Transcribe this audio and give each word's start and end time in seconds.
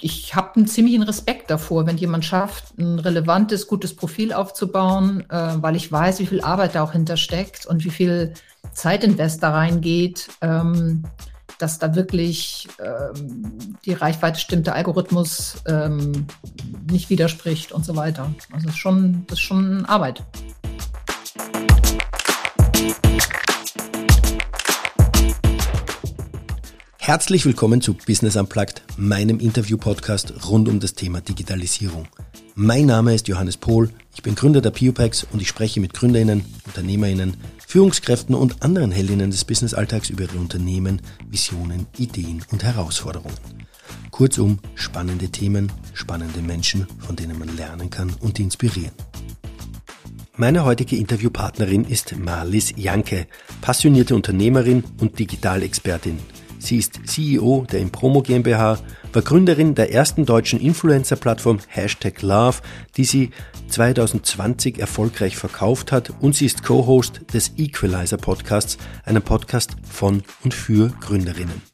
ich 0.00 0.34
habe 0.34 0.56
einen 0.56 0.66
ziemlichen 0.66 1.02
Respekt 1.02 1.50
davor, 1.50 1.86
wenn 1.86 1.96
jemand 1.96 2.24
schafft, 2.24 2.78
ein 2.78 2.98
relevantes, 2.98 3.66
gutes 3.66 3.94
Profil 3.94 4.32
aufzubauen, 4.32 5.24
äh, 5.30 5.54
weil 5.56 5.76
ich 5.76 5.90
weiß, 5.90 6.18
wie 6.20 6.26
viel 6.26 6.40
Arbeit 6.40 6.74
da 6.74 6.82
auch 6.82 6.92
hintersteckt 6.92 7.66
und 7.66 7.84
wie 7.84 7.90
viel 7.90 8.34
Zeitinvest 8.72 9.42
da 9.42 9.50
reingeht, 9.50 10.28
ähm, 10.40 11.04
dass 11.58 11.78
da 11.78 11.94
wirklich 11.94 12.68
ähm, 12.78 13.76
die 13.84 13.92
Reichweite 13.92 14.40
stimmt, 14.40 14.66
der 14.66 14.74
Algorithmus 14.74 15.56
ähm, 15.66 16.26
nicht 16.90 17.10
widerspricht 17.10 17.72
und 17.72 17.84
so 17.84 17.96
weiter. 17.96 18.32
Also 18.52 18.66
das 18.66 18.74
ist 18.74 18.80
schon, 18.80 19.24
das 19.26 19.38
ist 19.38 19.44
schon 19.44 19.84
Arbeit. 19.84 20.22
Herzlich 27.10 27.44
willkommen 27.44 27.80
zu 27.80 27.94
Business 27.94 28.36
Unplugged, 28.36 28.84
meinem 28.96 29.40
Interview-Podcast 29.40 30.48
rund 30.48 30.68
um 30.68 30.78
das 30.78 30.94
Thema 30.94 31.20
Digitalisierung. 31.20 32.06
Mein 32.54 32.86
Name 32.86 33.16
ist 33.16 33.26
Johannes 33.26 33.56
Pohl, 33.56 33.90
ich 34.14 34.22
bin 34.22 34.36
Gründer 34.36 34.60
der 34.60 34.70
Piopex 34.70 35.26
und 35.32 35.42
ich 35.42 35.48
spreche 35.48 35.80
mit 35.80 35.92
GründerInnen, 35.92 36.44
UnternehmerInnen, 36.66 37.36
Führungskräften 37.66 38.36
und 38.36 38.62
anderen 38.62 38.92
Heldinnen 38.92 39.32
des 39.32 39.44
Businessalltags 39.44 40.08
über 40.08 40.22
ihre 40.22 40.38
Unternehmen, 40.38 41.02
Visionen, 41.28 41.88
Ideen 41.98 42.44
und 42.52 42.62
Herausforderungen. 42.62 43.34
Kurzum, 44.12 44.60
spannende 44.76 45.30
Themen, 45.30 45.72
spannende 45.94 46.42
Menschen, 46.42 46.86
von 47.00 47.16
denen 47.16 47.40
man 47.40 47.56
lernen 47.56 47.90
kann 47.90 48.14
und 48.20 48.38
inspirieren. 48.38 48.94
Meine 50.36 50.64
heutige 50.64 50.94
Interviewpartnerin 50.94 51.82
ist 51.86 52.16
Marlies 52.16 52.72
Janke, 52.76 53.26
passionierte 53.62 54.14
Unternehmerin 54.14 54.84
und 55.00 55.18
Digitalexpertin. 55.18 56.20
Sie 56.60 56.76
ist 56.76 57.00
CEO 57.06 57.66
der 57.72 57.80
Impromo 57.80 58.22
GmbH, 58.22 58.78
war 59.12 59.22
Gründerin 59.22 59.74
der 59.74 59.92
ersten 59.92 60.26
deutschen 60.26 60.60
Influencer-Plattform 60.60 61.58
Hashtag 61.66 62.22
Love, 62.22 62.58
die 62.96 63.04
sie 63.04 63.30
2020 63.68 64.78
erfolgreich 64.78 65.36
verkauft 65.36 65.90
hat 65.90 66.12
und 66.20 66.34
sie 66.36 66.46
ist 66.46 66.62
Co-Host 66.62 67.22
des 67.32 67.52
Equalizer 67.56 68.18
Podcasts, 68.18 68.78
einem 69.04 69.22
Podcast 69.22 69.76
von 69.90 70.22
und 70.44 70.54
für 70.54 70.92
Gründerinnen. 71.00 71.69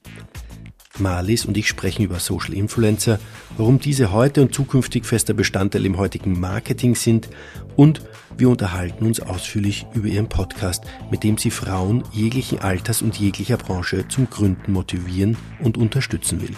Marlies 1.01 1.45
und 1.45 1.57
ich 1.57 1.69
sprechen 1.69 2.03
über 2.03 2.19
Social 2.19 2.55
Influencer, 2.55 3.19
warum 3.57 3.79
diese 3.79 4.13
heute 4.13 4.43
und 4.43 4.55
zukünftig 4.55 5.05
fester 5.05 5.35
Bestandteil 5.35 5.87
im 5.87 5.99
heutigen 5.99 6.39
Marketing 6.39 6.95
sind 6.95 7.29
und 7.77 8.03
wir 8.39 8.49
unterhalten 8.49 9.07
uns 9.07 9.21
ausführlich 9.21 9.87
über 9.95 10.09
ihren 10.09 10.29
Podcast, 10.29 10.85
mit 11.11 11.25
dem 11.25 11.39
sie 11.39 11.51
Frauen 11.51 12.05
jeglichen 12.13 12.59
Alters 12.59 13.03
und 13.03 13.17
jeglicher 13.17 13.57
Branche 13.57 14.09
zum 14.09 14.29
Gründen 14.29 14.73
motivieren 14.73 15.37
und 15.63 15.79
unterstützen 15.79 16.43
will. 16.43 16.55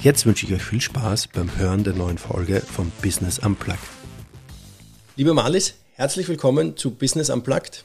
Jetzt 0.00 0.26
wünsche 0.26 0.46
ich 0.46 0.52
euch 0.52 0.62
viel 0.62 0.80
Spaß 0.80 1.28
beim 1.28 1.56
Hören 1.58 1.84
der 1.84 1.94
neuen 1.94 2.18
Folge 2.18 2.60
von 2.60 2.90
Business 3.02 3.38
Unplugged. 3.38 3.80
Liebe 5.16 5.34
Marlies, 5.34 5.74
herzlich 5.92 6.26
willkommen 6.28 6.76
zu 6.76 6.92
Business 6.92 7.30
Unplugged. 7.30 7.84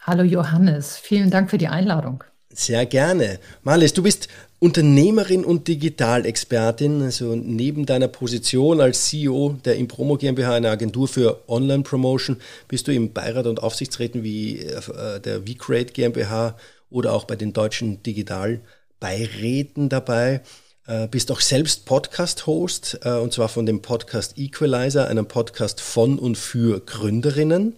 Hallo 0.00 0.22
Johannes, 0.22 0.96
vielen 0.96 1.30
Dank 1.30 1.50
für 1.50 1.58
die 1.58 1.68
Einladung. 1.68 2.24
Sehr 2.50 2.86
gerne. 2.86 3.40
Marlies, 3.62 3.92
du 3.92 4.02
bist 4.02 4.28
Unternehmerin 4.62 5.44
und 5.44 5.66
Digitalexpertin, 5.66 7.02
also 7.02 7.34
neben 7.34 7.84
deiner 7.84 8.06
Position 8.06 8.80
als 8.80 9.06
CEO 9.06 9.56
der 9.64 9.74
Impromo 9.74 10.16
GmbH, 10.16 10.54
einer 10.54 10.70
Agentur 10.70 11.08
für 11.08 11.42
Online-Promotion, 11.48 12.36
bist 12.68 12.86
du 12.86 12.92
im 12.92 13.12
Beirat 13.12 13.46
und 13.46 13.60
Aufsichtsräten 13.60 14.22
wie 14.22 14.60
äh, 14.60 15.18
der 15.18 15.40
VCreate 15.40 15.92
GmbH 15.92 16.56
oder 16.90 17.12
auch 17.12 17.24
bei 17.24 17.34
den 17.34 17.52
deutschen 17.52 18.04
Digitalbeiräten 18.04 19.88
dabei. 19.88 20.42
Äh, 20.86 21.08
bist 21.08 21.32
auch 21.32 21.40
selbst 21.40 21.84
Podcast-Host, 21.84 23.00
äh, 23.02 23.14
und 23.14 23.32
zwar 23.32 23.48
von 23.48 23.66
dem 23.66 23.82
Podcast 23.82 24.38
Equalizer, 24.38 25.08
einem 25.08 25.26
Podcast 25.26 25.80
von 25.80 26.20
und 26.20 26.38
für 26.38 26.78
Gründerinnen. 26.78 27.74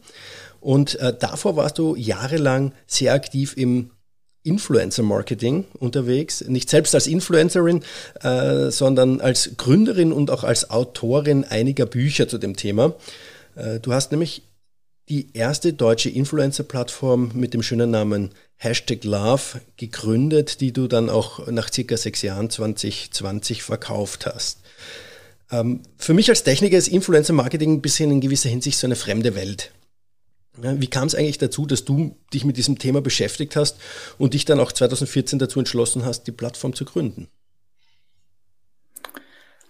Und 0.60 0.98
davor 1.20 1.56
warst 1.56 1.76
du 1.76 1.94
jahrelang 1.94 2.72
sehr 2.86 3.12
aktiv 3.12 3.54
im 3.58 3.90
Influencer-Marketing 4.44 5.64
unterwegs, 5.78 6.42
nicht 6.42 6.70
selbst 6.70 6.94
als 6.94 7.06
Influencerin, 7.06 7.82
äh, 8.22 8.70
sondern 8.70 9.20
als 9.20 9.56
Gründerin 9.56 10.12
und 10.12 10.30
auch 10.30 10.44
als 10.44 10.70
Autorin 10.70 11.44
einiger 11.44 11.86
Bücher 11.86 12.28
zu 12.28 12.38
dem 12.38 12.54
Thema. 12.54 12.94
Äh, 13.56 13.80
du 13.80 13.92
hast 13.92 14.12
nämlich 14.12 14.42
die 15.08 15.34
erste 15.34 15.72
deutsche 15.72 16.08
Influencer-Plattform 16.08 17.32
mit 17.34 17.52
dem 17.52 17.62
schönen 17.62 17.90
Namen 17.90 18.30
Hashtag 18.56 19.04
Love 19.04 19.60
gegründet, 19.76 20.60
die 20.60 20.72
du 20.72 20.86
dann 20.86 21.10
auch 21.10 21.46
nach 21.48 21.70
circa 21.72 21.96
sechs 21.96 22.22
Jahren 22.22 22.48
2020 22.48 23.62
verkauft 23.62 24.26
hast. 24.26 24.60
Ähm, 25.50 25.80
für 25.98 26.14
mich 26.14 26.30
als 26.30 26.42
Techniker 26.42 26.78
ist 26.78 26.88
Influencer-Marketing 26.88 27.74
ein 27.74 27.82
bisschen 27.82 28.10
in 28.10 28.20
gewisser 28.20 28.48
Hinsicht 28.48 28.78
so 28.78 28.86
eine 28.86 28.96
fremde 28.96 29.34
Welt. 29.34 29.72
Wie 30.56 30.86
kam 30.86 31.06
es 31.06 31.14
eigentlich 31.14 31.38
dazu, 31.38 31.66
dass 31.66 31.84
du 31.84 32.16
dich 32.32 32.44
mit 32.44 32.56
diesem 32.56 32.78
Thema 32.78 33.00
beschäftigt 33.00 33.56
hast 33.56 33.76
und 34.18 34.34
dich 34.34 34.44
dann 34.44 34.60
auch 34.60 34.70
2014 34.70 35.38
dazu 35.38 35.58
entschlossen 35.58 36.04
hast, 36.04 36.24
die 36.24 36.32
Plattform 36.32 36.74
zu 36.74 36.84
gründen? 36.84 37.28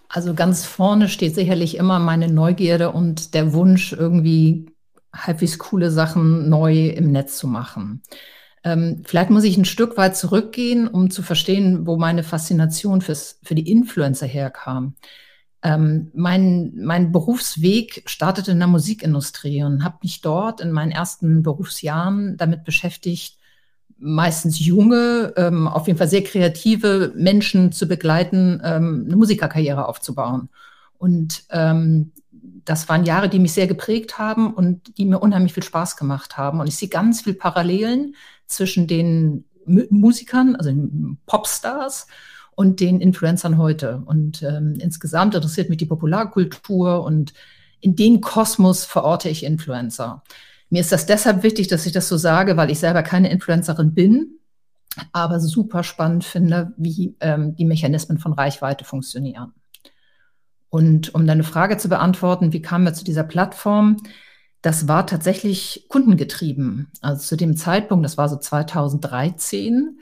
Also 0.08 0.34
ganz 0.34 0.64
vorne 0.64 1.08
steht 1.08 1.34
sicherlich 1.34 1.76
immer 1.76 1.98
meine 1.98 2.28
Neugierde 2.28 2.92
und 2.92 3.34
der 3.34 3.52
Wunsch, 3.52 3.92
irgendwie 3.92 4.66
halbwegs 5.12 5.58
coole 5.58 5.90
Sachen 5.90 6.48
neu 6.48 6.88
im 6.88 7.10
Netz 7.10 7.38
zu 7.38 7.48
machen. 7.48 8.02
Ähm, 8.62 9.02
vielleicht 9.04 9.30
muss 9.30 9.44
ich 9.44 9.56
ein 9.56 9.64
Stück 9.64 9.96
weit 9.96 10.16
zurückgehen, 10.16 10.86
um 10.86 11.10
zu 11.10 11.22
verstehen, 11.22 11.86
wo 11.86 11.96
meine 11.96 12.22
Faszination 12.22 13.00
fürs, 13.00 13.38
für 13.42 13.54
die 13.54 13.70
Influencer 13.70 14.26
herkam. 14.26 14.94
Ähm, 15.64 16.10
mein, 16.12 16.74
mein 16.76 17.10
Berufsweg 17.10 18.02
startete 18.04 18.52
in 18.52 18.58
der 18.58 18.68
Musikindustrie 18.68 19.64
und 19.64 19.82
habe 19.82 19.96
mich 20.02 20.20
dort 20.20 20.60
in 20.60 20.70
meinen 20.70 20.92
ersten 20.92 21.42
Berufsjahren 21.42 22.36
damit 22.36 22.64
beschäftigt, 22.64 23.38
meistens 23.96 24.64
junge, 24.64 25.32
ähm, 25.36 25.66
auf 25.66 25.86
jeden 25.86 25.98
Fall 25.98 26.08
sehr 26.08 26.22
kreative 26.22 27.12
Menschen 27.16 27.72
zu 27.72 27.88
begleiten, 27.88 28.60
ähm, 28.62 29.04
eine 29.06 29.16
Musikerkarriere 29.16 29.88
aufzubauen. 29.88 30.50
Und 30.98 31.44
ähm, 31.48 32.12
das 32.66 32.88
waren 32.90 33.04
Jahre, 33.04 33.30
die 33.30 33.38
mich 33.38 33.52
sehr 33.52 33.66
geprägt 33.66 34.18
haben 34.18 34.52
und 34.52 34.98
die 34.98 35.06
mir 35.06 35.18
unheimlich 35.20 35.54
viel 35.54 35.62
Spaß 35.62 35.96
gemacht 35.96 36.36
haben. 36.36 36.60
Und 36.60 36.66
ich 36.66 36.76
sehe 36.76 36.88
ganz 36.88 37.22
viel 37.22 37.34
Parallelen 37.34 38.14
zwischen 38.46 38.86
den 38.86 39.44
Musikern, 39.66 40.56
also 40.56 40.68
den 40.70 41.16
Popstars, 41.24 42.06
und 42.56 42.80
den 42.80 43.00
Influencern 43.00 43.58
heute. 43.58 44.02
Und 44.04 44.42
ähm, 44.42 44.76
insgesamt 44.80 45.34
interessiert 45.34 45.68
mich 45.68 45.78
die 45.78 45.86
Popularkultur 45.86 47.02
und 47.04 47.32
in 47.80 47.96
den 47.96 48.20
Kosmos 48.20 48.84
verorte 48.84 49.28
ich 49.28 49.44
Influencer. 49.44 50.22
Mir 50.70 50.80
ist 50.80 50.92
das 50.92 51.06
deshalb 51.06 51.42
wichtig, 51.42 51.68
dass 51.68 51.86
ich 51.86 51.92
das 51.92 52.08
so 52.08 52.16
sage, 52.16 52.56
weil 52.56 52.70
ich 52.70 52.78
selber 52.78 53.02
keine 53.02 53.30
Influencerin 53.30 53.94
bin, 53.94 54.38
aber 55.12 55.38
super 55.40 55.82
spannend 55.82 56.24
finde, 56.24 56.72
wie 56.76 57.16
ähm, 57.20 57.54
die 57.56 57.64
Mechanismen 57.64 58.18
von 58.18 58.32
Reichweite 58.32 58.84
funktionieren. 58.84 59.52
Und 60.70 61.14
um 61.14 61.26
deine 61.26 61.44
Frage 61.44 61.76
zu 61.76 61.88
beantworten, 61.88 62.52
wie 62.52 62.62
kamen 62.62 62.84
wir 62.84 62.94
zu 62.94 63.04
dieser 63.04 63.22
Plattform? 63.22 63.98
Das 64.62 64.88
war 64.88 65.06
tatsächlich 65.06 65.86
kundengetrieben. 65.88 66.90
Also 67.00 67.22
zu 67.22 67.36
dem 67.36 67.56
Zeitpunkt, 67.56 68.04
das 68.04 68.18
war 68.18 68.28
so 68.28 68.36
2013, 68.36 70.00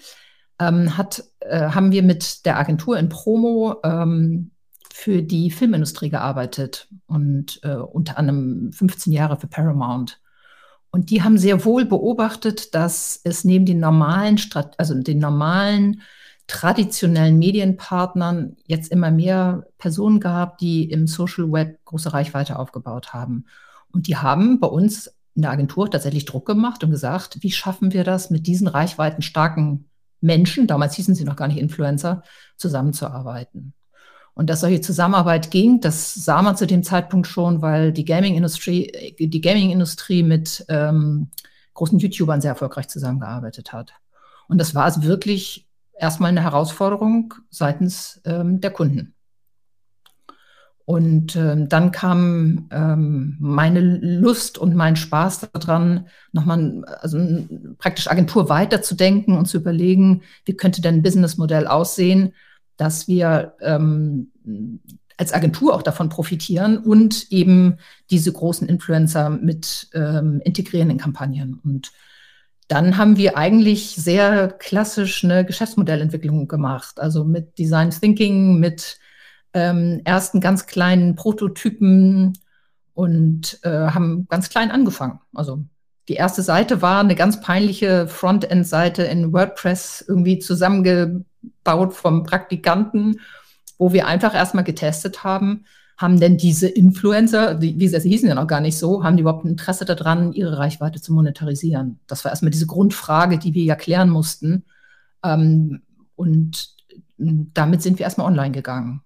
ähm, 0.59 0.97
hat, 0.97 1.25
äh, 1.41 1.69
haben 1.71 1.93
wir 1.93 2.03
mit 2.03 2.45
der 2.47 2.59
Agentur 2.59 2.99
in 2.99 3.09
Promo 3.09 3.77
ähm, 3.85 4.51
für 4.93 5.23
die 5.23 5.51
Filmindustrie 5.51 6.11
gearbeitet 6.11 6.89
und 7.07 7.61
äh, 7.63 7.75
unter 7.75 8.19
anderem 8.19 8.73
15 8.73 9.13
Jahre 9.13 9.37
für 9.37 9.47
Paramount. 9.47 10.21
Und 10.91 11.11
die 11.11 11.23
haben 11.23 11.39
sehr 11.39 11.65
wohl 11.65 11.87
beobachtet, 11.87 12.75
dass 12.75 13.21
es 13.25 13.45
neben 13.45 13.65
den 13.65 13.81
normalen, 13.81 14.39
also 14.77 14.95
den 14.95 15.19
normalen 15.19 16.03
traditionellen 16.47 17.39
Medienpartnern 17.39 18.57
jetzt 18.67 18.93
immer 18.93 19.11
mehr 19.11 19.67
Personen 19.79 20.21
gab, 20.21 20.59
die 20.59 20.91
im 20.91 21.07
Social 21.07 21.51
Web 21.51 21.79
große 21.87 22.13
Reichweite 22.13 22.59
aufgebaut 22.59 23.15
haben. 23.15 23.47
Und 23.91 24.07
die 24.07 24.19
haben 24.19 24.61
bei 24.61 24.69
uns 24.69 25.07
in 25.35 25.43
der 25.43 25.51
Agentur 25.51 25.91
tatsächlich 25.91 26.27
Druck 26.27 26.45
gemacht 26.45 26.85
und 26.85 26.91
gesagt, 26.91 27.39
wie 27.41 27.53
schaffen 27.53 27.93
wir 27.93 28.05
das 28.05 28.29
mit 28.29 28.47
diesen 28.47 28.69
reichweitenstarken 28.69 29.89
Menschen, 30.23 30.67
damals 30.67 30.95
hießen 30.95 31.15
sie 31.15 31.25
noch 31.25 31.37
gar 31.37 31.49
nicht 31.49 31.59
Influencer, 31.59 32.23
zusammenzuarbeiten. 32.57 33.75
Und 34.35 34.49
dass 34.49 34.61
solche 34.61 34.81
Zusammenarbeit 34.81 35.51
ging, 35.51 35.81
das 35.81 36.15
sah 36.15 36.41
man 36.41 36.57
zu 36.57 36.67
dem 36.67 36.83
Zeitpunkt 36.83 37.27
schon, 37.27 37.61
weil 37.61 37.93
die 37.93 38.07
Gaming-Industrie, 38.07 39.17
die 39.19 39.41
Gaming-Industrie 39.41 40.23
mit 40.23 40.65
ähm, 40.69 41.29
großen 41.75 41.99
YouTubern 41.99 42.41
sehr 42.41 42.53
erfolgreich 42.53 42.89
zusammengearbeitet 42.89 43.73
hat. 43.73 43.93
Und 44.49 44.59
das 44.59 44.75
war 44.75 44.87
es 44.89 45.03
wirklich 45.03 45.69
erstmal 45.93 46.31
eine 46.31 46.43
Herausforderung 46.43 47.35
seitens 47.51 48.21
ähm, 48.25 48.61
der 48.61 48.71
Kunden. 48.71 49.15
Und 50.85 51.37
ähm, 51.37 51.69
dann 51.69 51.93
kam 51.93 52.69
ähm, 52.73 53.37
meine 53.39 53.81
Lust 53.81 54.59
und 54.59 54.75
mein 54.75 54.97
Spaß 54.97 55.49
daran, 55.53 56.09
nochmal 56.33 56.85
also 57.01 57.19
praktisch 57.79 58.09
Agentur 58.09 58.49
weiterzudenken 58.49 59.37
und 59.37 59.47
zu 59.47 59.59
überlegen, 59.59 60.23
wie 60.45 60.57
könnte 60.57 60.83
denn 60.83 60.97
ein 60.97 61.03
Businessmodell 61.03 61.67
aussehen, 61.67 62.35
dass 62.77 63.07
wir 63.07 63.55
ähm, 63.61 64.33
als 65.17 65.33
Agentur 65.33 65.75
auch 65.75 65.83
davon 65.83 66.09
profitieren 66.09 66.79
und 66.79 67.31
eben 67.31 67.77
diese 68.11 68.33
großen 68.33 68.69
Influencer 68.69 69.31
mit 69.31 69.89
ähm, 69.95 70.41
integrieren 70.45 70.91
in 70.91 70.99
Kampagnen. 70.99 71.61
Und 71.63 71.93
dann 72.67 72.97
haben 72.97 73.17
wir 73.17 73.37
eigentlich 73.37 73.95
sehr 73.97 74.49
klassisch 74.49 75.23
eine 75.23 75.45
Geschäftsmodellentwicklung 75.45 76.49
gemacht, 76.49 76.99
also 76.99 77.25
mit 77.25 77.59
Design 77.59 77.91
Thinking, 77.91 78.59
mit 78.59 78.99
ähm, 79.55 80.01
ersten 80.05 80.41
ganz 80.41 80.67
kleinen 80.67 81.15
Prototypen 81.15 82.33
und 82.95 83.59
äh, 83.63 83.69
haben 83.69 84.27
ganz 84.29 84.49
klein 84.49 84.71
angefangen. 84.71 85.21
Also 85.35 85.65
die 86.09 86.15
erste 86.15 86.43
Seite 86.43 86.83
war 86.83 87.01
eine 87.01 87.15
ganz 87.15 87.41
peinliche 87.41 88.09
Frontend-Seite 88.09 89.05
in 89.05 89.33
WordPress 89.33 90.05
irgendwie 90.09 90.39
zusammengebaut 90.39 91.95
vom 91.95 92.25
Praktikanten, 92.25 93.21
wo 93.79 93.93
wir 93.93 94.07
einfach 94.07 94.35
erstmal 94.35 94.65
getestet 94.65 95.25
haben, 95.25 95.65
haben 95.97 96.19
denn 96.19 96.37
diese 96.37 96.69
Influencer, 96.69 97.55
die, 97.55 97.79
wie 97.79 97.89
sie 97.89 98.01
hießen 98.01 98.29
ja 98.29 98.35
noch 98.35 98.47
gar 98.49 98.61
nicht 98.61 98.77
so, 98.77 99.05
haben 99.05 99.17
die 99.17 99.21
überhaupt 99.21 99.45
ein 99.45 99.51
Interesse 99.51 99.85
daran, 99.85 100.33
ihre 100.33 100.59
Reichweite 100.59 101.01
zu 101.01 101.13
monetarisieren? 101.13 102.01
Das 102.09 102.25
war 102.25 102.33
erstmal 102.33 102.51
diese 102.51 102.67
Grundfrage, 102.67 103.39
die 103.39 103.55
wir 103.55 103.63
ja 103.63 103.77
klären 103.77 104.11
mussten. 104.11 104.65
Ähm, 105.25 105.83
und 106.17 106.75
damit 107.17 107.83
sind 107.83 107.99
wir 107.99 108.05
erstmal 108.05 108.27
online 108.27 108.51
gegangen. 108.51 109.03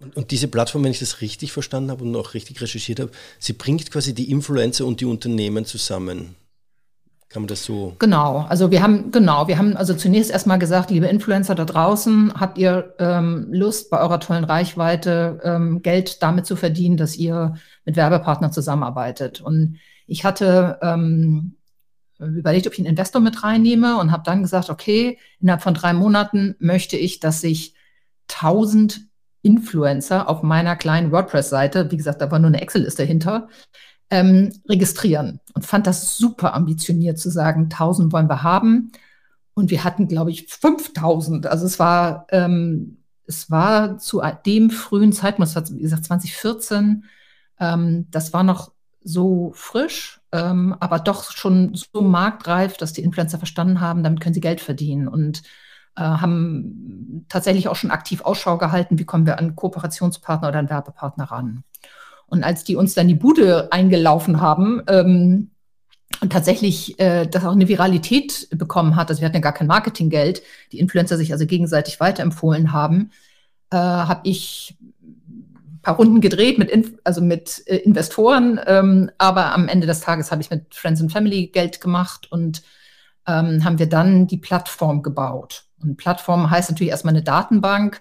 Und, 0.00 0.16
und, 0.16 0.30
diese 0.30 0.48
Plattform, 0.48 0.84
wenn 0.84 0.92
ich 0.92 1.00
das 1.00 1.20
richtig 1.20 1.52
verstanden 1.52 1.90
habe 1.90 2.04
und 2.04 2.14
auch 2.14 2.34
richtig 2.34 2.60
recherchiert 2.60 3.00
habe, 3.00 3.10
sie 3.38 3.52
bringt 3.52 3.90
quasi 3.90 4.14
die 4.14 4.30
Influencer 4.30 4.86
und 4.86 5.00
die 5.00 5.06
Unternehmen 5.06 5.64
zusammen. 5.64 6.36
Kann 7.28 7.42
man 7.42 7.48
das 7.48 7.64
so? 7.64 7.94
Genau, 7.98 8.46
also 8.48 8.70
wir 8.70 8.82
haben, 8.82 9.10
genau, 9.10 9.48
wir 9.48 9.58
haben 9.58 9.76
also 9.76 9.92
zunächst 9.92 10.30
erstmal 10.30 10.58
gesagt, 10.58 10.90
liebe 10.90 11.06
Influencer 11.06 11.54
da 11.54 11.66
draußen, 11.66 12.32
habt 12.40 12.56
ihr 12.56 12.94
ähm, 12.98 13.48
Lust, 13.50 13.90
bei 13.90 14.00
eurer 14.00 14.18
tollen 14.18 14.44
Reichweite 14.44 15.40
ähm, 15.44 15.82
Geld 15.82 16.22
damit 16.22 16.46
zu 16.46 16.56
verdienen, 16.56 16.96
dass 16.96 17.16
ihr 17.16 17.56
mit 17.84 17.96
Werbepartnern 17.96 18.52
zusammenarbeitet? 18.52 19.42
Und 19.42 19.78
ich 20.06 20.24
hatte 20.24 20.78
ähm, 20.80 21.56
überlegt, 22.18 22.66
ob 22.66 22.72
ich 22.72 22.78
einen 22.78 22.88
Investor 22.88 23.20
mit 23.20 23.42
reinnehme 23.42 23.98
und 23.98 24.10
habe 24.10 24.22
dann 24.24 24.42
gesagt, 24.42 24.70
okay, 24.70 25.18
innerhalb 25.38 25.62
von 25.62 25.74
drei 25.74 25.92
Monaten 25.92 26.56
möchte 26.60 26.96
ich, 26.96 27.20
dass 27.20 27.42
sich 27.42 27.74
1000 28.30 29.02
Influencer 29.42 30.28
auf 30.28 30.42
meiner 30.42 30.76
kleinen 30.76 31.12
WordPress-Seite, 31.12 31.90
wie 31.90 31.96
gesagt, 31.96 32.20
da 32.20 32.30
war 32.30 32.38
nur 32.38 32.48
eine 32.48 32.60
Excel-Liste 32.60 33.02
dahinter, 33.02 33.48
ähm, 34.10 34.52
registrieren 34.68 35.40
und 35.54 35.66
fand 35.66 35.86
das 35.86 36.16
super 36.16 36.54
ambitioniert 36.54 37.18
zu 37.18 37.30
sagen, 37.30 37.68
1000 37.68 38.12
wollen 38.12 38.28
wir 38.28 38.42
haben. 38.42 38.92
Und 39.54 39.70
wir 39.70 39.84
hatten, 39.84 40.06
glaube 40.08 40.30
ich, 40.30 40.46
5000. 40.46 41.46
Also 41.46 41.66
es 41.66 41.78
war, 41.78 42.26
ähm, 42.30 42.98
es 43.26 43.50
war 43.50 43.98
zu 43.98 44.22
dem 44.46 44.70
frühen 44.70 45.12
Zeitpunkt, 45.12 45.52
wie 45.72 45.82
gesagt, 45.82 46.04
2014, 46.04 47.04
ähm, 47.60 48.06
das 48.10 48.32
war 48.32 48.44
noch 48.44 48.72
so 49.02 49.52
frisch, 49.54 50.20
ähm, 50.32 50.76
aber 50.80 50.98
doch 50.98 51.30
schon 51.32 51.74
so 51.74 52.02
marktreif, 52.02 52.76
dass 52.76 52.92
die 52.92 53.02
Influencer 53.02 53.38
verstanden 53.38 53.80
haben, 53.80 54.02
damit 54.02 54.20
können 54.20 54.34
sie 54.34 54.40
Geld 54.40 54.60
verdienen. 54.60 55.08
Und 55.08 55.42
haben 56.00 57.26
tatsächlich 57.28 57.68
auch 57.68 57.76
schon 57.76 57.90
aktiv 57.90 58.22
Ausschau 58.22 58.58
gehalten, 58.58 58.98
wie 58.98 59.04
kommen 59.04 59.26
wir 59.26 59.38
an 59.38 59.56
Kooperationspartner 59.56 60.48
oder 60.48 60.58
an 60.58 60.70
Werbepartner 60.70 61.24
ran. 61.24 61.64
Und 62.26 62.44
als 62.44 62.64
die 62.64 62.76
uns 62.76 62.94
dann 62.94 63.08
die 63.08 63.14
Bude 63.14 63.72
eingelaufen 63.72 64.40
haben 64.40 64.82
ähm, 64.86 65.50
und 66.20 66.32
tatsächlich 66.32 66.98
äh, 67.00 67.26
das 67.26 67.44
auch 67.44 67.52
eine 67.52 67.68
Viralität 67.68 68.48
bekommen 68.50 68.96
hat, 68.96 69.08
also 69.08 69.20
wir 69.20 69.26
hatten 69.26 69.36
ja 69.36 69.42
gar 69.42 69.52
kein 69.52 69.66
Marketinggeld, 69.66 70.42
die 70.72 70.78
Influencer 70.78 71.16
sich 71.16 71.32
also 71.32 71.46
gegenseitig 71.46 72.00
weiterempfohlen 72.00 72.72
haben, 72.72 73.10
äh, 73.70 73.76
habe 73.76 74.20
ich 74.24 74.76
ein 75.02 75.80
paar 75.82 75.96
Runden 75.96 76.20
gedreht 76.20 76.58
mit, 76.58 76.70
Inf 76.70 76.92
also 77.04 77.22
mit 77.22 77.62
äh, 77.66 77.76
Investoren, 77.76 78.60
ähm, 78.66 79.10
aber 79.16 79.54
am 79.54 79.68
Ende 79.68 79.86
des 79.86 80.00
Tages 80.00 80.30
habe 80.30 80.42
ich 80.42 80.50
mit 80.50 80.74
Friends 80.74 81.00
and 81.00 81.12
Family 81.12 81.46
Geld 81.46 81.80
gemacht 81.80 82.30
und 82.30 82.62
ähm, 83.26 83.64
haben 83.64 83.78
wir 83.78 83.88
dann 83.88 84.26
die 84.26 84.38
Plattform 84.38 85.02
gebaut. 85.02 85.67
Und 85.82 85.96
Plattform 85.96 86.50
heißt 86.50 86.70
natürlich 86.70 86.90
erstmal 86.90 87.14
eine 87.14 87.22
Datenbank, 87.22 88.00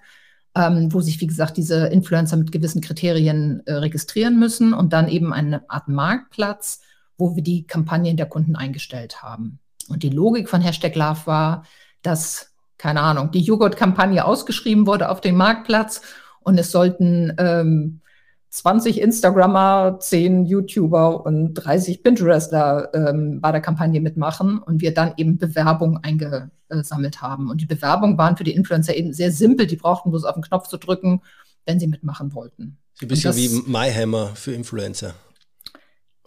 ähm, 0.55 0.91
wo 0.91 1.01
sich, 1.01 1.21
wie 1.21 1.27
gesagt, 1.27 1.57
diese 1.57 1.87
Influencer 1.87 2.37
mit 2.37 2.51
gewissen 2.51 2.81
Kriterien 2.81 3.61
äh, 3.65 3.73
registrieren 3.73 4.39
müssen 4.39 4.73
und 4.73 4.93
dann 4.93 5.07
eben 5.07 5.33
eine 5.33 5.69
Art 5.69 5.87
Marktplatz, 5.87 6.81
wo 7.17 7.35
wir 7.35 7.43
die 7.43 7.65
Kampagnen 7.67 8.17
der 8.17 8.25
Kunden 8.27 8.55
eingestellt 8.55 9.21
haben. 9.21 9.59
Und 9.89 10.03
die 10.03 10.09
Logik 10.09 10.49
von 10.49 10.61
Hashtag 10.61 10.95
Love 10.95 11.21
war, 11.25 11.63
dass, 12.01 12.53
keine 12.77 13.01
Ahnung, 13.01 13.31
die 13.31 13.41
Joghurt-Kampagne 13.41 14.25
ausgeschrieben 14.25 14.87
wurde 14.87 15.09
auf 15.09 15.21
dem 15.21 15.35
Marktplatz 15.35 16.01
und 16.41 16.57
es 16.57 16.71
sollten 16.71 17.33
ähm, 17.37 18.01
20 18.49 19.01
Instagrammer, 19.01 19.97
10 19.99 20.45
YouTuber 20.45 21.25
und 21.25 21.53
30 21.53 22.03
Pinterester 22.03 22.89
ähm, 22.93 23.41
bei 23.41 23.51
der 23.51 23.61
Kampagne 23.61 24.01
mitmachen 24.01 24.59
und 24.59 24.81
wir 24.81 24.93
dann 24.93 25.13
eben 25.17 25.37
Bewerbung 25.37 25.99
eingesammelt 26.01 27.21
haben. 27.21 27.49
Und 27.49 27.61
die 27.61 27.65
Bewerbungen 27.65 28.17
waren 28.17 28.37
für 28.37 28.43
die 28.43 28.55
Influencer 28.55 28.95
eben 28.95 29.13
sehr 29.13 29.31
simpel. 29.31 29.67
Die 29.67 29.75
brauchten 29.75 30.11
bloß 30.11 30.23
auf 30.23 30.35
den 30.35 30.43
Knopf 30.43 30.67
zu 30.67 30.77
drücken, 30.77 31.21
wenn 31.65 31.79
sie 31.79 31.87
mitmachen 31.87 32.33
wollten. 32.33 32.77
Ein 33.01 33.07
bisschen 33.09 33.29
das, 33.29 33.37
wie 33.37 33.49
MyHammer 33.69 34.31
für 34.35 34.53
Influencer. 34.53 35.13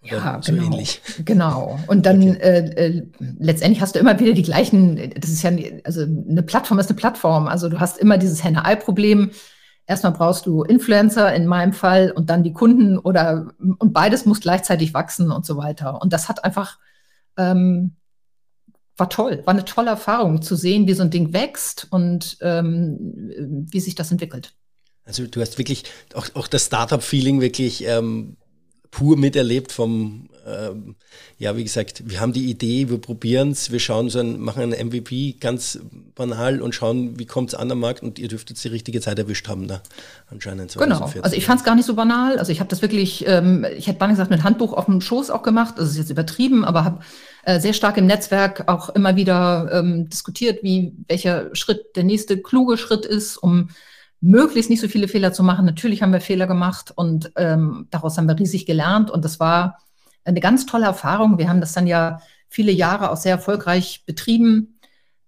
Oder 0.02 0.16
ja, 0.16 0.40
so 0.42 0.52
genau. 0.52 0.64
ähnlich. 0.64 1.02
Genau. 1.24 1.78
Und 1.86 2.06
dann 2.06 2.22
okay. 2.22 2.38
äh, 2.40 2.86
äh, 2.86 3.06
letztendlich 3.38 3.82
hast 3.82 3.94
du 3.94 3.98
immer 3.98 4.18
wieder 4.18 4.32
die 4.32 4.42
gleichen, 4.42 5.12
das 5.18 5.30
ist 5.30 5.42
ja, 5.42 5.50
also 5.84 6.02
eine 6.02 6.42
Plattform 6.42 6.78
ist 6.78 6.88
eine 6.88 6.96
Plattform. 6.96 7.48
Also 7.48 7.68
du 7.68 7.80
hast 7.80 7.98
immer 7.98 8.16
dieses 8.16 8.42
Henne-Ei-Problem 8.42 9.30
erstmal 9.86 10.12
brauchst 10.12 10.46
du 10.46 10.62
Influencer 10.62 11.34
in 11.34 11.46
meinem 11.46 11.72
Fall 11.72 12.10
und 12.10 12.30
dann 12.30 12.42
die 12.42 12.52
Kunden 12.52 12.98
oder 12.98 13.52
und 13.58 13.92
beides 13.92 14.26
muss 14.26 14.40
gleichzeitig 14.40 14.94
wachsen 14.94 15.30
und 15.30 15.44
so 15.44 15.56
weiter. 15.56 16.00
Und 16.00 16.12
das 16.12 16.28
hat 16.28 16.44
einfach 16.44 16.78
ähm, 17.36 17.96
war 19.00 19.08
toll, 19.08 19.42
war 19.44 19.54
eine 19.54 19.64
tolle 19.64 19.90
Erfahrung 19.90 20.42
zu 20.42 20.54
sehen, 20.54 20.86
wie 20.86 20.94
so 20.94 21.02
ein 21.02 21.10
Ding 21.10 21.32
wächst 21.32 21.88
und 21.90 22.36
ähm, 22.42 23.66
wie 23.70 23.80
sich 23.80 23.94
das 23.94 24.12
entwickelt. 24.12 24.52
Also 25.04 25.26
du 25.26 25.40
hast 25.40 25.58
wirklich 25.58 25.84
auch, 26.14 26.28
auch 26.34 26.46
das 26.46 26.66
Startup-Feeling 26.66 27.40
wirklich 27.40 27.84
ähm, 27.86 28.36
pur 28.90 29.16
miterlebt 29.16 29.72
vom, 29.72 30.28
ähm, 30.46 30.96
ja, 31.38 31.56
wie 31.56 31.62
gesagt, 31.62 32.02
wir 32.06 32.20
haben 32.20 32.32
die 32.32 32.50
Idee, 32.50 32.90
wir 32.90 32.98
probieren 32.98 33.52
es, 33.52 33.70
wir 33.70 33.78
schauen 33.78 34.10
so 34.10 34.18
ein, 34.18 34.40
machen 34.40 34.72
ein 34.72 34.86
MVP 34.88 35.36
ganz 35.38 35.78
banal 36.14 36.60
und 36.60 36.74
schauen, 36.74 37.18
wie 37.18 37.26
kommt 37.26 37.50
es 37.50 37.54
an 37.54 37.68
den 37.68 37.78
Markt 37.78 38.02
und 38.02 38.18
ihr 38.18 38.28
dürft 38.28 38.50
jetzt 38.50 38.64
die 38.64 38.68
richtige 38.68 39.00
Zeit 39.00 39.18
erwischt 39.18 39.46
haben 39.48 39.68
da 39.68 39.82
anscheinend. 40.30 40.76
Genau, 40.76 41.10
also 41.22 41.36
ich 41.36 41.46
fand 41.46 41.60
es 41.60 41.64
gar 41.64 41.76
nicht 41.76 41.86
so 41.86 41.94
banal, 41.94 42.38
also 42.38 42.50
ich 42.50 42.58
habe 42.60 42.68
das 42.68 42.82
wirklich, 42.82 43.26
ähm, 43.26 43.64
ich 43.76 43.86
hätte 43.86 44.00
mal 44.00 44.08
gesagt, 44.08 44.30
mit 44.30 44.42
Handbuch 44.42 44.72
auf 44.72 44.86
dem 44.86 45.00
Schoß 45.00 45.30
auch 45.30 45.42
gemacht, 45.42 45.74
das 45.78 45.90
ist 45.90 45.96
jetzt 45.96 46.10
übertrieben, 46.10 46.64
aber 46.64 46.84
habe 46.84 47.00
äh, 47.44 47.60
sehr 47.60 47.74
stark 47.74 47.96
im 47.96 48.06
Netzwerk 48.06 48.68
auch 48.68 48.88
immer 48.90 49.14
wieder 49.14 49.70
ähm, 49.72 50.08
diskutiert, 50.08 50.62
wie 50.62 50.92
welcher 51.06 51.54
Schritt 51.54 51.96
der 51.96 52.04
nächste 52.04 52.38
kluge 52.38 52.76
Schritt 52.76 53.06
ist, 53.06 53.36
um 53.36 53.68
möglichst 54.20 54.70
nicht 54.70 54.80
so 54.80 54.88
viele 54.88 55.08
Fehler 55.08 55.32
zu 55.32 55.42
machen. 55.42 55.64
Natürlich 55.64 56.02
haben 56.02 56.12
wir 56.12 56.20
Fehler 56.20 56.46
gemacht 56.46 56.92
und 56.94 57.32
ähm, 57.36 57.86
daraus 57.90 58.18
haben 58.18 58.28
wir 58.28 58.38
riesig 58.38 58.66
gelernt 58.66 59.10
und 59.10 59.24
das 59.24 59.40
war 59.40 59.78
eine 60.24 60.40
ganz 60.40 60.66
tolle 60.66 60.86
Erfahrung. 60.86 61.38
Wir 61.38 61.48
haben 61.48 61.60
das 61.60 61.72
dann 61.72 61.86
ja 61.86 62.20
viele 62.48 62.72
Jahre 62.72 63.10
auch 63.10 63.16
sehr 63.16 63.32
erfolgreich 63.32 64.04
betrieben. 64.06 64.80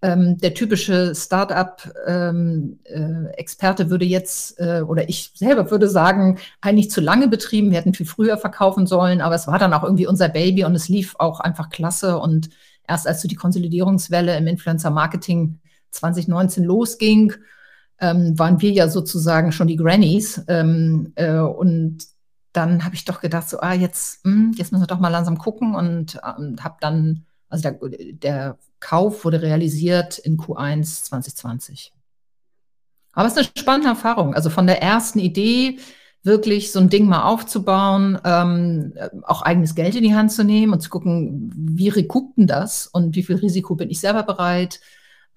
Ähm, 0.03 0.37
der 0.37 0.53
typische 0.53 1.15
Startup-Experte 1.15 3.83
ähm, 3.83 3.87
äh, 3.87 3.89
würde 3.89 4.05
jetzt, 4.05 4.59
äh, 4.59 4.83
oder 4.85 5.07
ich 5.07 5.31
selber 5.33 5.71
würde 5.71 5.87
sagen, 5.87 6.39
eigentlich 6.61 6.91
zu 6.91 6.99
lange 6.99 7.29
betrieben. 7.29 7.71
Wir 7.71 7.77
hätten 7.77 7.93
viel 7.93 8.05
früher 8.05 8.37
verkaufen 8.37 8.85
sollen, 8.85 9.21
aber 9.21 9.35
es 9.35 9.47
war 9.47 9.57
dann 9.57 9.73
auch 9.73 9.83
irgendwie 9.83 10.05
unser 10.05 10.27
Baby 10.27 10.65
und 10.65 10.75
es 10.75 10.89
lief 10.89 11.15
auch 11.19 11.39
einfach 11.39 11.69
klasse. 11.69 12.19
Und 12.19 12.49
erst 12.85 13.07
als 13.07 13.21
so 13.21 13.29
die 13.29 13.35
Konsolidierungswelle 13.35 14.37
im 14.37 14.47
Influencer-Marketing 14.47 15.59
2019 15.91 16.65
losging, 16.65 17.33
ähm, 18.03 18.37
waren 18.37 18.61
wir 18.61 18.71
ja 18.71 18.89
sozusagen 18.89 19.53
schon 19.53 19.67
die 19.67 19.77
Grannies. 19.77 20.43
Ähm, 20.49 21.13
äh, 21.15 21.37
und 21.37 21.99
dann 22.51 22.83
habe 22.83 22.95
ich 22.95 23.05
doch 23.05 23.21
gedacht, 23.21 23.49
so, 23.49 23.59
ah, 23.59 23.73
jetzt, 23.73 24.25
mh, 24.25 24.31
hm, 24.31 24.51
jetzt 24.57 24.71
müssen 24.71 24.83
wir 24.83 24.87
doch 24.87 24.99
mal 24.99 25.07
langsam 25.07 25.37
gucken 25.37 25.73
und, 25.73 26.19
und 26.37 26.63
habe 26.63 26.75
dann, 26.81 27.25
also 27.49 27.63
der, 27.63 27.79
der 28.13 28.57
Kauf 28.81 29.23
wurde 29.23 29.41
realisiert 29.41 30.19
in 30.19 30.37
Q1 30.37 31.05
2020. 31.05 31.93
Aber 33.13 33.27
es 33.27 33.33
ist 33.33 33.37
eine 33.37 33.49
spannende 33.57 33.89
Erfahrung. 33.89 34.33
Also 34.33 34.49
von 34.49 34.67
der 34.67 34.81
ersten 34.81 35.19
Idee 35.19 35.79
wirklich 36.23 36.71
so 36.71 36.79
ein 36.79 36.89
Ding 36.89 37.07
mal 37.07 37.23
aufzubauen, 37.23 38.19
ähm, 38.25 38.93
auch 39.23 39.41
eigenes 39.43 39.75
Geld 39.75 39.95
in 39.95 40.03
die 40.03 40.15
Hand 40.15 40.31
zu 40.31 40.43
nehmen 40.43 40.73
und 40.73 40.81
zu 40.81 40.89
gucken, 40.89 41.51
wie 41.55 41.89
rekupten 41.89 42.47
das 42.47 42.87
und 42.87 43.15
wie 43.15 43.23
viel 43.23 43.37
Risiko 43.37 43.75
bin 43.75 43.89
ich 43.89 43.99
selber 43.99 44.23
bereit, 44.23 44.79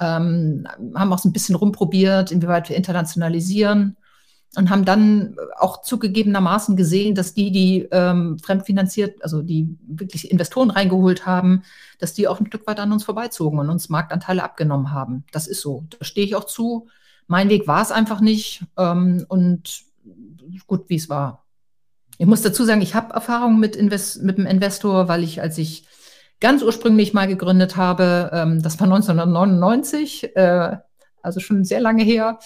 ähm, 0.01 0.67
haben 0.95 1.13
auch 1.13 1.19
so 1.19 1.29
ein 1.29 1.33
bisschen 1.33 1.55
rumprobiert, 1.55 2.31
inwieweit 2.31 2.69
wir 2.69 2.77
internationalisieren 2.77 3.97
und 4.57 4.71
haben 4.71 4.85
dann 4.85 5.37
auch 5.59 5.83
zugegebenermaßen 5.83 6.77
gesehen, 6.77 7.15
dass 7.15 7.35
die, 7.35 7.51
die 7.51 7.89
ähm, 7.91 8.39
fremdfinanziert, 8.39 9.23
also 9.23 9.43
die 9.43 9.77
wirklich 9.87 10.31
Investoren 10.31 10.71
reingeholt 10.71 11.27
haben, 11.27 11.63
dass 11.99 12.15
die 12.15 12.27
auch 12.27 12.41
ein 12.41 12.47
Stück 12.47 12.67
weit 12.67 12.81
an 12.81 12.93
uns 12.93 13.05
vorbeizogen 13.05 13.59
und 13.59 13.69
uns 13.69 13.89
Marktanteile 13.89 14.43
abgenommen 14.43 14.93
haben. 14.93 15.25
Das 15.33 15.47
ist 15.47 15.61
so. 15.61 15.85
Da 15.99 16.05
stehe 16.05 16.27
ich 16.27 16.35
auch 16.35 16.45
zu. 16.45 16.89
Mein 17.27 17.49
Weg 17.49 17.67
war 17.67 17.83
es 17.83 17.93
einfach 17.93 18.21
nicht 18.21 18.65
ähm, 18.79 19.27
und 19.29 19.83
gut, 20.67 20.89
wie 20.89 20.97
es 20.97 21.09
war. 21.09 21.45
Ich 22.19 22.27
muss 22.27 22.43
dazu 22.43 22.65
sagen, 22.65 22.81
ich 22.81 22.95
habe 22.95 23.13
Erfahrung 23.13 23.59
mit, 23.59 23.77
Invest 23.77 24.23
mit 24.23 24.39
dem 24.39 24.47
Investor, 24.47 25.09
weil 25.09 25.23
ich, 25.23 25.43
als 25.43 25.59
ich 25.59 25.87
ganz 26.41 26.63
ursprünglich 26.63 27.13
mal 27.13 27.27
gegründet 27.27 27.77
habe, 27.77 28.31
ähm, 28.33 28.63
das 28.63 28.79
war 28.79 28.87
1999, 28.87 30.37
äh, 30.37 30.77
also 31.23 31.41
schon 31.41 31.65
sehr 31.65 31.81
lange 31.81 32.05
her, 32.05 32.39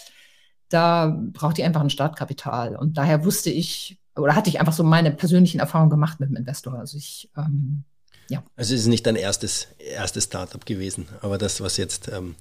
da 0.69 1.19
brauchte 1.33 1.61
ich 1.61 1.67
einfach 1.67 1.81
ein 1.81 1.91
Startkapital. 1.91 2.77
Und 2.77 2.97
daher 2.97 3.25
wusste 3.25 3.51
ich, 3.51 3.99
oder 4.17 4.35
hatte 4.35 4.49
ich 4.49 4.61
einfach 4.61 4.73
so 4.73 4.85
meine 4.85 5.11
persönlichen 5.11 5.61
Erfahrungen 5.61 5.91
gemacht 5.91 6.21
mit 6.21 6.31
dem 6.31 6.37
Investor. 6.37 6.75
Also 6.75 6.97
ich, 6.97 7.31
ähm, 7.37 7.85
ja. 8.29 8.43
Also 8.57 8.75
es 8.75 8.83
ist 8.83 8.87
nicht 8.87 9.07
dein 9.07 9.17
erstes, 9.17 9.69
erstes 9.79 10.25
Startup 10.25 10.65
gewesen, 10.65 11.09
aber 11.21 11.37
das, 11.37 11.61
was 11.61 11.77
jetzt 11.77 12.09
ähm, 12.09 12.37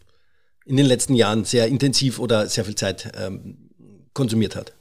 in 0.65 0.77
den 0.77 0.85
letzten 0.85 1.15
Jahren 1.15 1.45
sehr 1.45 1.67
intensiv 1.67 2.19
oder 2.19 2.47
sehr 2.47 2.63
viel 2.63 2.75
Zeit 2.75 3.11
ähm, 3.17 3.69
konsumiert 4.13 4.55
hat. 4.55 4.73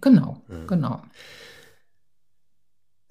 Genau, 0.00 0.42
mhm. 0.48 0.66
genau. 0.66 1.02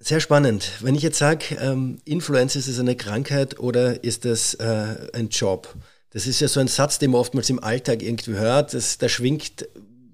Sehr 0.04 0.20
spannend. 0.20 0.70
Wenn 0.82 0.94
ich 0.96 1.02
jetzt 1.02 1.16
sage, 1.18 1.56
ähm, 1.58 1.96
Influencer 2.04 2.58
ist 2.58 2.68
es 2.68 2.78
eine 2.78 2.94
Krankheit 2.94 3.58
oder 3.58 4.04
ist 4.04 4.26
das 4.26 4.52
äh, 4.52 5.08
ein 5.14 5.30
Job? 5.30 5.74
Das 6.10 6.26
ist 6.26 6.40
ja 6.40 6.48
so 6.48 6.60
ein 6.60 6.68
Satz, 6.68 6.98
den 6.98 7.12
man 7.12 7.22
oftmals 7.22 7.48
im 7.48 7.58
Alltag 7.58 8.02
irgendwie 8.02 8.34
hört. 8.34 8.74
Das, 8.74 8.98
da 8.98 9.08
schwingt 9.08 9.66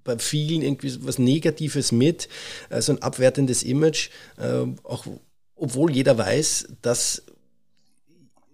bei 0.05 0.17
vielen 0.17 0.63
irgendwie 0.63 0.97
was 1.05 1.19
Negatives 1.19 1.91
mit, 1.91 2.29
äh, 2.69 2.81
so 2.81 2.93
ein 2.93 3.03
abwertendes 3.03 3.65
Image, 3.65 4.11
äh, 4.37 4.65
auch 4.85 5.07
obwohl 5.57 5.91
jeder 5.91 6.17
weiß, 6.17 6.69
dass 6.83 7.25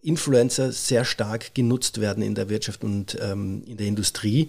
Influencer 0.01 0.73
sehr 0.73 1.05
stark 1.05 1.55
genutzt 1.55 2.01
werden 2.01 2.23
in 2.23 2.35
der 2.35 2.49
Wirtschaft 2.49 2.83
und 2.83 3.19
ähm, 3.21 3.63
in 3.67 3.77
der 3.77 3.89
Industrie. 3.89 4.49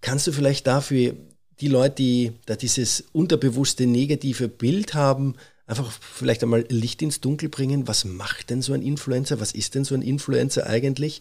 Kannst 0.00 0.26
du 0.28 0.32
vielleicht 0.32 0.66
dafür 0.66 1.14
die 1.60 1.68
Leute, 1.68 1.96
die 1.96 2.32
da 2.46 2.56
dieses 2.56 3.04
unterbewusste 3.12 3.86
negative 3.86 4.48
Bild 4.48 4.94
haben, 4.94 5.34
einfach 5.66 5.90
vielleicht 5.90 6.42
einmal 6.42 6.64
Licht 6.68 7.00
ins 7.02 7.20
Dunkel 7.20 7.48
bringen. 7.48 7.88
Was 7.88 8.04
macht 8.04 8.50
denn 8.50 8.62
so 8.62 8.72
ein 8.72 8.82
Influencer? 8.82 9.40
Was 9.40 9.52
ist 9.52 9.74
denn 9.74 9.84
so 9.84 9.94
ein 9.94 10.02
Influencer 10.02 10.66
eigentlich? 10.66 11.20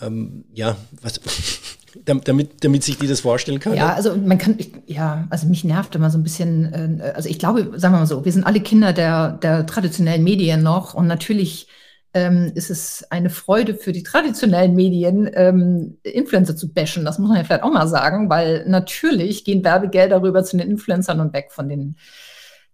Ähm, 0.00 0.44
ja, 0.54 0.76
was, 1.02 1.20
damit, 2.04 2.64
damit 2.64 2.84
sich 2.84 2.98
die 2.98 3.08
das 3.08 3.20
vorstellen 3.20 3.58
können. 3.58 3.76
Ja, 3.76 3.94
also 3.94 4.16
man 4.16 4.38
kann, 4.38 4.54
ich, 4.58 4.72
ja, 4.86 5.26
also 5.30 5.46
mich 5.46 5.64
nervt 5.64 5.94
immer 5.94 6.10
so 6.10 6.18
ein 6.18 6.22
bisschen, 6.22 7.00
äh, 7.00 7.12
also 7.14 7.28
ich 7.28 7.38
glaube, 7.38 7.78
sagen 7.78 7.94
wir 7.94 8.00
mal 8.00 8.06
so, 8.06 8.24
wir 8.24 8.32
sind 8.32 8.44
alle 8.44 8.60
Kinder 8.60 8.92
der, 8.92 9.32
der 9.32 9.66
traditionellen 9.66 10.22
Medien 10.22 10.62
noch 10.62 10.94
und 10.94 11.06
natürlich 11.06 11.66
ähm, 12.12 12.50
ist 12.54 12.70
es 12.70 13.04
eine 13.10 13.30
Freude 13.30 13.74
für 13.74 13.92
die 13.92 14.02
traditionellen 14.02 14.74
Medien, 14.74 15.30
ähm, 15.32 15.98
Influencer 16.02 16.56
zu 16.56 16.72
bashen. 16.72 17.04
Das 17.04 17.18
muss 17.18 17.28
man 17.28 17.38
ja 17.38 17.44
vielleicht 17.44 17.62
auch 17.62 17.72
mal 17.72 17.86
sagen, 17.86 18.28
weil 18.28 18.64
natürlich 18.68 19.44
gehen 19.44 19.64
Werbegelder 19.64 20.20
rüber 20.20 20.42
zu 20.42 20.56
den 20.56 20.68
Influencern 20.68 21.20
und 21.20 21.32
weg 21.32 21.50
von 21.50 21.68
den 21.68 21.96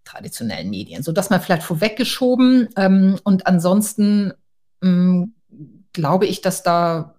traditionellen 0.07 0.69
Medien. 0.69 1.03
So 1.03 1.11
dass 1.11 1.29
man 1.29 1.41
vielleicht 1.41 1.63
vorweggeschoben 1.63 2.69
ähm, 2.75 3.19
und 3.23 3.47
ansonsten 3.47 4.33
ähm, 4.81 5.33
glaube 5.93 6.25
ich, 6.25 6.41
dass 6.41 6.63
da 6.63 7.15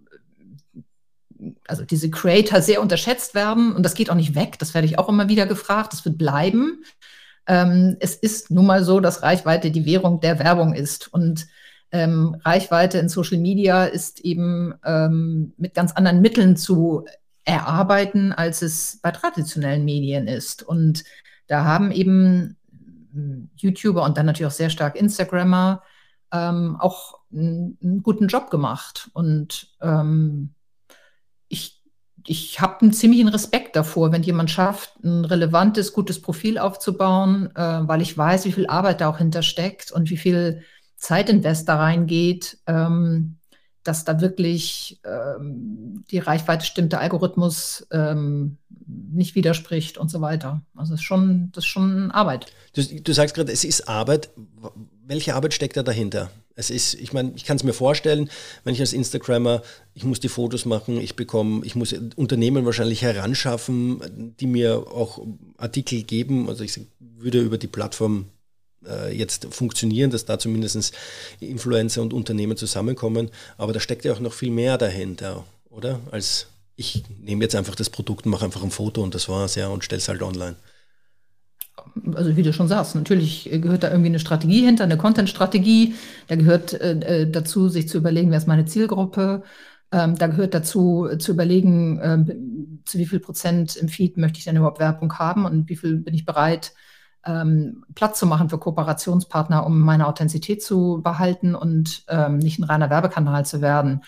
also 1.66 1.84
diese 1.84 2.10
Creator 2.10 2.60
sehr 2.60 2.80
unterschätzt 2.80 3.34
werden 3.34 3.72
und 3.72 3.84
das 3.84 3.94
geht 3.94 4.10
auch 4.10 4.14
nicht 4.14 4.34
weg. 4.34 4.58
Das 4.58 4.74
werde 4.74 4.86
ich 4.86 4.98
auch 4.98 5.08
immer 5.08 5.28
wieder 5.28 5.46
gefragt. 5.46 5.92
Das 5.92 6.04
wird 6.04 6.18
bleiben. 6.18 6.82
Ähm, 7.46 7.96
es 8.00 8.14
ist 8.14 8.50
nun 8.50 8.66
mal 8.66 8.84
so, 8.84 9.00
dass 9.00 9.22
Reichweite 9.22 9.70
die 9.70 9.86
Währung 9.86 10.20
der 10.20 10.38
Werbung 10.38 10.74
ist 10.74 11.12
und 11.12 11.46
ähm, 11.90 12.36
Reichweite 12.44 12.98
in 12.98 13.08
Social 13.08 13.38
Media 13.38 13.84
ist 13.84 14.20
eben 14.20 14.74
ähm, 14.84 15.54
mit 15.56 15.74
ganz 15.74 15.92
anderen 15.92 16.20
Mitteln 16.20 16.56
zu 16.56 17.06
erarbeiten, 17.44 18.32
als 18.32 18.60
es 18.60 18.98
bei 19.02 19.10
traditionellen 19.10 19.84
Medien 19.84 20.28
ist. 20.28 20.62
Und 20.62 21.04
da 21.46 21.64
haben 21.64 21.90
eben 21.90 22.57
YouTuber 23.56 24.04
und 24.04 24.16
dann 24.16 24.26
natürlich 24.26 24.46
auch 24.46 24.56
sehr 24.56 24.70
stark 24.70 24.96
Instagrammer 24.96 25.82
ähm, 26.32 26.76
auch 26.78 27.20
einen, 27.32 28.02
guten 28.02 28.28
Job 28.28 28.50
gemacht. 28.50 29.10
Und 29.12 29.68
ähm, 29.80 30.54
ich, 31.48 31.82
ich 32.26 32.60
habe 32.60 32.82
einen 32.82 32.92
ziemlichen 32.92 33.28
Respekt 33.28 33.76
davor, 33.76 34.12
wenn 34.12 34.22
jemand 34.22 34.50
schafft, 34.50 35.02
ein 35.02 35.24
relevantes, 35.24 35.92
gutes 35.92 36.20
Profil 36.20 36.58
aufzubauen, 36.58 37.54
äh, 37.54 37.80
weil 37.88 38.02
ich 38.02 38.16
weiß, 38.16 38.44
wie 38.44 38.52
viel 38.52 38.66
Arbeit 38.66 39.00
da 39.00 39.08
auch 39.08 39.18
hintersteckt 39.18 39.92
und 39.92 40.10
wie 40.10 40.16
viel 40.16 40.62
Zeitinvest 40.96 41.68
da 41.68 41.76
reingeht. 41.76 42.58
Ähm, 42.66 43.37
dass 43.84 44.04
da 44.04 44.20
wirklich 44.20 45.00
ähm, 45.04 46.04
die 46.10 46.18
Reichweite 46.18 46.66
stimmt, 46.66 46.92
der 46.92 47.00
Algorithmus 47.00 47.86
ähm, 47.90 48.58
nicht 48.86 49.34
widerspricht 49.34 49.98
und 49.98 50.10
so 50.10 50.20
weiter. 50.20 50.62
Also 50.74 50.92
das 50.92 51.00
ist 51.00 51.06
schon, 51.06 51.50
das 51.52 51.64
ist 51.64 51.68
schon 51.68 52.10
Arbeit. 52.10 52.52
Du, 52.74 52.82
du 52.82 53.12
sagst 53.12 53.34
gerade, 53.34 53.52
es 53.52 53.64
ist 53.64 53.88
Arbeit. 53.88 54.30
Welche 55.06 55.34
Arbeit 55.34 55.54
steckt 55.54 55.76
da 55.76 55.82
dahinter? 55.82 56.30
Es 56.54 56.70
ist, 56.70 56.94
ich 56.94 57.12
meine, 57.12 57.32
ich 57.36 57.44
kann 57.44 57.56
es 57.56 57.62
mir 57.62 57.72
vorstellen, 57.72 58.28
wenn 58.64 58.74
ich 58.74 58.80
als 58.80 58.92
Instagrammer, 58.92 59.62
ich 59.94 60.04
muss 60.04 60.18
die 60.18 60.28
Fotos 60.28 60.64
machen, 60.64 61.00
ich 61.00 61.14
bekomme, 61.14 61.64
ich 61.64 61.76
muss 61.76 61.94
Unternehmen 62.16 62.64
wahrscheinlich 62.66 63.02
heranschaffen, 63.02 64.34
die 64.40 64.48
mir 64.48 64.78
auch 64.92 65.24
Artikel 65.56 66.02
geben. 66.02 66.48
Also 66.48 66.64
ich 66.64 66.80
würde 66.98 67.40
über 67.40 67.58
die 67.58 67.68
Plattform 67.68 68.26
jetzt 69.12 69.52
funktionieren, 69.52 70.10
dass 70.10 70.24
da 70.24 70.38
zumindest 70.38 70.94
Influencer 71.40 72.00
und 72.00 72.12
Unternehmen 72.12 72.56
zusammenkommen. 72.56 73.30
Aber 73.56 73.72
da 73.72 73.80
steckt 73.80 74.04
ja 74.04 74.12
auch 74.12 74.20
noch 74.20 74.32
viel 74.32 74.50
mehr 74.50 74.78
dahinter, 74.78 75.44
oder? 75.70 76.00
Als 76.10 76.46
ich 76.78 77.02
nehme 77.20 77.42
jetzt 77.42 77.56
einfach 77.56 77.74
das 77.74 77.90
Produkt 77.90 78.24
und 78.24 78.30
mache 78.30 78.44
einfach 78.44 78.62
ein 78.62 78.70
Foto 78.70 79.02
und 79.02 79.14
das 79.14 79.28
war's, 79.28 79.56
ja, 79.56 79.66
und 79.66 79.84
stelle 79.84 79.98
es 79.98 80.08
halt 80.08 80.22
online. 80.22 80.54
Also 82.14 82.36
wie 82.36 82.42
du 82.42 82.52
schon 82.52 82.68
sagst, 82.68 82.94
natürlich 82.94 83.48
gehört 83.50 83.82
da 83.82 83.90
irgendwie 83.90 84.10
eine 84.10 84.20
Strategie 84.20 84.64
hinter, 84.64 84.84
eine 84.84 84.96
Content-Strategie. 84.96 85.94
Da 86.28 86.36
gehört 86.36 86.72
äh, 86.74 87.22
äh 87.22 87.30
dazu, 87.30 87.68
sich 87.68 87.88
zu 87.88 87.98
überlegen, 87.98 88.30
wer 88.30 88.38
ist 88.38 88.46
meine 88.46 88.66
Zielgruppe. 88.66 89.42
Ähm, 89.90 90.16
da 90.16 90.28
gehört 90.28 90.54
dazu, 90.54 91.08
zu 91.18 91.32
überlegen, 91.32 91.98
äh, 91.98 92.82
zu 92.84 92.98
wie 92.98 93.06
viel 93.06 93.20
Prozent 93.20 93.74
im 93.76 93.88
Feed 93.88 94.16
möchte 94.16 94.38
ich 94.38 94.44
denn 94.44 94.56
überhaupt 94.56 94.78
Werbung 94.78 95.12
haben 95.18 95.46
und 95.46 95.68
wie 95.68 95.76
viel 95.76 95.96
bin 95.96 96.14
ich 96.14 96.24
bereit, 96.24 96.74
ähm, 97.28 97.84
Platz 97.94 98.18
zu 98.18 98.26
machen 98.26 98.48
für 98.48 98.58
Kooperationspartner, 98.58 99.64
um 99.66 99.78
meine 99.80 100.06
Authentizität 100.06 100.62
zu 100.62 101.00
behalten 101.02 101.54
und 101.54 102.04
ähm, 102.08 102.38
nicht 102.38 102.58
ein 102.58 102.64
reiner 102.64 102.88
Werbekanal 102.88 103.44
zu 103.44 103.60
werden. 103.60 104.02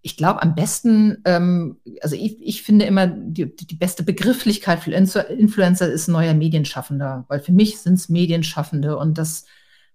Ich 0.00 0.16
glaube, 0.16 0.42
am 0.42 0.54
besten, 0.54 1.18
ähm, 1.24 1.76
also 2.00 2.14
ich, 2.16 2.40
ich 2.40 2.62
finde 2.62 2.84
immer, 2.84 3.08
die, 3.08 3.54
die 3.54 3.74
beste 3.74 4.04
Begrifflichkeit 4.04 4.80
für 4.80 4.92
Influencer 4.92 5.90
ist 5.90 6.08
neuer 6.08 6.34
Medienschaffender, 6.34 7.24
weil 7.28 7.40
für 7.40 7.52
mich 7.52 7.80
sind 7.80 7.94
es 7.94 8.08
Medienschaffende 8.08 8.96
und 8.96 9.18
das 9.18 9.44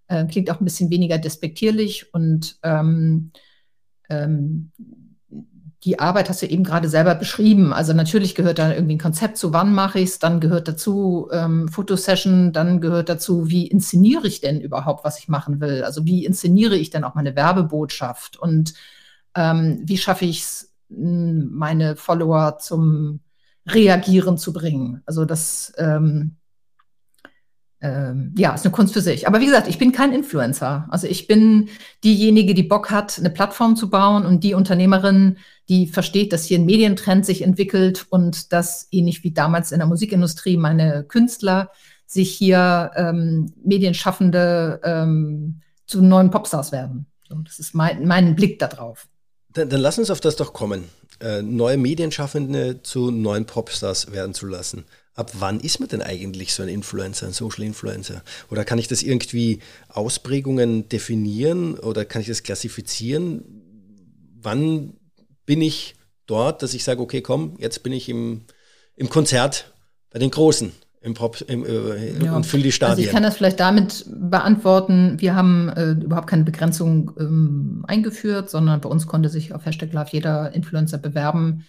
äh, 0.08 0.26
klingt 0.26 0.52
auch 0.52 0.60
ein 0.60 0.66
bisschen 0.66 0.90
weniger 0.90 1.18
despektierlich 1.18 2.14
und 2.14 2.58
ähm, 2.64 3.32
ähm, 4.10 4.72
die 5.88 6.00
Arbeit 6.00 6.28
hast 6.28 6.42
du 6.42 6.48
eben 6.48 6.66
gerade 6.66 6.90
selber 6.90 7.16
beschrieben. 7.16 7.72
Also 7.72 7.94
natürlich 7.94 8.36
gehört 8.36 8.60
da 8.60 8.74
irgendwie 8.74 8.96
ein 8.96 9.00
Konzept 9.00 9.38
zu, 9.38 9.54
wann 9.54 9.74
mache 9.74 10.00
ich 10.00 10.10
es, 10.10 10.20
dann 10.20 10.42
gehört 10.42 10.68
dazu 10.68 11.30
ähm, 11.32 11.70
Fotosession, 11.70 12.52
dann 12.52 12.82
gehört 12.82 13.08
dazu, 13.08 13.50
wie 13.50 13.68
inszeniere 13.68 14.28
ich 14.28 14.42
denn 14.42 14.60
überhaupt, 14.60 15.06
was 15.06 15.18
ich 15.18 15.30
machen 15.30 15.62
will? 15.62 15.86
Also 15.86 16.06
wie 16.06 16.26
inszeniere 16.26 16.76
ich 16.76 16.90
denn 16.90 17.06
auch 17.06 17.16
meine 17.16 17.38
Werbebotschaft 17.38 18.36
und 18.36 18.74
ähm, 19.34 19.80
wie 19.86 19.98
schaffe 19.98 20.26
ich 20.26 20.42
es, 20.42 20.74
meine 20.90 21.96
Follower 21.96 22.58
zum 22.60 23.22
Reagieren 23.66 24.38
zu 24.38 24.52
bringen? 24.52 25.04
Also 25.06 25.24
das 25.24 25.72
ähm, 25.78 26.36
ähm, 27.80 28.34
ja, 28.38 28.54
ist 28.54 28.66
eine 28.66 28.72
Kunst 28.72 28.94
für 28.94 29.02
sich. 29.02 29.28
Aber 29.28 29.40
wie 29.40 29.46
gesagt, 29.46 29.68
ich 29.68 29.78
bin 29.78 29.92
kein 29.92 30.12
Influencer. 30.12 30.88
Also 30.90 31.06
ich 31.08 31.28
bin 31.28 31.70
diejenige, 32.04 32.54
die 32.54 32.64
Bock 32.64 32.90
hat, 32.90 33.20
eine 33.20 33.30
Plattform 33.30 33.76
zu 33.76 33.90
bauen 33.90 34.26
und 34.26 34.44
die 34.44 34.56
Unternehmerin, 34.56 35.38
die 35.70 35.88
versteht, 35.88 36.34
dass 36.34 36.46
hier 36.46 36.58
ein 36.58 36.66
Medientrend 36.66 37.26
sich 37.26 37.44
entwickelt 37.44 38.08
und 38.10 38.52
dass 38.52 38.88
ähnlich 38.92 39.24
wie 39.24 39.32
damals 39.32 39.72
in 39.72 39.80
der 39.80 39.88
Musikindustrie 39.88 40.58
meine 40.58 41.04
Künstler 41.04 41.70
sich 42.08 42.32
hier 42.32 42.92
ähm, 42.96 43.54
Medienschaffende 43.64 44.80
ähm, 44.84 45.62
zu 45.86 46.02
neuen 46.02 46.32
Popstars 46.32 46.72
werden. 46.72 47.06
So, 47.28 47.36
das 47.36 47.60
ist 47.60 47.76
mein, 47.76 48.08
mein 48.08 48.36
Blick 48.36 48.58
darauf. 48.60 49.08
Dann, 49.54 49.70
dann 49.70 49.82
lass 49.82 50.00
uns 50.00 50.10
auf 50.10 50.22
das 50.22 50.36
doch 50.36 50.54
kommen. 50.54 50.86
Äh, 51.20 51.42
neue 51.42 51.78
Medienschaffende 51.78 52.82
zu 52.82 53.12
neuen 53.12 53.46
Popstars 53.46 54.12
werden 54.12 54.34
zu 54.34 54.48
lassen 54.48 54.86
ab 55.18 55.32
wann 55.40 55.60
ist 55.60 55.80
man 55.80 55.90
denn 55.90 56.02
eigentlich 56.02 56.54
so 56.54 56.64
ein 56.64 56.70
Influencer, 56.70 57.28
ein 57.28 57.34
Social 57.34 57.64
Influencer? 57.64 58.22
Oder 58.50 58.64
kann 58.64 58.78
ich 58.78 58.88
das 58.88 59.04
irgendwie 59.04 59.60
Ausprägungen 59.90 60.88
definieren 60.90 61.78
oder 61.78 62.06
kann 62.06 62.22
ich 62.22 62.28
das 62.28 62.44
klassifizieren? 62.44 63.44
Wann 64.42 64.94
bin 65.46 65.62
ich 65.62 65.96
dort, 66.28 66.62
dass 66.62 66.74
ich 66.74 66.84
sage, 66.84 67.02
okay, 67.02 67.22
komm, 67.22 67.56
jetzt 67.58 67.84
bin 67.84 67.94
ich 67.94 68.08
im, 68.10 68.44
im 68.96 69.10
Konzert 69.10 69.74
bei 70.12 70.20
den 70.20 70.32
Großen 70.32 70.72
im 71.02 71.14
Pop, 71.14 71.42
im, 71.48 71.66
äh, 71.66 72.24
ja. 72.24 72.36
und 72.36 72.46
fülle 72.46 72.64
die 72.64 72.72
Stadien. 72.72 72.98
Also 72.98 73.02
ich 73.04 73.12
kann 73.12 73.24
das 73.24 73.38
vielleicht 73.38 73.60
damit 73.60 74.06
beantworten, 74.08 75.16
wir 75.20 75.36
haben 75.36 75.70
äh, 75.70 75.92
überhaupt 75.92 76.28
keine 76.28 76.44
Begrenzung 76.44 77.12
ähm, 77.20 77.86
eingeführt, 77.88 78.50
sondern 78.50 78.82
bei 78.82 78.90
uns 78.90 79.08
konnte 79.08 79.30
sich 79.30 79.54
auf 79.54 79.66
Hashtag 79.66 79.94
Love 79.94 80.10
jeder 80.12 80.54
Influencer 80.54 80.98
bewerben, 80.98 81.66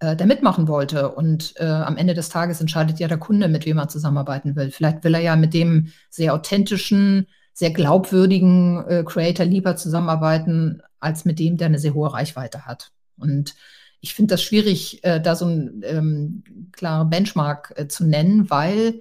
äh, 0.00 0.16
der 0.16 0.26
mitmachen 0.26 0.68
wollte. 0.68 1.10
Und 1.10 1.54
äh, 1.56 1.64
am 1.64 1.96
Ende 1.96 2.14
des 2.14 2.28
Tages 2.28 2.60
entscheidet 2.60 2.98
ja 2.98 3.08
der 3.08 3.18
Kunde, 3.18 3.48
mit 3.48 3.66
wem 3.66 3.78
er 3.78 3.88
zusammenarbeiten 3.88 4.56
will. 4.56 4.70
Vielleicht 4.70 5.04
will 5.04 5.14
er 5.14 5.20
ja 5.20 5.36
mit 5.36 5.54
dem 5.54 5.88
sehr 6.10 6.34
authentischen, 6.34 7.26
sehr 7.52 7.70
glaubwürdigen 7.70 8.84
äh, 8.86 9.04
Creator 9.04 9.46
lieber 9.46 9.76
zusammenarbeiten, 9.76 10.82
als 11.00 11.24
mit 11.24 11.38
dem, 11.38 11.56
der 11.56 11.66
eine 11.66 11.78
sehr 11.78 11.94
hohe 11.94 12.12
Reichweite 12.12 12.66
hat. 12.66 12.90
Und 13.16 13.54
ich 14.00 14.14
finde 14.14 14.34
das 14.34 14.42
schwierig, 14.42 15.02
äh, 15.04 15.20
da 15.20 15.34
so 15.34 15.46
ein 15.46 15.82
ähm, 15.84 16.44
klare 16.72 17.04
Benchmark 17.04 17.74
äh, 17.76 17.88
zu 17.88 18.04
nennen, 18.04 18.48
weil 18.50 19.00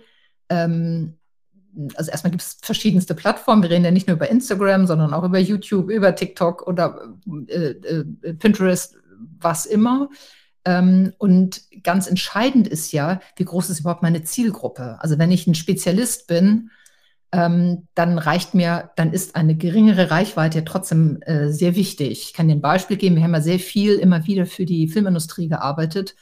ähm, 0.49 1.13
also 1.95 2.11
erstmal 2.11 2.31
gibt 2.31 2.41
es 2.41 2.57
verschiedenste 2.61 3.13
Plattformen. 3.13 3.61
Wir 3.61 3.69
reden 3.69 3.85
ja 3.85 3.91
nicht 3.91 4.07
nur 4.07 4.15
über 4.15 4.29
Instagram, 4.29 4.87
sondern 4.87 5.13
auch 5.13 5.23
über 5.23 5.37
YouTube, 5.37 5.89
über 5.89 6.15
TikTok 6.15 6.65
oder 6.65 7.13
äh, 7.47 7.69
äh, 7.69 8.33
Pinterest, 8.33 8.97
was 9.39 9.65
immer. 9.65 10.09
Ähm, 10.67 11.13
und 11.17 11.61
ganz 11.81 12.07
entscheidend 12.07 12.67
ist 12.67 12.91
ja, 12.91 13.21
wie 13.37 13.45
groß 13.45 13.69
ist 13.69 13.79
überhaupt 13.79 14.03
meine 14.03 14.23
Zielgruppe? 14.23 14.97
Also 14.99 15.17
wenn 15.17 15.31
ich 15.31 15.47
ein 15.47 15.55
Spezialist 15.55 16.27
bin, 16.27 16.71
ähm, 17.31 17.87
dann 17.95 18.17
reicht 18.19 18.53
mir, 18.53 18.91
dann 18.97 19.13
ist 19.13 19.37
eine 19.37 19.55
geringere 19.55 20.11
Reichweite 20.11 20.65
trotzdem 20.65 21.21
äh, 21.21 21.51
sehr 21.53 21.75
wichtig. 21.75 22.23
Ich 22.23 22.33
kann 22.33 22.49
dir 22.49 22.55
ein 22.55 22.61
Beispiel 22.61 22.97
geben. 22.97 23.15
Wir 23.15 23.23
haben 23.23 23.33
ja 23.33 23.39
sehr 23.39 23.59
viel 23.59 23.93
immer 23.93 24.27
wieder 24.27 24.45
für 24.45 24.65
die 24.65 24.89
Filmindustrie 24.89 25.47
gearbeitet. 25.47 26.15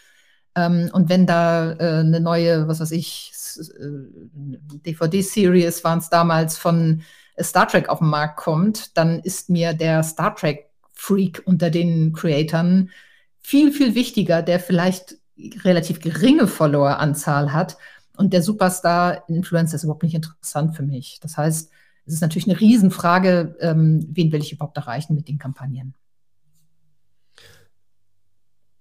Ähm, 0.55 0.91
und 0.93 1.09
wenn 1.09 1.25
da 1.25 1.71
äh, 1.73 2.01
eine 2.01 2.19
neue, 2.19 2.67
was 2.67 2.79
weiß 2.79 2.91
ich, 2.91 3.31
äh, 3.57 4.57
DVD-Series 4.85 5.83
waren 5.83 5.99
es 5.99 6.09
damals 6.09 6.55
von 6.55 7.01
Star 7.41 7.67
Trek 7.67 7.89
auf 7.89 7.99
den 7.99 8.09
Markt 8.09 8.37
kommt, 8.37 8.95
dann 8.95 9.21
ist 9.21 9.49
mir 9.49 9.73
der 9.73 10.03
Star 10.03 10.35
Trek-Freak 10.35 11.41
unter 11.45 11.71
den 11.71 12.13
Creatoren 12.13 12.91
viel, 13.45 13.71
viel 13.71 13.93
wichtiger, 13.93 14.41
der 14.41 14.59
vielleicht 14.59 15.17
relativ 15.63 15.99
geringe 15.99 16.47
Follower-Anzahl 16.47 17.53
hat. 17.53 17.77
Und 18.17 18.33
der 18.33 18.41
Superstar-Influencer 18.41 19.75
ist 19.75 19.83
überhaupt 19.83 20.01
nicht 20.01 20.15
interessant 20.15 20.75
für 20.75 20.81
mich. 20.81 21.19
Das 21.21 21.37
heißt, 21.37 21.69
es 22.07 22.13
ist 22.13 22.21
natürlich 22.21 22.47
eine 22.47 22.59
Riesenfrage, 22.59 23.55
ähm, 23.59 24.07
wen 24.09 24.31
will 24.31 24.41
ich 24.41 24.51
überhaupt 24.51 24.77
erreichen 24.77 25.13
mit 25.13 25.27
den 25.27 25.37
Kampagnen. 25.37 25.93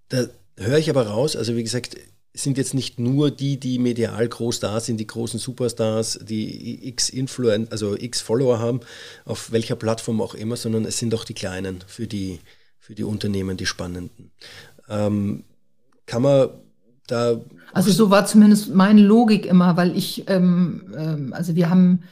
Da 0.09 0.29
höre 0.57 0.79
ich 0.79 0.89
aber 0.89 1.09
raus, 1.09 1.37
also 1.37 1.57
wie 1.57 1.63
gesagt, 1.63 1.97
es 2.33 2.43
sind 2.43 2.57
jetzt 2.57 2.73
nicht 2.73 2.99
nur 2.99 3.31
die, 3.31 3.61
die 3.61 3.79
medial 3.79 4.27
groß 4.27 4.61
da 4.61 4.81
sind, 4.81 4.97
die 4.99 5.07
großen 5.07 5.39
Superstars, 5.39 6.21
die 6.23 6.89
x 6.89 7.11
Influencer, 7.11 7.71
also 7.71 7.97
x 7.97 8.23
Follower 8.23 8.61
haben, 8.61 8.81
auf 9.27 9.53
welcher 9.53 9.77
Plattform 9.77 10.23
auch 10.23 10.35
immer, 10.35 10.57
sondern 10.57 10.87
es 10.87 10.99
sind 10.99 11.15
auch 11.15 11.25
die 11.25 11.35
kleinen 11.35 11.85
für 11.87 12.07
die 12.07 12.41
für 12.85 12.95
die 12.95 13.05
Unternehmen 13.05 13.57
die 13.57 13.65
spannenden. 13.65 14.31
Ähm, 14.91 15.45
kann 16.05 16.21
man 16.21 16.51
da. 17.07 17.41
Also 17.73 17.91
so 17.91 18.11
war 18.11 18.27
zumindest 18.27 18.75
meine 18.75 19.01
Logik 19.01 19.47
immer, 19.47 19.79
weil 19.79 19.97
ich, 19.97 20.29
ähm, 20.29 20.93
ähm, 20.95 21.33
also 21.33 21.57
wir 21.57 21.71
haben, 21.71 22.03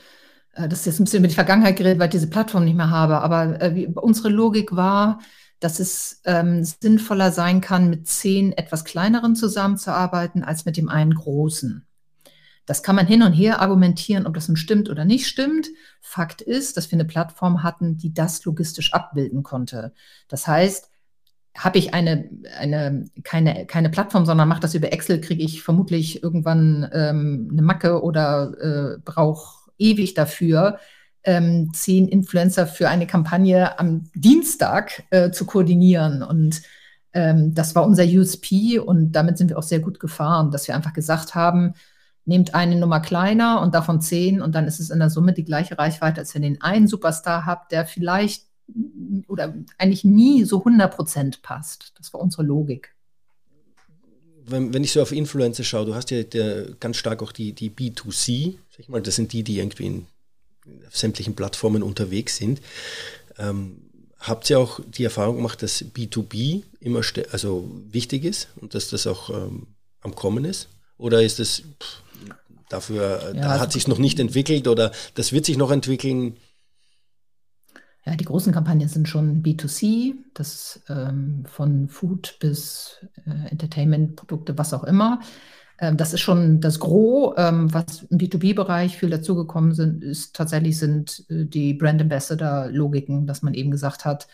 äh, 0.55 0.71
das 0.71 0.81
ist 0.81 0.87
jetzt 0.87 1.00
ein 1.00 1.05
bisschen 1.05 1.19
über 1.19 1.29
die 1.29 1.35
Vergangenheit 1.35 1.76
geredet, 1.76 1.99
weil 1.99 2.07
ich 2.07 2.12
diese 2.12 2.31
Plattform 2.31 2.64
nicht 2.64 2.76
mehr 2.76 2.88
habe, 2.88 3.21
aber 3.21 3.61
äh, 3.61 3.75
wie, 3.75 3.87
unsere 3.87 4.31
Logik 4.31 4.75
war, 4.75 5.21
dass 5.61 5.79
es 5.79 6.23
ähm, 6.25 6.64
sinnvoller 6.64 7.33
sein 7.33 7.61
kann, 7.61 7.91
mit 7.91 8.09
zehn 8.09 8.52
etwas 8.52 8.87
kleineren 8.87 9.37
zusammenzuarbeiten, 9.37 10.43
als 10.43 10.64
mit 10.64 10.79
dem 10.79 10.88
einen 10.88 11.14
großen. 11.14 11.87
Das 12.66 12.83
kann 12.83 12.97
man 12.97 13.07
hin 13.07 13.23
und 13.23 13.33
her 13.33 13.61
argumentieren, 13.61 14.26
ob 14.26 14.35
das 14.35 14.49
nun 14.49 14.57
stimmt 14.57 14.88
oder 14.88 15.04
nicht 15.04 15.26
stimmt. 15.26 15.69
Fakt 16.00 16.40
ist, 16.40 16.76
dass 16.76 16.90
wir 16.90 16.97
eine 16.97 17.04
Plattform 17.04 17.62
hatten, 17.62 17.97
die 17.97 18.14
das 18.14 18.45
logistisch 18.45 18.92
abbilden 18.92 19.42
konnte. 19.42 19.92
Das 20.28 20.47
heißt, 20.47 20.90
habe 21.57 21.78
ich 21.78 21.92
eine, 21.92 22.31
eine, 22.59 23.04
keine, 23.25 23.66
keine 23.66 23.90
Plattform, 23.90 24.25
sondern 24.25 24.49
mache 24.49 24.61
das 24.61 24.75
über 24.75 24.92
Excel, 24.92 25.21
kriege 25.21 25.42
ich 25.42 25.62
vermutlich 25.62 26.23
irgendwann 26.23 26.88
ähm, 26.92 27.49
eine 27.52 27.62
Macke 27.62 28.02
oder 28.02 28.95
äh, 28.97 28.99
brauche 29.04 29.70
ewig 29.79 30.14
dafür, 30.14 30.79
ähm, 31.25 31.70
zehn 31.75 32.09
Influencer 32.09 32.66
für 32.66 32.88
eine 32.88 33.07
Kampagne 33.07 33.79
am 33.79 34.05
Dienstag 34.14 35.05
äh, 35.11 35.31
zu 35.31 35.44
koordinieren. 35.44 36.22
Und 36.22 36.62
ähm, 37.12 37.55
das 37.55 37.75
war 37.75 37.85
unser 37.87 38.05
USP 38.05 38.79
und 38.79 39.12
damit 39.12 39.37
sind 39.37 39.51
wir 39.51 39.59
auch 39.59 39.62
sehr 39.62 39.81
gut 39.81 40.01
gefahren, 40.01 40.51
dass 40.51 40.66
wir 40.68 40.75
einfach 40.75 40.94
gesagt 40.94 41.35
haben, 41.35 41.75
nehmt 42.24 42.54
eine 42.54 42.76
Nummer 42.76 43.00
kleiner 43.00 43.61
und 43.61 43.74
davon 43.74 44.00
zehn 44.00 44.40
und 44.40 44.54
dann 44.54 44.66
ist 44.66 44.80
es 44.80 44.90
in 44.90 44.98
der 44.98 45.11
Summe 45.11 45.32
die 45.32 45.44
gleiche 45.44 45.78
Reichweite, 45.78 46.20
als 46.20 46.35
wenn 46.35 46.44
ihr 46.44 46.56
einen 46.61 46.87
Superstar 46.87 47.46
habt, 47.46 47.72
der 47.72 47.87
vielleicht 47.87 48.46
oder 49.28 49.54
eigentlich 49.78 50.04
nie 50.04 50.44
so 50.44 50.58
100 50.58 50.94
Prozent 50.94 51.42
passt. 51.42 51.92
Das 51.98 52.12
war 52.12 52.20
unsere 52.20 52.42
Logik. 52.42 52.94
Wenn, 54.44 54.72
wenn, 54.74 54.82
ich 54.82 54.92
so 54.92 55.02
auf 55.02 55.12
Influencer 55.12 55.64
schaue, 55.64 55.87
du 55.87 55.94
hast 55.94 56.11
ja 56.11 56.22
der, 56.22 56.72
ganz 56.80 56.96
stark 56.96 57.22
auch 57.22 57.32
die, 57.32 57.52
die 57.52 57.70
B2C, 57.70 58.54
sag 58.70 58.80
ich 58.80 58.88
mal, 58.88 59.02
das 59.02 59.16
sind 59.16 59.32
die, 59.32 59.44
die 59.44 59.58
irgendwie 59.58 59.87
in, 59.87 60.06
auf 60.87 60.96
sämtlichen 60.96 61.35
Plattformen 61.35 61.82
unterwegs 61.82 62.37
sind. 62.37 62.61
Ähm, 63.38 63.82
habt 64.18 64.48
ihr 64.50 64.58
auch 64.58 64.80
die 64.80 65.04
Erfahrung 65.04 65.37
gemacht, 65.37 65.62
dass 65.62 65.85
B2B 65.85 66.62
immer 66.80 67.02
also 67.30 67.70
wichtig 67.90 68.24
ist 68.24 68.48
und 68.56 68.74
dass 68.74 68.90
das 68.90 69.06
auch 69.06 69.30
ähm, 69.30 69.68
am 70.00 70.14
Kommen 70.14 70.44
ist? 70.44 70.68
Oder 70.98 71.22
ist 71.22 71.38
das 71.38 71.62
pff, 71.80 72.02
Dafür 72.72 73.35
ja, 73.35 73.42
hat 73.50 73.61
also 73.61 73.70
sich 73.72 73.87
noch 73.87 73.98
nicht 73.98 74.18
entwickelt 74.18 74.66
oder 74.66 74.92
das 75.14 75.32
wird 75.32 75.44
sich 75.44 75.58
noch 75.58 75.70
entwickeln. 75.70 76.37
Ja, 78.06 78.16
die 78.16 78.24
großen 78.24 78.52
Kampagnen 78.52 78.88
sind 78.88 79.08
schon 79.08 79.42
B2C, 79.42 80.14
das 80.32 80.80
ähm, 80.88 81.44
von 81.46 81.88
Food 81.88 82.38
bis 82.40 82.96
äh, 83.26 83.50
Entertainment-Produkte, 83.50 84.56
was 84.56 84.72
auch 84.72 84.85
immer. 84.85 85.20
Ähm, 85.78 85.98
das 85.98 86.14
ist 86.14 86.20
schon 86.20 86.62
das 86.62 86.80
Gros, 86.80 87.35
ähm, 87.37 87.72
was 87.74 88.04
im 88.04 88.16
B2B-Bereich 88.16 88.96
viel 88.96 89.11
dazugekommen 89.11 89.74
sind, 89.74 90.02
ist 90.02 90.35
tatsächlich 90.35 90.78
sind 90.78 91.26
äh, 91.28 91.44
die 91.44 91.74
Brand 91.74 92.00
Ambassador-Logiken, 92.00 93.26
dass 93.26 93.42
man 93.42 93.52
eben 93.52 93.70
gesagt 93.70 94.06
hat, 94.06 94.28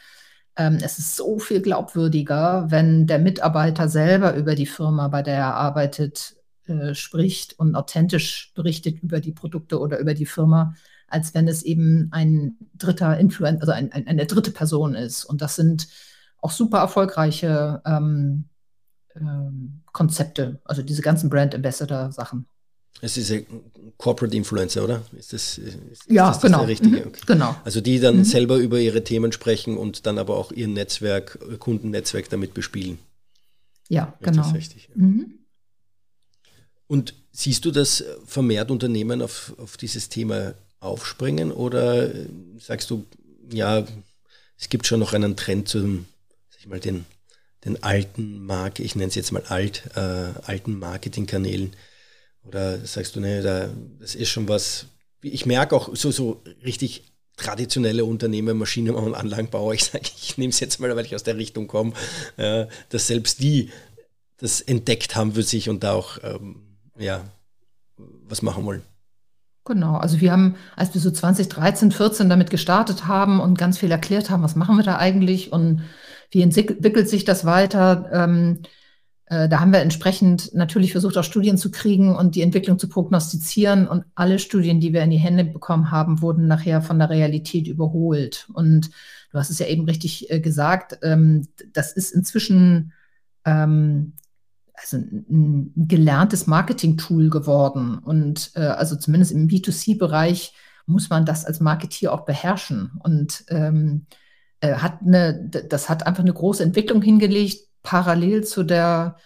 ähm, 0.57 0.79
es 0.81 0.99
ist 0.99 1.17
so 1.17 1.41
viel 1.41 1.61
glaubwürdiger, 1.61 2.67
wenn 2.69 3.07
der 3.09 3.19
Mitarbeiter 3.19 3.89
selber 3.89 4.35
über 4.35 4.55
die 4.55 4.67
Firma, 4.67 5.09
bei 5.09 5.23
der 5.23 5.37
er 5.37 5.55
arbeitet, 5.55 6.38
äh, 6.69 6.95
spricht 6.95 7.59
und 7.59 7.75
authentisch 7.75 8.53
berichtet 8.55 9.03
über 9.03 9.21
die 9.21 9.33
Produkte 9.33 9.79
oder 9.81 9.99
über 9.99 10.15
die 10.15 10.27
Firma, 10.27 10.75
als 11.09 11.35
wenn 11.35 11.49
es 11.49 11.63
eben 11.63 12.09
ein 12.11 12.57
dritter 12.75 13.19
Influencer, 13.19 13.61
also 13.63 13.73
ein, 13.73 13.93
ein, 13.93 14.07
eine 14.07 14.27
dritte 14.27 14.51
Person 14.51 14.95
ist. 14.95 15.25
Und 15.25 15.41
das 15.43 15.57
sind 15.57 15.89
auch 16.41 16.51
super 16.51 16.79
erfolgreiche 16.79 17.83
ähm, 17.85 18.45
ähm, 19.17 19.81
Konzepte, 19.93 20.61
also 20.65 20.83
diese 20.83 21.03
ganzen 21.03 21.31
Brand 21.31 21.55
Ambassador 21.55 22.13
Sachen. 22.13 22.47
Es 23.01 23.17
ist 23.17 23.31
ein 23.31 23.47
Corporate 23.97 24.37
Influencer, 24.37 24.83
oder? 24.83 25.03
Ist 25.17 25.33
das, 25.33 25.59
ist, 25.59 25.79
ja, 26.09 26.29
das 26.29 26.41
genau. 26.41 26.61
der 26.61 26.69
richtige? 26.69 26.97
Mhm. 26.97 27.07
Okay. 27.09 27.21
Genau. 27.27 27.57
Also 27.65 27.81
die 27.81 28.01
dann 28.01 28.19
mhm. 28.19 28.25
selber 28.25 28.57
über 28.57 28.79
ihre 28.79 29.05
Themen 29.05 29.31
sprechen 29.33 29.77
und 29.77 30.07
dann 30.07 30.19
aber 30.19 30.37
auch 30.37 30.51
ihr 30.51 30.67
Netzwerk, 30.69 31.39
Kundennetzwerk 31.61 32.29
damit 32.29 32.55
bespielen. 32.55 32.99
Ja, 33.89 34.15
genau. 34.21 34.43
Das 34.43 34.55
richtig. 34.55 34.91
Mhm. 34.95 35.38
Und 36.89 37.15
siehst 37.31 37.65
du, 37.65 37.71
dass 37.71 38.03
vermehrt 38.27 38.71
Unternehmen 38.71 39.23
auf, 39.23 39.55
auf 39.59 39.77
dieses 39.77 40.09
Thema 40.09 40.55
aufspringen 40.81 41.53
oder 41.53 42.11
sagst 42.59 42.91
du, 42.91 43.05
ja, 43.53 43.87
es 44.59 44.69
gibt 44.69 44.87
schon 44.87 45.01
noch 45.01 45.13
einen 45.13 45.37
Trend 45.37 45.69
zum, 45.69 46.07
sag 46.51 46.61
ich 46.61 46.67
mal, 46.67 46.81
den, 46.81 47.05
den 47.65 47.83
alten 47.83 48.45
Marke, 48.45 48.83
ich 48.83 48.97
nenne 48.97 49.09
es 49.09 49.15
jetzt 49.15 49.33
mal 49.33 49.45
alt, 49.45 49.85
äh, 49.95 50.01
alten 50.01 50.79
Marketingkanälen? 50.79 51.77
Oder 52.45 52.85
sagst 52.85 53.15
du, 53.15 53.21
ne, 53.21 53.43
da, 53.43 53.71
das 54.01 54.15
ist 54.15 54.31
schon 54.31 54.49
was, 54.49 54.87
ich 55.21 55.47
merke 55.47 55.77
auch 55.77 55.95
so, 55.95 56.11
so 56.11 56.43
richtig 56.65 57.05
traditionelle 57.37 58.05
Unternehmen, 58.05 58.59
Maschinenbau 58.59 59.03
und 59.03 59.15
Anlagenbauer, 59.15 59.75
ich 59.75 59.85
sage, 59.85 60.05
ich 60.21 60.39
nehme 60.39 60.51
es 60.51 60.61
jetzt 60.61 60.81
mal, 60.81 60.95
weil 60.97 61.05
ich 61.05 61.15
aus 61.15 61.23
der 61.23 61.37
Richtung 61.37 61.69
komme, 61.69 61.93
äh, 62.37 62.67
dass 62.89 63.07
selbst 63.07 63.41
die 63.43 63.71
das 64.39 64.61
entdeckt 64.61 65.17
haben 65.17 65.35
für 65.35 65.43
sich 65.43 65.69
und 65.69 65.83
da 65.83 65.95
auch 65.95 66.19
ähm, 66.23 66.68
ja, 66.99 67.23
was 67.97 68.43
machen 68.43 68.65
wollen. 68.65 68.83
Genau, 69.65 69.97
also 69.97 70.21
wir 70.21 70.33
haben, 70.33 70.57
als 70.77 70.95
wir 70.95 71.01
so 71.01 71.11
2013, 71.11 71.93
14 71.93 72.31
damit 72.31 72.51
gestartet 72.51 73.07
haben 73.07 73.39
und 73.39 73.59
ganz 73.59 73.79
viel 73.79 73.91
erklärt 73.91 74.31
haben, 74.31 74.43
was 74.43 74.57
machen 74.57 74.77
wir 74.77 74.85
da 74.85 74.97
eigentlich 74.97 75.53
und 75.53 75.83
wie 76.31 76.43
entwickelt 76.43 77.09
sich 77.09 77.25
das 77.25 77.45
weiter, 77.45 78.09
ähm, 78.13 78.63
äh, 79.31 79.49
da 79.49 79.61
haben 79.61 79.73
wir 79.73 79.81
entsprechend 79.81 80.55
natürlich 80.55 80.93
versucht, 80.93 81.19
auch 81.19 81.25
Studien 81.25 81.59
zu 81.59 81.71
kriegen 81.71 82.17
und 82.17 82.35
die 82.35 82.43
Entwicklung 82.43 82.79
zu 82.79 82.89
prognostizieren. 82.89 83.87
Und 83.87 84.05
alle 84.15 84.39
Studien, 84.39 84.81
die 84.81 84.93
wir 84.93 85.03
in 85.03 85.11
die 85.11 85.19
Hände 85.19 85.45
bekommen 85.45 85.91
haben, 85.91 86.23
wurden 86.23 86.47
nachher 86.47 86.81
von 86.81 86.99
der 86.99 87.11
Realität 87.11 87.69
überholt. 87.69 88.49
Und 88.55 88.91
du 89.31 89.39
hast 89.39 89.51
es 89.51 89.59
ja 89.59 89.67
eben 89.67 89.85
richtig 89.85 90.31
äh, 90.31 90.41
gesagt, 90.41 90.99
ähm, 91.03 91.47
das 91.75 91.93
ist 91.93 92.11
inzwischen 92.11 92.93
ähm, 93.45 94.15
also 94.81 94.97
ein, 94.97 95.73
gelerntes 95.77 96.47
Marketing-Tool 96.47 97.31
geworden. 97.31 97.99
Und 97.99 98.53
äh, 98.55 98.61
also 98.61 98.97
zumindest 98.97 99.33
im 99.33 99.49
B2C-Bereich 99.49 100.55
muss 100.87 101.11
man 101.11 101.25
das 101.25 101.45
als 101.45 101.61
Marketeer 101.61 102.13
auch 102.13 102.25
beherrschen. 102.25 102.93
Und 103.03 103.45
ähm, 103.49 104.07
äh, 104.61 104.75
hat 104.75 105.01
eine, 105.03 105.49
das 105.49 105.89
hat 105.89 106.07
einfach 106.07 106.23
eine 106.23 106.33
große 106.33 106.63
Entwicklung 106.63 107.03
hingelegt, 107.03 107.69
parallel 107.83 108.45
zu 108.45 108.65
der 108.65 109.17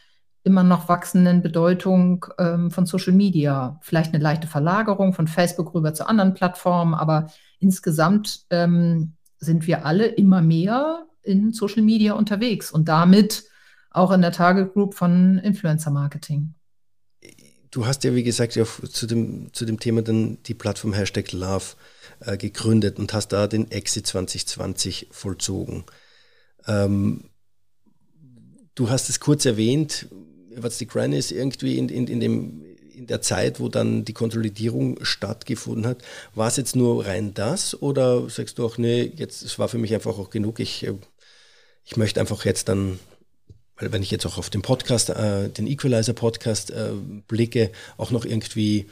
immer 0.45 0.65
noch 0.65 0.89
wachsenden 0.89 1.41
Bedeutung 1.41 2.27
ähm, 2.39 2.71
von 2.71 2.85
Social 2.85 3.13
Media. 3.13 3.79
Vielleicht 3.83 4.13
eine 4.13 4.23
leichte 4.23 4.49
Verlagerung 4.49 5.13
von 5.13 5.29
Facebook 5.29 5.75
rüber 5.75 5.95
zu 5.95 6.07
anderen 6.07 6.35
Plattformen, 6.35 6.95
aber 6.95 7.29
insgesamt 7.61 8.47
ähm, 8.51 9.15
sind 9.39 9.67
wir 9.67 9.87
alle 9.87 10.07
immer 10.07 10.43
mehr 10.43 11.07
in 11.23 11.53
Social 11.53 11.83
Media 11.83 12.15
unterwegs 12.15 12.73
und 12.73 12.89
damit 12.89 13.45
auch 13.93 14.11
in 14.11 14.23
der 14.23 14.33
Target 14.33 14.73
Group 14.73 14.95
von 14.95 15.39
Influencer 15.39 15.91
Marketing. 15.91 16.55
Du 17.71 17.87
hast 17.87 18.05
ja, 18.05 18.15
wie 18.15 18.23
gesagt, 18.23 18.55
ja 18.55 18.65
zu, 18.65 19.07
dem, 19.07 19.53
zu 19.53 19.65
dem 19.65 19.81
Thema 19.81 20.03
dann 20.03 20.43
die 20.43 20.55
Plattform 20.55 20.93
Hashtag 20.93 21.33
Love 21.33 21.65
äh, 22.21 22.37
gegründet 22.37 22.99
und 22.99 23.15
hast 23.15 23.29
da 23.29 23.47
den 23.47 23.71
Exit 23.71 24.07
2020 24.07 25.09
vollzogen. 25.11 25.85
Ähm, 26.67 27.31
du 28.75 28.91
hast 28.91 29.09
es 29.09 29.21
kurz 29.21 29.47
erwähnt, 29.47 30.09
was 30.55 30.79
die 30.79 30.87
Gran 30.87 31.13
ist 31.13 31.33
irgendwie 31.33 31.79
in, 31.79 31.89
in, 31.89 32.07
in, 32.09 32.21
dem, 32.21 32.63
in 32.95 33.07
der 33.07 33.23
Zeit, 33.23 33.59
wo 33.59 33.69
dann 33.69 34.05
die 34.05 34.13
Konsolidierung 34.13 35.03
stattgefunden 35.03 35.87
hat. 35.87 36.03
War 36.35 36.49
es 36.49 36.57
jetzt 36.57 36.77
nur 36.77 37.07
rein 37.07 37.33
das 37.33 37.81
oder 37.81 38.29
sagst 38.29 38.59
du 38.59 38.67
auch, 38.67 38.77
nee, 38.77 39.13
jetzt 39.17 39.43
es 39.43 39.59
war 39.59 39.69
für 39.69 39.79
mich 39.79 39.95
einfach 39.95 40.19
auch 40.19 40.29
genug, 40.29 40.61
ich, 40.61 40.87
äh, 40.87 40.95
ich 41.85 41.97
möchte 41.97 42.21
einfach 42.21 42.45
jetzt 42.45 42.69
dann 42.69 42.99
wenn 43.91 44.03
ich 44.03 44.11
jetzt 44.11 44.27
auch 44.27 44.39
auf 44.39 44.51
den 44.51 44.63
Podcast, 44.63 45.11
äh, 45.11 45.49
den 45.49 45.67
Equalizer-Podcast 45.67 46.71
äh, 46.71 46.91
blicke, 47.27 47.71
auch 47.97 48.11
noch 48.11 48.25
irgendwie 48.25 48.87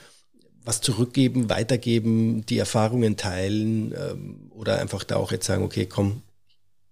was 0.64 0.80
zurückgeben, 0.80 1.48
weitergeben, 1.48 2.44
die 2.46 2.58
Erfahrungen 2.58 3.16
teilen 3.16 3.92
ähm, 3.92 4.50
oder 4.50 4.78
einfach 4.78 5.04
da 5.04 5.16
auch 5.16 5.32
jetzt 5.32 5.46
sagen, 5.46 5.64
okay, 5.64 5.86
komm, 5.86 6.22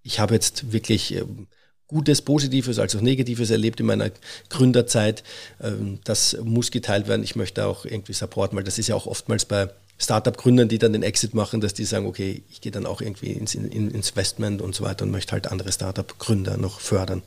ich 0.02 0.20
habe 0.20 0.34
jetzt 0.34 0.72
wirklich 0.72 1.14
ähm, 1.14 1.48
Gutes, 1.86 2.20
Positives 2.20 2.78
als 2.78 2.94
auch 2.94 3.00
Negatives 3.00 3.48
erlebt 3.48 3.80
in 3.80 3.86
meiner 3.86 4.10
Gründerzeit. 4.50 5.22
Ähm, 5.60 6.00
das 6.04 6.36
muss 6.42 6.70
geteilt 6.70 7.08
werden. 7.08 7.22
Ich 7.22 7.34
möchte 7.34 7.66
auch 7.66 7.86
irgendwie 7.86 8.12
supporten, 8.12 8.56
weil 8.56 8.64
das 8.64 8.78
ist 8.78 8.88
ja 8.88 8.94
auch 8.94 9.06
oftmals 9.06 9.46
bei 9.46 9.70
Startup-Gründern, 9.98 10.68
die 10.68 10.78
dann 10.78 10.92
den 10.92 11.02
Exit 11.02 11.34
machen, 11.34 11.60
dass 11.60 11.74
die 11.74 11.84
sagen, 11.84 12.06
okay, 12.06 12.42
ich 12.50 12.60
gehe 12.60 12.70
dann 12.70 12.86
auch 12.86 13.00
irgendwie 13.00 13.32
ins, 13.32 13.54
in, 13.54 13.70
ins 13.70 14.10
Investment 14.10 14.60
und 14.62 14.74
so 14.74 14.84
weiter 14.84 15.04
und 15.04 15.10
möchte 15.10 15.32
halt 15.32 15.50
andere 15.50 15.72
Startup-Gründer 15.72 16.58
noch 16.58 16.80
fördern. 16.80 17.22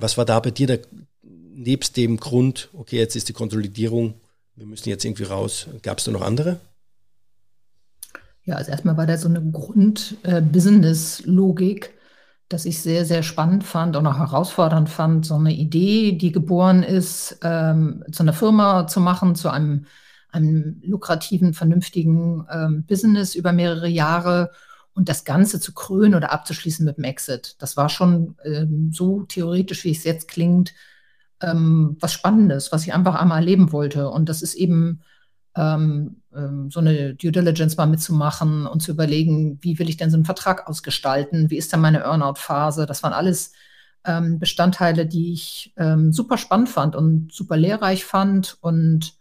Was 0.00 0.16
war 0.16 0.24
da 0.24 0.40
bei 0.40 0.50
dir 0.50 0.66
der, 0.66 0.80
nebst 1.22 1.96
dem 1.96 2.16
Grund, 2.16 2.70
okay, 2.72 2.96
jetzt 2.96 3.14
ist 3.16 3.28
die 3.28 3.34
Konsolidierung, 3.34 4.14
wir 4.56 4.66
müssen 4.66 4.88
jetzt 4.88 5.04
irgendwie 5.04 5.24
raus, 5.24 5.66
gab 5.82 5.98
es 5.98 6.04
da 6.04 6.12
noch 6.12 6.22
andere? 6.22 6.58
Ja, 8.44 8.56
also 8.56 8.70
erstmal 8.70 8.96
war 8.96 9.06
da 9.06 9.18
so 9.18 9.28
eine 9.28 9.42
Grund-Business-Logik, 9.42 11.84
äh, 11.84 11.90
dass 12.48 12.64
ich 12.64 12.80
sehr, 12.80 13.04
sehr 13.04 13.22
spannend 13.22 13.62
fand 13.62 13.96
und 13.96 14.06
auch 14.06 14.18
herausfordernd 14.18 14.88
fand, 14.88 15.26
so 15.26 15.34
eine 15.34 15.52
Idee, 15.52 16.12
die 16.12 16.32
geboren 16.32 16.82
ist, 16.82 17.38
ähm, 17.42 18.02
zu 18.10 18.22
einer 18.24 18.32
Firma 18.32 18.88
zu 18.88 19.00
machen, 19.00 19.36
zu 19.36 19.50
einem, 19.50 19.84
einem 20.30 20.80
lukrativen, 20.82 21.52
vernünftigen 21.54 22.46
ähm, 22.50 22.84
Business 22.88 23.34
über 23.34 23.52
mehrere 23.52 23.88
Jahre 23.88 24.52
und 24.94 25.08
das 25.08 25.24
Ganze 25.24 25.60
zu 25.60 25.72
krönen 25.72 26.14
oder 26.14 26.32
abzuschließen 26.32 26.84
mit 26.84 26.96
dem 26.96 27.04
Exit. 27.04 27.56
Das 27.58 27.76
war 27.76 27.88
schon 27.88 28.36
ähm, 28.44 28.90
so 28.92 29.22
theoretisch, 29.22 29.84
wie 29.84 29.92
es 29.92 30.04
jetzt 30.04 30.28
klingt, 30.28 30.74
ähm, 31.40 31.96
was 32.00 32.12
Spannendes, 32.12 32.72
was 32.72 32.84
ich 32.84 32.92
einfach 32.92 33.14
einmal 33.14 33.38
erleben 33.38 33.72
wollte. 33.72 34.08
Und 34.08 34.28
das 34.28 34.42
ist 34.42 34.54
eben 34.54 35.00
ähm, 35.56 36.22
ähm, 36.34 36.70
so 36.70 36.80
eine 36.80 37.14
Due 37.14 37.32
Diligence 37.32 37.76
mal 37.76 37.86
mitzumachen 37.86 38.66
und 38.66 38.80
zu 38.80 38.90
überlegen, 38.92 39.58
wie 39.62 39.78
will 39.78 39.88
ich 39.88 39.96
denn 39.96 40.10
so 40.10 40.16
einen 40.16 40.24
Vertrag 40.24 40.68
ausgestalten, 40.68 41.50
wie 41.50 41.56
ist 41.56 41.72
dann 41.72 41.80
meine 41.80 42.00
Earnout-Phase. 42.00 42.86
Das 42.86 43.02
waren 43.02 43.12
alles 43.12 43.52
ähm, 44.04 44.38
Bestandteile, 44.38 45.06
die 45.06 45.32
ich 45.32 45.72
ähm, 45.76 46.12
super 46.12 46.38
spannend 46.38 46.68
fand 46.68 46.96
und 46.96 47.32
super 47.32 47.56
lehrreich 47.56 48.04
fand 48.04 48.58
und 48.60 49.14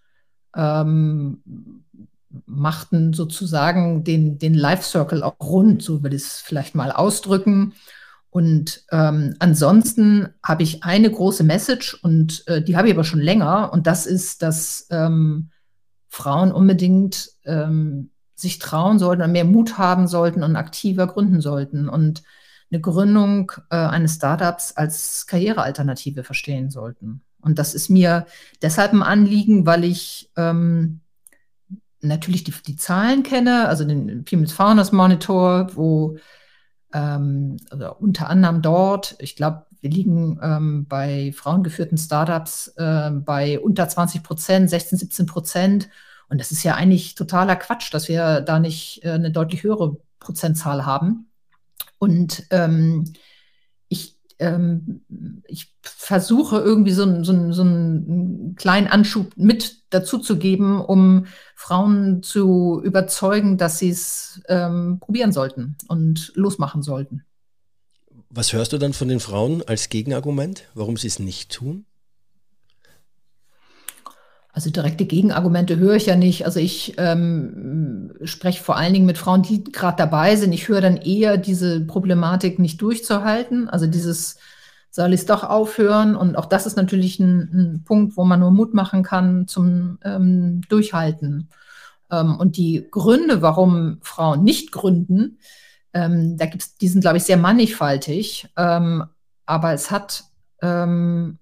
machten 2.46 3.14
sozusagen 3.14 4.04
den, 4.04 4.38
den 4.38 4.54
Life 4.54 4.84
Circle 4.84 5.24
auch 5.24 5.36
rund, 5.42 5.82
so 5.82 6.04
würde 6.04 6.16
ich 6.16 6.24
es 6.24 6.40
vielleicht 6.40 6.76
mal 6.76 6.92
ausdrücken. 6.92 7.74
Und 8.30 8.84
ähm, 8.92 9.36
ansonsten 9.40 10.30
habe 10.44 10.62
ich 10.62 10.84
eine 10.84 11.10
große 11.10 11.44
Message 11.44 11.96
und 11.96 12.48
äh, 12.48 12.62
die 12.62 12.78
habe 12.78 12.88
ich 12.88 12.94
aber 12.94 13.04
schon 13.04 13.22
länger 13.22 13.74
und 13.74 13.88
das 13.88 14.06
ist, 14.06 14.44
dass 14.44 14.86
ähm, 14.92 15.50
Frauen 16.10 16.52
unbedingt 16.52 17.32
ähm, 17.46 18.12
sich 18.36 18.60
trauen 18.60 19.00
sollten 19.00 19.24
und 19.24 19.32
mehr 19.32 19.46
Mut 19.46 19.78
haben 19.78 20.08
sollten 20.08 20.44
und 20.44 20.56
aktiver 20.56 21.08
gründen 21.08 21.42
sollten 21.42 21.90
und 21.90 22.24
eine 22.72 22.82
Gründung 22.82 23.52
äh, 23.72 23.76
eines 23.76 24.16
Startups 24.16 24.74
als 24.74 25.26
Karrierealternative 25.26 26.24
verstehen 26.24 26.70
sollten. 26.70 27.22
Und 27.42 27.58
das 27.58 27.74
ist 27.74 27.90
mir 27.90 28.28
deshalb 28.62 28.94
ein 28.94 29.02
Anliegen, 29.02 29.66
weil 29.66 29.84
ich 29.84 30.32
ähm, 30.36 31.02
natürlich 32.02 32.44
die, 32.44 32.54
die 32.66 32.76
Zahlen 32.76 33.24
kenne, 33.24 33.68
also 33.68 33.84
den 33.84 34.26
Female 34.26 34.48
Founders 34.50 34.92
Monitor, 34.92 35.76
wo 35.76 36.18
ähm, 36.94 37.58
also 37.70 37.96
unter 37.96 38.30
anderem 38.30 38.62
dort, 38.62 39.16
ich 39.20 39.36
glaube, 39.36 39.66
wir 39.82 39.90
liegen 39.90 40.40
ähm, 40.42 40.86
bei 40.88 41.32
frauengeführten 41.34 41.98
Startups 41.98 42.74
äh, 42.78 43.12
bei 43.12 43.60
unter 43.60 43.88
20 43.88 44.24
Prozent, 44.24 44.70
16, 44.70 44.98
17 44.98 45.26
Prozent. 45.26 45.90
Und 46.28 46.40
das 46.40 46.52
ist 46.52 46.64
ja 46.64 46.76
eigentlich 46.76 47.16
totaler 47.16 47.56
Quatsch, 47.56 47.94
dass 47.94 48.08
wir 48.10 48.42
da 48.42 48.60
nicht 48.60 49.04
äh, 49.04 49.12
eine 49.12 49.32
deutlich 49.32 49.64
höhere 49.64 49.98
Prozentzahl 50.20 50.86
haben. 50.86 51.30
Und 51.98 52.46
ähm, 52.52 53.06
ähm, 54.40 55.02
ich 55.48 55.76
versuche 55.82 56.58
irgendwie 56.58 56.92
so, 56.92 57.24
so, 57.24 57.52
so 57.52 57.62
einen 57.62 58.56
kleinen 58.56 58.88
Anschub 58.88 59.34
mit 59.36 59.84
dazu 59.90 60.18
zu 60.18 60.38
geben, 60.38 60.82
um 60.82 61.26
Frauen 61.56 62.24
zu 62.24 62.82
überzeugen, 62.84 63.58
dass 63.58 63.80
sie 63.80 63.90
es 63.90 64.42
ähm, 64.48 65.00
probieren 65.00 65.32
sollten 65.32 65.78
und 65.88 66.32
losmachen 66.36 66.82
sollten. 66.82 67.24
Was 68.30 68.54
hörst 68.54 68.74
du 68.74 68.78
dann 68.78 68.94
von 68.94 69.08
den 69.08 69.20
Frauen 69.20 69.64
als 69.68 69.90
Gegenargument, 69.90 70.64
warum 70.74 70.98
sie 70.98 71.08
es 71.08 71.20
nicht 71.20 71.52
tun? 71.52 71.86
Also 74.60 74.72
direkte 74.72 75.06
Gegenargumente 75.06 75.78
höre 75.78 75.96
ich 75.96 76.08
ja 76.08 76.18
nicht. 76.18 76.46
Also 76.46 76.60
ich 76.60 76.96
ähm, 76.98 78.12
spreche 78.26 78.62
vor 78.62 78.76
allen 78.76 78.92
Dingen 78.92 79.06
mit 79.06 79.18
Frauen, 79.18 79.42
die 79.42 79.64
gerade 79.64 79.96
dabei 79.96 80.36
sind. 80.36 80.52
Ich 80.52 80.68
höre 80.68 80.82
dann 80.82 80.98
eher 80.98 81.38
diese 81.38 81.80
Problematik 81.80 82.60
nicht 82.60 82.82
durchzuhalten. 82.82 83.70
Also 83.70 83.88
dieses, 83.88 84.36
soll 84.92 85.14
ich 85.14 85.22
es 85.22 85.26
doch 85.26 85.46
aufhören? 85.46 86.14
Und 86.14 86.36
auch 86.38 86.46
das 86.46 86.66
ist 86.66 86.76
natürlich 86.76 87.22
ein, 87.22 87.40
ein 87.54 87.84
Punkt, 87.86 88.18
wo 88.18 88.26
man 88.26 88.42
nur 88.42 88.52
Mut 88.52 88.74
machen 88.74 89.02
kann 89.02 89.48
zum 89.48 89.98
ähm, 90.04 90.60
Durchhalten. 90.68 91.48
Ähm, 92.12 92.36
und 92.36 92.58
die 92.58 92.86
Gründe, 92.92 93.42
warum 93.42 94.00
Frauen 94.02 94.44
nicht 94.44 94.74
gründen, 94.74 95.38
ähm, 95.94 96.36
da 96.36 96.48
gibt's, 96.48 96.76
die 96.76 96.90
sind, 96.90 97.00
glaube 97.00 97.16
ich, 97.16 97.24
sehr 97.24 97.38
mannigfaltig, 97.38 98.50
ähm, 98.58 99.06
aber 99.46 99.72
es 99.72 99.90
hat, 99.90 100.26
ähm, 100.62 101.38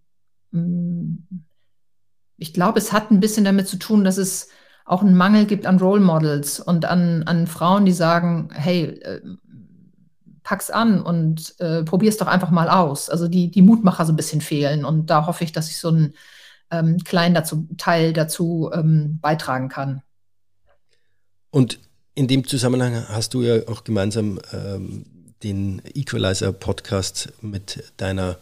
mm, 0.52 1.47
ich 2.38 2.54
glaube, 2.54 2.80
es 2.80 2.94
hat 2.94 3.12
ein 3.12 3.20
bisschen 3.20 3.46
damit 3.46 3.68
zu 3.68 3.78
tun, 3.78 4.04
dass 4.04 4.18
es 4.18 4.50
auch 4.86 5.02
einen 5.02 5.18
Mangel 5.18 5.46
gibt 5.46 5.66
an 5.66 5.80
Role 5.80 6.02
Models 6.02 6.60
und 6.60 6.86
an, 6.86 7.24
an 7.24 7.48
Frauen, 7.48 7.86
die 7.86 7.92
sagen, 7.92 8.50
hey, 8.54 8.86
äh, 8.86 9.22
pack's 10.44 10.70
an 10.70 11.02
und 11.02 11.60
äh, 11.60 11.84
probier's 11.84 12.18
doch 12.18 12.28
einfach 12.28 12.52
mal 12.52 12.70
aus. 12.70 13.10
Also 13.10 13.28
die, 13.28 13.52
die 13.52 13.62
Mutmacher 13.62 14.06
so 14.06 14.14
ein 14.14 14.16
bisschen 14.16 14.40
fehlen 14.40 14.86
und 14.86 15.10
da 15.10 15.26
hoffe 15.26 15.44
ich, 15.44 15.52
dass 15.52 15.70
ich 15.70 15.78
so 15.78 15.90
einen 15.90 16.14
ähm, 16.72 17.00
kleinen 17.04 17.36
dazu, 17.36 17.68
Teil 17.78 18.14
dazu 18.14 18.72
ähm, 18.74 19.20
beitragen 19.22 19.68
kann. 19.68 20.04
Und 21.50 21.80
in 22.16 22.28
dem 22.28 22.48
Zusammenhang 22.48 23.08
hast 23.10 23.34
du 23.34 23.42
ja 23.42 23.68
auch 23.68 23.84
gemeinsam 23.84 24.40
ähm, 24.54 25.06
den 25.44 25.82
Equalizer-Podcast 25.94 27.34
mit 27.42 27.84
deiner 27.98 28.38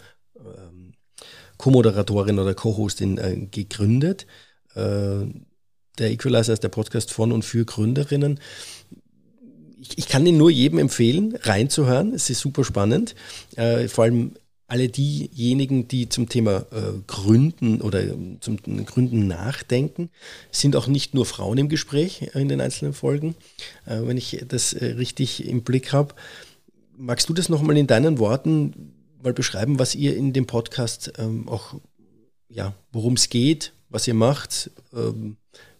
Co-Moderatorin 1.65 2.37
oder 2.37 2.53
Co-Hostin 2.53 3.17
äh, 3.17 3.47
gegründet. 3.49 4.27
Äh, 4.75 5.25
der 5.97 6.11
Equalizer 6.11 6.53
ist 6.53 6.61
der 6.61 6.69
Podcast 6.69 7.11
von 7.11 7.31
und 7.31 7.43
für 7.43 7.65
Gründerinnen. 7.65 8.39
Ich, 9.81 9.97
ich 9.97 10.07
kann 10.07 10.25
den 10.25 10.37
nur 10.37 10.51
jedem 10.51 10.77
empfehlen, 10.77 11.35
reinzuhören. 11.41 12.13
Es 12.13 12.29
ist 12.29 12.41
super 12.41 12.63
spannend. 12.63 13.15
Äh, 13.55 13.87
vor 13.87 14.03
allem 14.03 14.33
alle 14.67 14.89
diejenigen, 14.89 15.87
die 15.87 16.07
zum 16.07 16.29
Thema 16.29 16.67
äh, 16.71 16.99
Gründen 17.07 17.81
oder 17.81 18.03
ähm, 18.03 18.37
zum 18.41 18.57
Gründen 18.57 19.25
nachdenken, 19.25 20.11
sind 20.51 20.75
auch 20.75 20.85
nicht 20.85 21.15
nur 21.15 21.25
Frauen 21.25 21.57
im 21.57 21.69
Gespräch 21.69 22.29
äh, 22.35 22.41
in 22.41 22.47
den 22.47 22.61
einzelnen 22.61 22.93
Folgen, 22.93 23.33
äh, 23.87 24.01
wenn 24.03 24.17
ich 24.17 24.45
das 24.47 24.73
äh, 24.73 24.85
richtig 24.85 25.47
im 25.47 25.63
Blick 25.63 25.93
habe. 25.93 26.13
Magst 26.95 27.27
du 27.27 27.33
das 27.33 27.49
nochmal 27.49 27.75
in 27.75 27.87
deinen 27.87 28.19
Worten 28.19 28.94
mal 29.25 29.33
beschreiben, 29.33 29.79
was 29.79 29.95
ihr 29.95 30.15
in 30.15 30.31
dem 30.31 30.45
Podcast 30.45 31.11
ähm, 31.17 31.49
auch, 31.49 31.75
ja, 32.47 32.73
worum 32.91 33.13
es 33.13 33.29
geht, 33.29 33.73
was 33.89 34.07
ihr 34.07 34.13
macht, 34.13 34.71
ähm, 34.93 35.37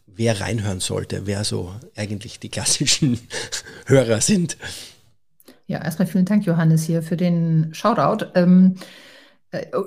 wer 0.08 0.42
reinhören 0.42 0.80
sollte, 0.80 1.28
wer 1.28 1.44
so 1.44 1.74
eigentlich 1.96 2.40
die 2.40 2.50
klassischen 2.50 3.20
Hörer 3.86 4.20
sind? 4.20 4.58
Ja, 5.68 5.84
erstmal 5.84 6.08
vielen 6.08 6.26
Dank, 6.26 6.46
Johannes, 6.46 6.84
hier 6.84 7.02
für 7.02 7.18
den 7.18 7.74
Shoutout. 7.74 8.26
Ähm, 8.36 8.76
Äh, 8.76 8.80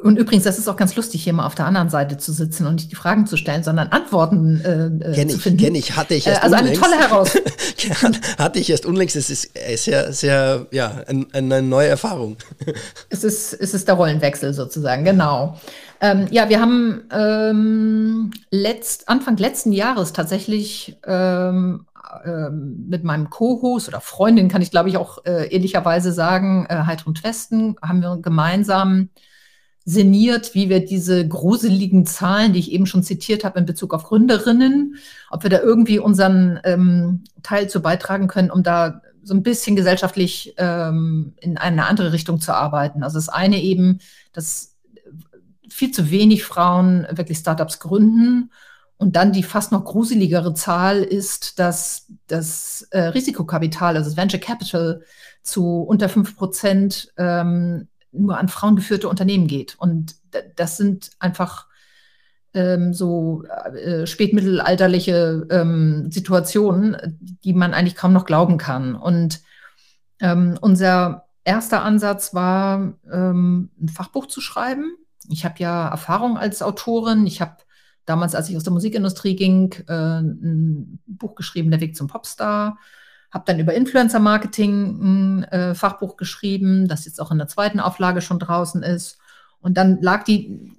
und 0.03 0.19
übrigens, 0.19 0.45
das 0.45 0.59
ist 0.59 0.69
auch 0.69 0.77
ganz 0.77 0.95
lustig, 0.97 1.23
hier 1.23 1.33
mal 1.33 1.47
auf 1.47 1.55
der 1.55 1.67
anderen 1.67 1.89
Seite 1.89 2.19
zu 2.19 2.33
sitzen 2.33 2.67
und 2.67 2.77
nicht 2.77 2.91
die 2.91 2.97
Fragen 2.97 3.27
zu 3.27 3.37
stellen, 3.37 3.63
sondern 3.63 3.89
Antworten 3.89 4.61
äh, 4.61 5.15
kenn 5.15 5.29
zu 5.29 5.39
finden. 5.39 5.59
Kenne 5.59 5.79
ich, 5.79 5.97
hatte 5.97 6.15
ich 6.15 6.27
erst 6.27 6.41
äh, 6.41 6.45
Also 6.45 6.57
unlängst. 6.57 6.83
eine 6.83 6.93
tolle 6.93 7.09
Herausforderung. 7.09 8.17
hatte 8.39 8.59
ich 8.59 8.71
erst 8.71 8.87
unlängst. 8.87 9.17
Es 9.17 9.31
ist 9.31 9.51
sehr, 9.77 10.13
sehr, 10.13 10.67
ja, 10.71 11.03
eine 11.33 11.63
neue 11.63 11.89
Erfahrung. 11.89 12.37
es 13.11 13.25
ist, 13.25 13.53
es 13.55 13.75
ist 13.75 13.89
der 13.89 13.95
Rollenwechsel 13.95 14.53
sozusagen, 14.55 15.05
genau. 15.05 15.59
Ähm, 16.01 16.27
ja, 16.31 16.49
wir 16.49 16.61
haben 16.61 17.03
ähm, 17.11 18.31
letzt, 18.51 19.09
Anfang 19.09 19.37
letzten 19.37 19.73
Jahres 19.73 20.13
tatsächlich 20.13 20.97
ähm, 21.05 21.87
ähm, 22.25 22.87
mit 22.89 23.05
meinem 23.05 23.29
Co-Host 23.29 23.89
oder 23.89 24.01
Freundin, 24.01 24.49
kann 24.49 24.63
ich 24.63 24.71
glaube 24.71 24.89
ich 24.89 24.97
auch 24.97 25.25
äh, 25.27 25.53
ehrlicherweise 25.53 26.13
sagen, 26.13 26.67
äh, 26.69 26.85
Heidrun 26.87 27.15
Twesten, 27.15 27.77
haben 27.83 28.01
wir 28.01 28.19
gemeinsam 28.23 29.11
sinniert, 29.89 30.55
wie 30.55 30.69
wir 30.69 30.85
diese 30.85 31.27
gruseligen 31.27 32.05
Zahlen, 32.05 32.53
die 32.53 32.59
ich 32.59 32.73
eben 32.73 32.85
schon 32.85 33.03
zitiert 33.03 33.43
habe 33.43 33.59
in 33.59 33.65
Bezug 33.65 33.95
auf 33.95 34.05
Gründerinnen, 34.05 34.97
ob 35.31 35.45
wir 35.45 35.51
da 35.51 35.61
irgendwie 35.61 35.99
unseren 35.99 36.61
ähm, 36.65 37.25
Teil 37.43 37.71
zu 37.71 37.81
beitragen 37.81 38.29
können, 38.29 38.51
um 38.51 38.63
da 38.63 39.01
so 39.23 39.33
ein 39.33 39.43
bisschen 39.43 39.77
gesellschaftlich 39.77 40.53
ähm, 40.59 41.33
in 41.41 41.57
eine 41.57 41.87
andere 41.87 42.13
Richtung 42.13 42.39
zu 42.39 42.55
arbeiten. 42.55 43.03
Also 43.03 43.17
das 43.17 43.31
eine 43.31 43.63
eben, 43.63 44.01
dass 44.35 44.77
viel 45.71 45.91
zu 45.91 46.11
wenig 46.11 46.45
Frauen 46.45 47.07
wirklich 47.11 47.39
Startups 47.39 47.79
gründen. 47.81 48.51
Und 48.99 49.17
dann 49.17 49.33
die 49.33 49.43
fast 49.43 49.73
noch 49.73 49.85
gruseligere 49.87 50.53
Zahl 50.53 51.03
ist, 51.03 51.59
dass 51.59 52.09
das 52.27 52.83
äh, 52.91 53.01
Risikokapital, 53.05 53.97
also 53.97 54.11
das 54.11 54.19
Venture 54.19 54.41
Capital, 54.41 55.03
zu 55.43 55.81
unter 55.81 56.11
fünf 56.11 56.37
Prozent 56.37 57.11
ähm, 57.17 57.89
nur 58.19 58.39
an 58.39 58.49
frauengeführte 58.49 59.09
Unternehmen 59.09 59.47
geht. 59.47 59.77
Und 59.79 60.17
das 60.57 60.77
sind 60.77 61.11
einfach 61.19 61.67
ähm, 62.55 62.95
so 62.95 63.45
äh, 63.45 64.07
spätmittelalterliche 64.07 65.47
ähm, 65.51 66.11
Situationen, 66.11 67.19
die 67.45 67.53
man 67.53 67.75
eigentlich 67.75 67.97
kaum 67.97 68.13
noch 68.13 68.25
glauben 68.25 68.59
kann. 68.59 68.95
Und 68.95 69.41
ähm, 70.21 70.59
unser 70.61 71.27
erster 71.45 71.83
Ansatz 71.83 72.35
war, 72.35 72.95
ähm, 73.11 73.71
ein 73.81 73.89
Fachbuch 73.89 74.27
zu 74.27 74.41
schreiben. 74.41 74.97
Ich 75.31 75.45
habe 75.45 75.57
ja 75.59 75.89
Erfahrung 75.89 76.37
als 76.37 76.63
Autorin. 76.63 77.27
Ich 77.27 77.41
habe 77.41 77.57
damals, 78.05 78.35
als 78.35 78.49
ich 78.49 78.57
aus 78.57 78.65
der 78.65 78.73
Musikindustrie 78.73 79.37
ging, 79.37 79.73
äh, 79.87 80.21
ein 80.21 81.01
Buch 81.07 81.35
geschrieben, 81.35 81.71
Der 81.71 81.81
Weg 81.81 81.97
zum 81.97 82.07
Popstar 82.07 82.79
habe 83.31 83.45
dann 83.47 83.59
über 83.59 83.75
Influencer-Marketing 83.75 84.73
ein 85.03 85.45
äh, 85.45 85.75
Fachbuch 85.75 86.17
geschrieben, 86.17 86.89
das 86.89 87.05
jetzt 87.05 87.21
auch 87.21 87.31
in 87.31 87.39
der 87.39 87.49
zweiten 87.49 87.81
Auflage 87.81 88.21
schon 88.21 88.39
draußen 88.39 88.83
ist. 88.83 89.19
Und 89.61 89.77
dann 89.77 90.01
lag 90.01 90.25
die 90.25 90.73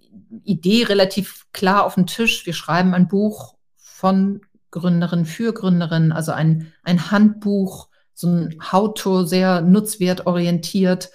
Idee 0.44 0.84
relativ 0.84 1.46
klar 1.54 1.86
auf 1.86 1.96
dem 1.96 2.08
Tisch. 2.08 2.46
Wir 2.46 2.54
schreiben 2.54 2.94
ein 2.94 3.08
Buch 3.08 3.56
von 3.76 4.42
Gründerin 4.72 5.26
für 5.26 5.54
Gründerin, 5.54 6.12
also 6.12 6.32
ein, 6.32 6.72
ein 6.84 7.12
Handbuch, 7.12 7.90
so 8.14 8.28
ein 8.28 8.56
How-to, 8.72 9.24
sehr 9.24 9.62
nutzwertorientiert 9.62 11.10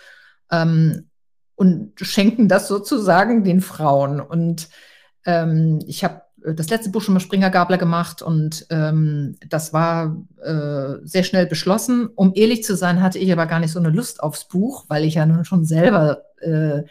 ähm, 0.50 1.08
und 1.54 1.92
schenken 2.00 2.48
das 2.48 2.68
sozusagen 2.68 3.44
den 3.44 3.60
Frauen. 3.60 4.20
Und 4.20 4.68
ähm, 5.24 5.80
ich 5.86 6.04
habe 6.04 6.22
das 6.52 6.68
letzte 6.68 6.90
Buch 6.90 7.00
schon 7.00 7.14
mal 7.14 7.20
Springer 7.20 7.50
Gabler 7.50 7.78
gemacht 7.78 8.20
und 8.20 8.66
ähm, 8.68 9.36
das 9.48 9.72
war 9.72 10.16
äh, 10.42 10.98
sehr 11.02 11.22
schnell 11.22 11.46
beschlossen. 11.46 12.08
Um 12.14 12.32
ehrlich 12.34 12.62
zu 12.64 12.76
sein, 12.76 13.02
hatte 13.02 13.18
ich 13.18 13.32
aber 13.32 13.46
gar 13.46 13.60
nicht 13.60 13.72
so 13.72 13.78
eine 13.78 13.88
Lust 13.88 14.22
aufs 14.22 14.46
Buch, 14.46 14.84
weil 14.88 15.04
ich 15.04 15.14
ja 15.14 15.24
nun 15.24 15.44
schon 15.46 15.64
selber 15.64 16.22
äh, 16.40 16.82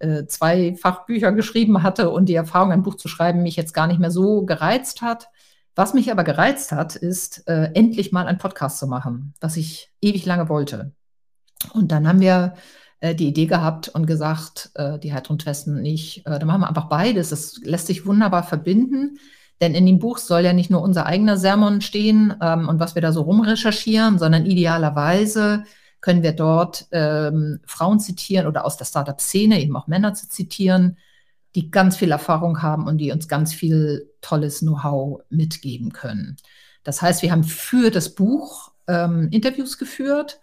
äh, 0.00 0.26
zwei 0.26 0.76
Fachbücher 0.76 1.32
geschrieben 1.32 1.82
hatte 1.82 2.10
und 2.10 2.28
die 2.28 2.34
Erfahrung, 2.34 2.70
ein 2.70 2.82
Buch 2.82 2.96
zu 2.96 3.08
schreiben, 3.08 3.42
mich 3.42 3.56
jetzt 3.56 3.72
gar 3.72 3.86
nicht 3.86 4.00
mehr 4.00 4.10
so 4.10 4.44
gereizt 4.44 5.00
hat. 5.00 5.28
Was 5.74 5.94
mich 5.94 6.10
aber 6.10 6.24
gereizt 6.24 6.72
hat, 6.72 6.96
ist 6.96 7.48
äh, 7.48 7.70
endlich 7.74 8.12
mal 8.12 8.26
einen 8.26 8.38
Podcast 8.38 8.78
zu 8.78 8.86
machen, 8.86 9.34
was 9.40 9.56
ich 9.56 9.90
ewig 10.02 10.26
lange 10.26 10.48
wollte. 10.48 10.92
Und 11.72 11.92
dann 11.92 12.06
haben 12.06 12.20
wir 12.20 12.54
äh, 13.06 13.14
die 13.14 13.28
Idee 13.28 13.46
gehabt 13.46 13.88
und 13.88 14.06
gesagt, 14.06 14.70
äh, 14.74 14.98
die 14.98 15.12
Heidrun 15.12 15.38
Twesten 15.38 15.80
nicht, 15.80 16.26
äh, 16.26 16.38
da 16.38 16.46
machen 16.46 16.62
wir 16.62 16.68
einfach 16.68 16.88
beides. 16.88 17.30
Das 17.30 17.58
lässt 17.62 17.86
sich 17.86 18.06
wunderbar 18.06 18.42
verbinden. 18.42 19.18
Denn 19.60 19.74
in 19.74 19.86
dem 19.86 19.98
Buch 19.98 20.18
soll 20.18 20.42
ja 20.42 20.52
nicht 20.52 20.70
nur 20.70 20.82
unser 20.82 21.06
eigener 21.06 21.38
Sermon 21.38 21.80
stehen 21.80 22.34
ähm, 22.42 22.68
und 22.68 22.78
was 22.78 22.94
wir 22.94 23.02
da 23.02 23.12
so 23.12 23.22
rumrecherchieren, 23.22 24.18
sondern 24.18 24.44
idealerweise 24.44 25.64
können 26.00 26.22
wir 26.22 26.32
dort 26.32 26.86
ähm, 26.92 27.60
Frauen 27.64 27.98
zitieren 27.98 28.46
oder 28.46 28.66
aus 28.66 28.76
der 28.76 28.84
Startup-Szene 28.84 29.60
eben 29.60 29.74
auch 29.76 29.86
Männer 29.86 30.12
zu 30.12 30.28
zitieren, 30.28 30.98
die 31.54 31.70
ganz 31.70 31.96
viel 31.96 32.10
Erfahrung 32.10 32.60
haben 32.60 32.86
und 32.86 32.98
die 32.98 33.12
uns 33.12 33.28
ganz 33.28 33.54
viel 33.54 34.10
tolles 34.20 34.60
Know-how 34.60 35.22
mitgeben 35.30 35.92
können. 35.92 36.36
Das 36.84 37.00
heißt, 37.00 37.22
wir 37.22 37.32
haben 37.32 37.44
für 37.44 37.90
das 37.90 38.14
Buch 38.14 38.72
ähm, 38.86 39.28
Interviews 39.30 39.78
geführt 39.78 40.38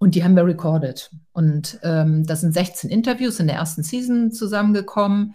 und 0.00 0.14
die 0.14 0.24
haben 0.24 0.34
wir 0.34 0.46
recorded. 0.46 1.10
Und 1.32 1.78
ähm, 1.82 2.24
das 2.24 2.40
sind 2.40 2.54
16 2.54 2.88
Interviews 2.88 3.38
in 3.38 3.46
der 3.46 3.56
ersten 3.56 3.82
Season 3.82 4.32
zusammengekommen, 4.32 5.34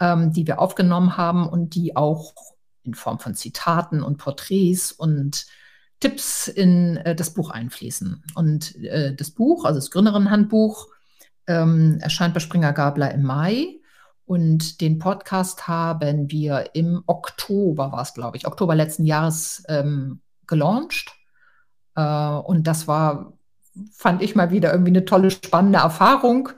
ähm, 0.00 0.32
die 0.32 0.46
wir 0.46 0.58
aufgenommen 0.58 1.18
haben 1.18 1.46
und 1.46 1.74
die 1.74 1.96
auch 1.96 2.32
in 2.82 2.94
Form 2.94 3.18
von 3.18 3.34
Zitaten 3.34 4.02
und 4.02 4.16
Porträts 4.16 4.90
und 4.90 5.44
Tipps 6.00 6.48
in 6.48 6.96
äh, 6.96 7.14
das 7.14 7.34
Buch 7.34 7.50
einfließen. 7.50 8.24
Und 8.34 8.74
äh, 8.76 9.14
das 9.14 9.32
Buch, 9.32 9.66
also 9.66 9.78
das 9.78 9.90
Gründerinnenhandbuch, 9.90 10.86
ähm, 11.46 11.98
erscheint 12.00 12.32
bei 12.32 12.40
Springer 12.40 12.72
Gabler 12.72 13.12
im 13.12 13.22
Mai. 13.22 13.80
Und 14.24 14.80
den 14.80 14.98
Podcast 14.98 15.68
haben 15.68 16.30
wir 16.30 16.70
im 16.72 17.02
Oktober, 17.06 17.92
war 17.92 18.00
es 18.00 18.14
glaube 18.14 18.38
ich, 18.38 18.46
Oktober 18.46 18.74
letzten 18.74 19.04
Jahres 19.04 19.62
ähm, 19.68 20.22
gelauncht. 20.46 21.14
Äh, 21.96 22.02
und 22.02 22.66
das 22.66 22.88
war 22.88 23.35
fand 23.92 24.22
ich 24.22 24.34
mal 24.34 24.50
wieder 24.50 24.72
irgendwie 24.72 24.90
eine 24.90 25.04
tolle, 25.04 25.30
spannende 25.30 25.78
Erfahrung. 25.78 26.50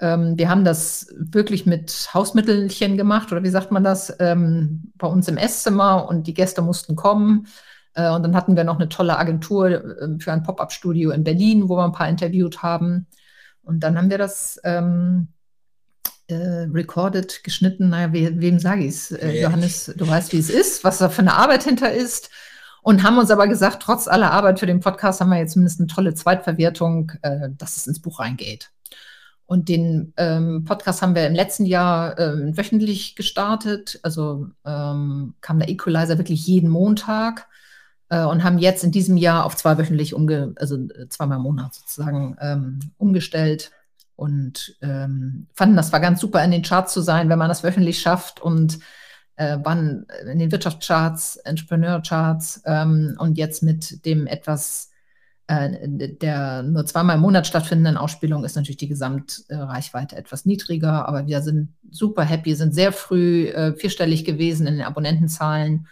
Ähm, 0.00 0.36
wir 0.36 0.48
haben 0.48 0.64
das 0.64 1.08
wirklich 1.16 1.66
mit 1.66 2.10
Hausmittelchen 2.12 2.96
gemacht, 2.96 3.32
oder 3.32 3.42
wie 3.42 3.50
sagt 3.50 3.70
man 3.70 3.84
das, 3.84 4.14
ähm, 4.18 4.92
bei 4.96 5.06
uns 5.06 5.28
im 5.28 5.36
Esszimmer 5.36 6.08
und 6.08 6.26
die 6.26 6.34
Gäste 6.34 6.62
mussten 6.62 6.96
kommen. 6.96 7.46
Äh, 7.94 8.10
und 8.10 8.22
dann 8.22 8.34
hatten 8.34 8.56
wir 8.56 8.64
noch 8.64 8.78
eine 8.78 8.88
tolle 8.88 9.18
Agentur 9.18 9.70
äh, 9.70 10.18
für 10.18 10.32
ein 10.32 10.42
Pop-up-Studio 10.42 11.10
in 11.10 11.24
Berlin, 11.24 11.68
wo 11.68 11.76
wir 11.76 11.84
ein 11.84 11.92
paar 11.92 12.08
interviewt 12.08 12.62
haben. 12.62 13.06
Und 13.62 13.80
dann 13.80 13.96
haben 13.96 14.10
wir 14.10 14.18
das 14.18 14.60
ähm, 14.64 15.28
äh, 16.26 16.66
recorded, 16.72 17.44
geschnitten. 17.44 17.90
Naja, 17.90 18.12
we, 18.12 18.40
wem 18.40 18.58
sage 18.58 18.82
ich 18.82 18.94
es? 18.94 19.12
Äh, 19.12 19.40
Johannes, 19.42 19.92
du 19.96 20.08
weißt, 20.08 20.32
wie 20.32 20.38
es 20.38 20.50
ist, 20.50 20.82
was 20.84 20.98
da 20.98 21.08
für 21.08 21.22
eine 21.22 21.34
Arbeit 21.34 21.64
hinter 21.64 21.92
ist 21.92 22.30
und 22.82 23.02
haben 23.02 23.18
uns 23.18 23.30
aber 23.30 23.48
gesagt, 23.48 23.82
trotz 23.82 24.08
aller 24.08 24.32
Arbeit 24.32 24.60
für 24.60 24.66
den 24.66 24.80
Podcast 24.80 25.20
haben 25.20 25.30
wir 25.30 25.38
jetzt 25.38 25.52
zumindest 25.52 25.80
eine 25.80 25.86
tolle 25.86 26.14
Zweitverwertung, 26.14 27.12
äh, 27.22 27.48
dass 27.56 27.76
es 27.76 27.86
ins 27.86 28.02
Buch 28.02 28.20
reingeht. 28.20 28.70
Und 29.46 29.68
den 29.68 30.12
ähm, 30.16 30.64
Podcast 30.64 31.02
haben 31.02 31.14
wir 31.14 31.26
im 31.26 31.34
letzten 31.34 31.66
Jahr 31.66 32.18
ähm, 32.18 32.56
wöchentlich 32.56 33.16
gestartet. 33.16 34.00
Also 34.02 34.48
ähm, 34.64 35.34
kam 35.40 35.58
der 35.58 35.68
Equalizer 35.68 36.18
wirklich 36.18 36.46
jeden 36.46 36.70
Montag 36.70 37.48
äh, 38.08 38.24
und 38.24 38.44
haben 38.44 38.58
jetzt 38.58 38.82
in 38.82 38.92
diesem 38.92 39.16
Jahr 39.16 39.44
auf 39.44 39.56
zweiwöchentlich 39.56 40.14
umge, 40.14 40.54
also 40.56 40.76
äh, 40.76 41.08
zweimal 41.08 41.36
im 41.36 41.44
Monat 41.44 41.74
sozusagen 41.74 42.36
ähm, 42.40 42.80
umgestellt 42.98 43.70
und 44.16 44.76
ähm, 44.82 45.48
fanden, 45.54 45.76
das 45.76 45.92
war 45.92 46.00
ganz 46.00 46.20
super 46.20 46.44
in 46.44 46.50
den 46.50 46.62
Charts 46.62 46.92
zu 46.92 47.00
sein, 47.00 47.28
wenn 47.28 47.38
man 47.38 47.48
das 47.48 47.64
wöchentlich 47.64 48.00
schafft 48.00 48.40
und 48.40 48.78
äh, 49.42 49.64
waren 49.64 50.06
in 50.30 50.38
den 50.38 50.52
Wirtschaftscharts, 50.52 51.36
Entrepreneur-Charts 51.36 52.62
ähm, 52.66 53.16
und 53.18 53.38
jetzt 53.38 53.62
mit 53.62 54.04
dem 54.06 54.26
etwas 54.26 54.90
äh, 55.48 55.70
der 55.88 56.62
nur 56.62 56.86
zweimal 56.86 57.16
im 57.16 57.22
Monat 57.22 57.46
stattfindenden 57.46 57.96
Ausspielung 57.96 58.44
ist 58.44 58.54
natürlich 58.54 58.76
die 58.76 58.88
Gesamtreichweite 58.88 60.16
etwas 60.16 60.46
niedriger, 60.46 61.08
aber 61.08 61.26
wir 61.26 61.42
sind 61.42 61.74
super 61.90 62.22
happy, 62.22 62.54
sind 62.54 62.74
sehr 62.74 62.92
früh 62.92 63.48
äh, 63.48 63.74
vierstellig 63.74 64.24
gewesen 64.24 64.66
in 64.66 64.76
den 64.76 64.86
Abonnentenzahlen 64.86 65.88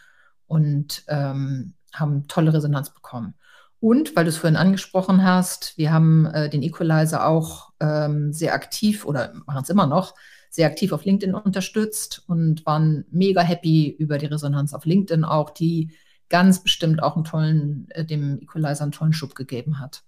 und 0.47 1.03
ähm, 1.09 1.75
haben 1.93 2.29
tolle 2.29 2.55
Resonanz 2.55 2.91
bekommen. 2.95 3.35
Und 3.81 4.15
weil 4.15 4.25
du 4.25 4.31
es 4.31 4.37
vorhin 4.37 4.57
angesprochen 4.57 5.25
hast, 5.25 5.77
wir 5.79 5.93
haben 5.93 6.27
äh, 6.27 6.49
den 6.51 6.63
Equalizer 6.63 7.27
auch 7.27 7.73
ähm, 7.81 8.33
sehr 8.33 8.55
aktiv 8.55 9.05
oder 9.05 9.33
machen 9.47 9.63
es 9.63 9.71
immer 9.71 9.87
noch 9.87 10.15
sehr 10.51 10.67
aktiv 10.67 10.93
auf 10.93 11.05
LinkedIn 11.05 11.35
unterstützt 11.35 12.25
und 12.27 12.67
waren 12.67 13.05
mega 13.11 13.41
happy 13.41 13.89
über 13.89 14.19
die 14.19 14.27
Resonanz 14.27 14.75
auf 14.75 14.85
LinkedIn 14.85 15.25
auch, 15.25 15.51
die 15.51 15.93
ganz 16.29 16.63
bestimmt 16.63 17.03
auch 17.03 17.15
einen 17.15 17.25
tollen, 17.25 17.89
äh, 17.91 18.05
dem 18.05 18.41
Equalizer 18.43 18.83
einen 18.83 18.93
tollen 18.93 19.13
Schub 19.13 19.35
gegeben 19.35 19.79
hat. 19.79 20.03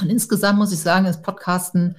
Und 0.00 0.08
insgesamt 0.08 0.58
muss 0.58 0.72
ich 0.72 0.78
sagen, 0.78 1.06
ist 1.06 1.22
Podcasten 1.22 1.96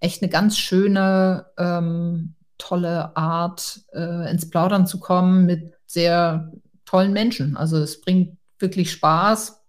echt 0.00 0.22
eine 0.22 0.30
ganz 0.30 0.58
schöne, 0.58 1.46
ähm, 1.58 2.34
tolle 2.56 3.16
Art, 3.16 3.82
äh, 3.92 4.30
ins 4.30 4.48
Plaudern 4.50 4.86
zu 4.86 4.98
kommen 4.98 5.46
mit 5.46 5.74
sehr 5.86 6.52
tollen 6.84 7.12
Menschen. 7.12 7.56
Also 7.56 7.78
es 7.78 8.00
bringt 8.00 8.36
wirklich 8.58 8.90
Spaß. 8.90 9.62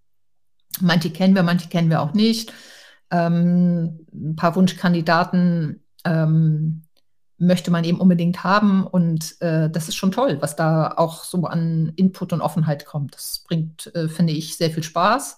Manche 0.82 1.12
kennen 1.12 1.36
wir, 1.36 1.44
manche 1.44 1.70
kennen 1.70 1.90
wir 1.90 2.02
auch 2.02 2.14
nicht. 2.14 2.54
Ähm, 3.12 4.06
ein 4.14 4.36
paar 4.36 4.56
Wunschkandidaten 4.56 5.84
ähm, 6.06 6.84
möchte 7.40 7.72
man 7.72 7.84
eben 7.84 8.00
unbedingt 8.00 8.44
haben. 8.44 8.86
Und 8.86 9.42
äh, 9.42 9.70
das 9.70 9.88
ist 9.88 9.96
schon 9.96 10.12
toll, 10.12 10.38
was 10.42 10.56
da 10.56 10.94
auch 10.98 11.24
so 11.24 11.46
an 11.46 11.94
Input 11.96 12.34
und 12.34 12.42
Offenheit 12.42 12.86
kommt. 12.86 13.16
Das 13.16 13.44
bringt, 13.48 13.94
äh, 13.96 14.08
finde 14.08 14.34
ich, 14.34 14.58
sehr 14.58 14.72
viel 14.72 14.84
Spaß. 14.84 15.38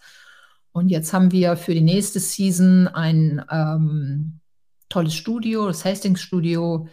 Und 0.73 0.89
jetzt 0.89 1.13
haben 1.13 1.31
wir 1.31 1.57
für 1.57 1.73
die 1.73 1.81
nächste 1.81 2.19
Season 2.19 2.87
ein 2.87 3.43
ähm, 3.51 4.39
tolles 4.89 5.13
Studio, 5.13 5.67
das 5.67 5.85
Hastings 5.85 6.21
Studio, 6.21 6.87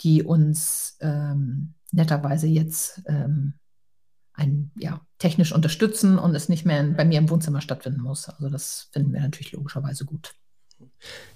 die 0.00 0.22
uns 0.22 0.96
ähm, 1.00 1.74
netterweise 1.92 2.46
jetzt 2.46 3.02
ähm, 3.06 3.54
ein, 4.32 4.72
ja, 4.76 5.00
technisch 5.18 5.52
unterstützen 5.52 6.18
und 6.18 6.34
es 6.34 6.48
nicht 6.48 6.64
mehr 6.64 6.82
bei 6.82 7.04
mir 7.04 7.18
im 7.18 7.30
Wohnzimmer 7.30 7.60
stattfinden 7.60 8.02
muss. 8.02 8.28
Also 8.28 8.48
das 8.48 8.88
finden 8.92 9.12
wir 9.12 9.20
natürlich 9.20 9.52
logischerweise 9.52 10.04
gut. 10.04 10.34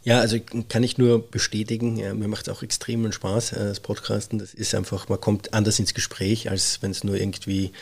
Ja, 0.02 0.20
also 0.20 0.38
kann 0.68 0.82
ich 0.82 0.96
nur 0.96 1.30
bestätigen, 1.30 1.96
ja, 1.96 2.14
mir 2.14 2.28
macht 2.28 2.48
es 2.48 2.54
auch 2.54 2.62
extremen 2.62 3.12
Spaß, 3.12 3.52
äh, 3.52 3.58
das 3.66 3.80
Podcasten. 3.80 4.38
Das 4.38 4.54
ist 4.54 4.74
einfach, 4.74 5.08
man 5.08 5.20
kommt 5.20 5.52
anders 5.52 5.78
ins 5.78 5.94
Gespräch, 5.94 6.50
als 6.50 6.80
wenn 6.82 6.90
es 6.90 7.04
nur 7.04 7.16
irgendwie 7.16 7.72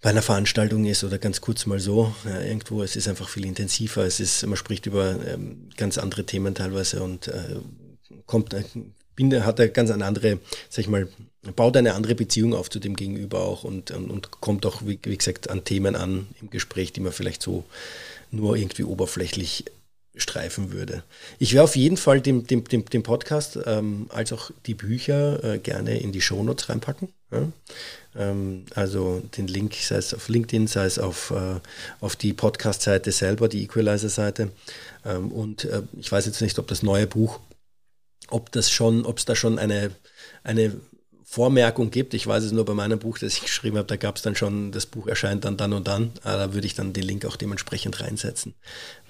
bei 0.00 0.10
einer 0.10 0.22
Veranstaltung 0.22 0.84
ist 0.84 1.02
oder 1.02 1.16
ganz 1.16 1.40
kurz 1.40 1.64
mal 1.66 1.80
so 1.80 2.14
ja, 2.26 2.42
irgendwo. 2.42 2.82
Es 2.82 2.94
ist 2.94 3.08
einfach 3.08 3.28
viel 3.28 3.46
intensiver. 3.46 4.04
Es 4.04 4.20
ist, 4.20 4.46
man 4.46 4.56
spricht 4.56 4.86
über 4.86 5.16
ähm, 5.26 5.70
ganz 5.76 5.96
andere 5.96 6.24
Themen 6.24 6.54
teilweise 6.54 7.02
und 7.02 7.28
äh, 7.28 7.56
kommt, 8.26 8.54
äh, 8.54 9.40
hat 9.40 9.58
er 9.58 9.68
ganz 9.68 9.90
eine 9.90 10.04
andere, 10.04 10.40
sag 10.68 10.80
ich 10.80 10.88
mal, 10.88 11.08
baut 11.56 11.76
eine 11.76 11.94
andere 11.94 12.14
Beziehung 12.14 12.54
auf 12.54 12.70
zu 12.70 12.78
dem 12.80 12.96
Gegenüber 12.96 13.40
auch 13.40 13.64
und, 13.64 13.90
und, 13.90 14.10
und 14.10 14.30
kommt 14.30 14.66
auch, 14.66 14.82
wie, 14.84 14.98
wie, 15.02 15.16
gesagt, 15.16 15.50
an 15.50 15.64
Themen 15.64 15.96
an 15.96 16.26
im 16.40 16.50
Gespräch, 16.50 16.92
die 16.92 17.00
man 17.00 17.12
vielleicht 17.12 17.42
so 17.42 17.64
nur 18.30 18.56
irgendwie 18.56 18.84
oberflächlich 18.84 19.64
streifen 20.16 20.72
würde. 20.72 21.02
Ich 21.38 21.52
werde 21.54 21.64
auf 21.64 21.76
jeden 21.76 21.96
Fall 21.96 22.20
dem, 22.20 22.46
dem, 22.46 22.64
dem, 22.64 22.84
dem 22.84 23.02
Podcast 23.02 23.58
ähm, 23.66 24.06
als 24.10 24.32
auch 24.32 24.50
die 24.66 24.74
Bücher 24.74 25.42
äh, 25.42 25.58
gerne 25.58 25.98
in 25.98 26.12
die 26.12 26.20
Shownotes 26.20 26.68
reinpacken. 26.68 27.08
Ja? 27.32 27.48
Ähm, 28.16 28.64
also 28.74 29.22
den 29.36 29.48
Link, 29.48 29.74
sei 29.74 29.96
es 29.96 30.14
auf 30.14 30.28
LinkedIn, 30.28 30.68
sei 30.68 30.84
es 30.84 30.98
auf, 30.98 31.30
äh, 31.30 31.60
auf 32.00 32.14
die 32.16 32.32
Podcast-Seite 32.32 33.10
selber, 33.10 33.48
die 33.48 33.64
Equalizer-Seite. 33.64 34.50
Ähm, 35.04 35.32
und 35.32 35.64
äh, 35.64 35.82
ich 35.98 36.10
weiß 36.10 36.26
jetzt 36.26 36.40
nicht, 36.40 36.58
ob 36.58 36.68
das 36.68 36.82
neue 36.82 37.06
Buch, 37.06 37.40
ob 38.28 38.52
das 38.52 38.70
schon, 38.70 39.04
ob 39.04 39.18
es 39.18 39.24
da 39.24 39.34
schon 39.34 39.58
eine, 39.58 39.90
eine 40.44 40.80
Vormerkung 41.34 41.90
gibt. 41.90 42.14
Ich 42.14 42.28
weiß 42.28 42.44
es 42.44 42.52
nur 42.52 42.64
bei 42.64 42.74
meinem 42.74 43.00
Buch, 43.00 43.18
das 43.18 43.34
ich 43.34 43.40
geschrieben 43.40 43.76
habe, 43.76 43.88
da 43.88 43.96
gab 43.96 44.14
es 44.14 44.22
dann 44.22 44.36
schon, 44.36 44.70
das 44.70 44.86
Buch 44.86 45.08
erscheint 45.08 45.44
dann 45.44 45.56
dann 45.56 45.72
und 45.72 45.88
dann. 45.88 46.12
Ah, 46.22 46.36
da 46.36 46.54
würde 46.54 46.64
ich 46.64 46.74
dann 46.74 46.92
den 46.92 47.02
Link 47.02 47.24
auch 47.24 47.34
dementsprechend 47.34 48.00
reinsetzen, 48.00 48.54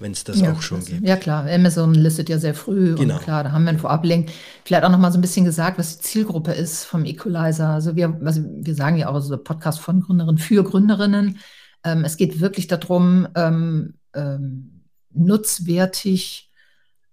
wenn 0.00 0.12
es 0.12 0.24
das 0.24 0.40
ja, 0.40 0.52
auch 0.52 0.62
schon 0.62 0.78
also, 0.78 0.92
gibt. 0.92 1.06
Ja 1.06 1.16
klar, 1.16 1.46
Amazon 1.46 1.92
listet 1.92 2.30
ja 2.30 2.38
sehr 2.38 2.54
früh 2.54 2.94
genau. 2.94 3.16
und 3.16 3.22
klar, 3.22 3.44
da 3.44 3.52
haben 3.52 3.64
wir 3.64 3.68
einen 3.68 3.78
Vorablink. 3.78 4.30
Vielleicht 4.64 4.84
auch 4.84 4.90
noch 4.90 4.98
mal 4.98 5.12
so 5.12 5.18
ein 5.18 5.20
bisschen 5.20 5.44
gesagt, 5.44 5.78
was 5.78 5.98
die 5.98 6.02
Zielgruppe 6.02 6.52
ist 6.52 6.84
vom 6.84 7.04
Equalizer. 7.04 7.68
Also 7.68 7.94
wir, 7.94 8.18
also 8.24 8.40
wir 8.42 8.74
sagen 8.74 8.96
ja 8.96 9.08
auch 9.08 9.20
so 9.20 9.36
Podcast 9.36 9.80
von 9.80 10.00
Gründerinnen 10.00 10.38
für 10.38 10.64
Gründerinnen. 10.64 11.38
Ähm, 11.84 12.04
es 12.06 12.16
geht 12.16 12.40
wirklich 12.40 12.68
darum, 12.68 13.28
ähm, 13.34 13.98
ähm, 14.14 14.84
nutzwertig 15.12 16.50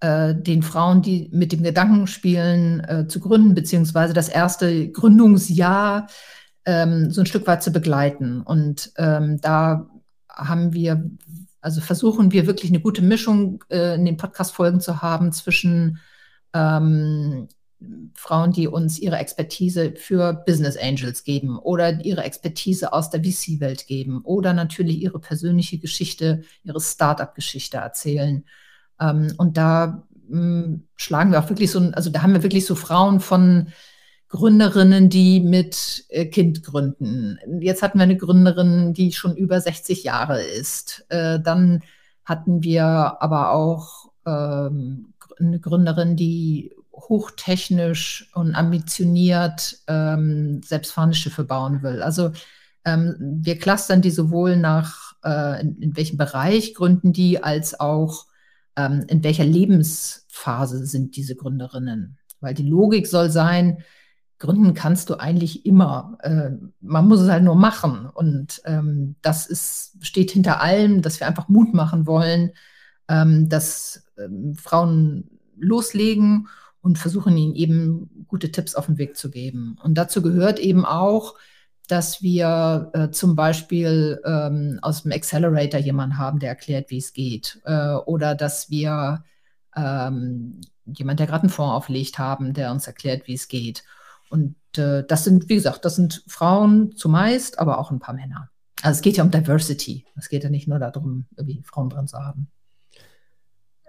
äh, 0.02 0.36
den 0.36 0.64
Frauen, 0.64 1.02
die 1.02 1.30
mit 1.32 1.52
dem 1.52 1.64
Gedanken 1.64 2.08
spielen, 2.08 2.82
äh, 2.82 3.08
zu 3.08 3.20
gründen, 3.20 3.54
beziehungsweise 3.54 4.14
das 4.14 4.30
erste 4.30 4.90
Gründungsjahr 4.90 6.08
ähm, 6.66 7.12
so 7.12 7.22
ein 7.22 7.28
Stück 7.28 7.48
weit 7.48 7.64
zu 7.64 7.72
begleiten. 7.72 8.42
Und 8.42 8.92
ähm, 8.98 9.40
da 9.42 9.90
haben 10.30 10.74
wir, 10.74 11.10
also 11.62 11.82
versuchen 11.82 12.32
wir 12.32 12.48
wirklich 12.48 12.72
eine 12.72 12.82
gute 12.82 13.02
Mischung 13.02 13.64
äh, 13.70 13.96
in 13.96 14.06
den 14.06 14.18
Podcast-Folgen 14.18 14.80
zu 14.82 15.02
haben 15.02 15.32
zwischen 15.32 16.00
ähm, 16.54 17.48
Frauen, 18.14 18.52
die 18.52 18.68
uns 18.68 19.00
ihre 19.00 19.18
Expertise 19.18 19.94
für 19.96 20.34
Business 20.34 20.78
Angels 20.78 21.24
geben 21.24 21.58
oder 21.58 22.04
ihre 22.04 22.24
Expertise 22.24 22.94
aus 22.94 23.10
der 23.10 23.24
VC-Welt 23.24 23.88
geben 23.88 24.22
oder 24.24 24.54
natürlich 24.54 25.02
ihre 25.02 25.20
persönliche 25.20 25.80
Geschichte, 25.80 26.44
ihre 26.64 26.80
Startup-Geschichte 26.80 27.78
erzählen. 27.78 28.46
Ähm, 29.02 29.34
und 29.38 29.58
da 29.58 30.04
mh, 30.30 30.64
hm, 30.64 30.88
schlagen 30.96 31.32
wir 31.32 31.40
auch 31.40 31.50
wirklich 31.50 31.72
so, 31.72 31.80
also 31.94 32.10
da 32.10 32.22
haben 32.22 32.34
wir 32.34 32.44
wirklich 32.44 32.66
so 32.66 32.76
Frauen 32.76 33.20
von 33.20 33.68
Gründerinnen, 34.30 35.10
die 35.10 35.42
mit 35.42 36.06
äh, 36.08 36.26
Kind 36.26 36.64
gründen. 36.64 37.38
Jetzt 37.60 37.84
hatten 37.84 38.00
wir 38.00 38.04
eine 38.04 38.16
Gründerin, 38.16 38.94
die 38.94 39.12
schon 39.12 39.36
über 39.36 39.60
60 39.60 40.04
Jahre 40.04 40.42
ist. 40.42 41.06
Äh, 41.10 41.42
dann 41.42 41.82
hatten 42.24 42.64
wir 42.64 42.86
aber 42.86 43.52
auch 43.52 44.12
ähm, 44.26 45.14
eine 45.38 45.60
Gründerin, 45.60 46.16
die 46.16 46.72
hochtechnisch 46.94 48.30
und 48.34 48.56
ambitioniert 48.56 49.80
ähm, 49.88 50.62
selbstfahrende 50.64 51.18
Schiffe 51.18 51.44
bauen 51.44 51.84
will. 51.84 52.02
Also 52.02 52.32
ähm, 52.86 53.16
wir 53.20 53.58
clustern 53.60 54.02
die 54.02 54.12
sowohl 54.12 54.56
nach, 54.56 55.14
äh, 55.26 55.62
in, 55.62 55.82
in 55.82 55.98
welchem 55.98 56.18
Bereich 56.18 56.74
gründen 56.74 57.12
die, 57.12 57.44
als 57.44 57.78
auch 57.78 58.28
ähm, 58.76 59.06
in 59.08 59.24
welcher 59.24 59.46
Lebensphase 59.46 60.86
sind 60.86 61.16
diese 61.16 61.36
Gründerinnen. 61.36 62.18
Weil 62.40 62.54
die 62.54 62.68
Logik 62.68 63.08
soll 63.08 63.30
sein, 63.30 63.84
gründen 64.40 64.74
kannst 64.74 65.10
du 65.10 65.20
eigentlich 65.20 65.66
immer. 65.66 66.18
Äh, 66.22 66.52
man 66.82 67.08
muss 67.08 67.22
es 67.22 67.30
halt 67.30 67.44
nur 67.44 67.56
machen. 67.56 68.08
Und 68.08 68.62
ähm, 68.66 69.16
das 69.22 69.46
ist, 69.46 69.98
steht 70.02 70.32
hinter 70.32 70.62
allem, 70.62 71.02
dass 71.02 71.20
wir 71.20 71.28
einfach 71.28 71.48
Mut 71.48 71.74
machen 71.74 72.08
wollen, 72.08 72.52
ähm, 73.08 73.50
dass 73.50 74.06
ähm, 74.18 74.56
Frauen 74.56 75.30
loslegen 75.58 76.48
und 76.82 76.98
versuchen 76.98 77.38
ihnen 77.38 77.54
eben 77.54 78.26
gute 78.28 78.52
Tipps 78.52 78.74
auf 78.74 78.88
den 78.88 78.98
Weg 78.98 79.16
zu 79.16 79.30
geben. 79.30 79.78
Und 79.84 79.96
dazu 79.96 80.22
gehört 80.24 80.60
eben 80.60 80.86
auch, 80.86 81.36
dass 81.92 82.22
wir 82.22 82.90
äh, 82.94 83.10
zum 83.10 83.36
Beispiel 83.36 84.22
ähm, 84.24 84.80
aus 84.82 85.04
dem 85.04 85.12
Accelerator 85.12 85.80
jemanden 85.80 86.18
haben, 86.18 86.40
der 86.40 86.50
erklärt, 86.50 86.90
wie 86.90 87.00
es 87.00 87.12
geht. 87.12 87.60
Äh, 87.66 87.96
oder 88.06 88.34
dass 88.34 88.70
wir 88.70 89.26
ähm, 89.76 90.62
jemand, 90.86 91.20
der 91.20 91.28
gerade 91.28 91.44
einen 91.44 91.50
Fonds 91.50 91.74
auflegt 91.74 92.18
haben, 92.18 92.54
der 92.54 92.72
uns 92.72 92.88
erklärt, 92.88 93.28
wie 93.28 93.34
es 93.34 93.50
geht. 93.50 93.84
Und 94.30 94.56
äh, 94.78 95.04
das 95.06 95.26
sind, 95.26 95.50
wie 95.50 95.56
gesagt, 95.56 95.84
das 95.84 95.98
sind 95.98 96.24
Frauen 96.28 96.96
zumeist, 96.96 97.60
aber 97.60 97.78
auch 97.78 97.92
ein 97.92 98.00
paar 98.00 98.16
Männer. 98.16 98.50
Also 98.82 98.98
es 98.98 99.02
geht 99.02 99.18
ja 99.18 99.24
um 99.26 99.32
Diversity. 99.32 100.06
Es 100.16 100.30
geht 100.30 100.46
ja 100.46 100.50
nicht 100.50 100.70
nur 100.70 100.80
darum, 100.80 101.26
irgendwie 101.36 101.62
Frauen 101.64 101.90
drin 101.90 102.08
zu 102.08 102.18
haben. 102.18 102.48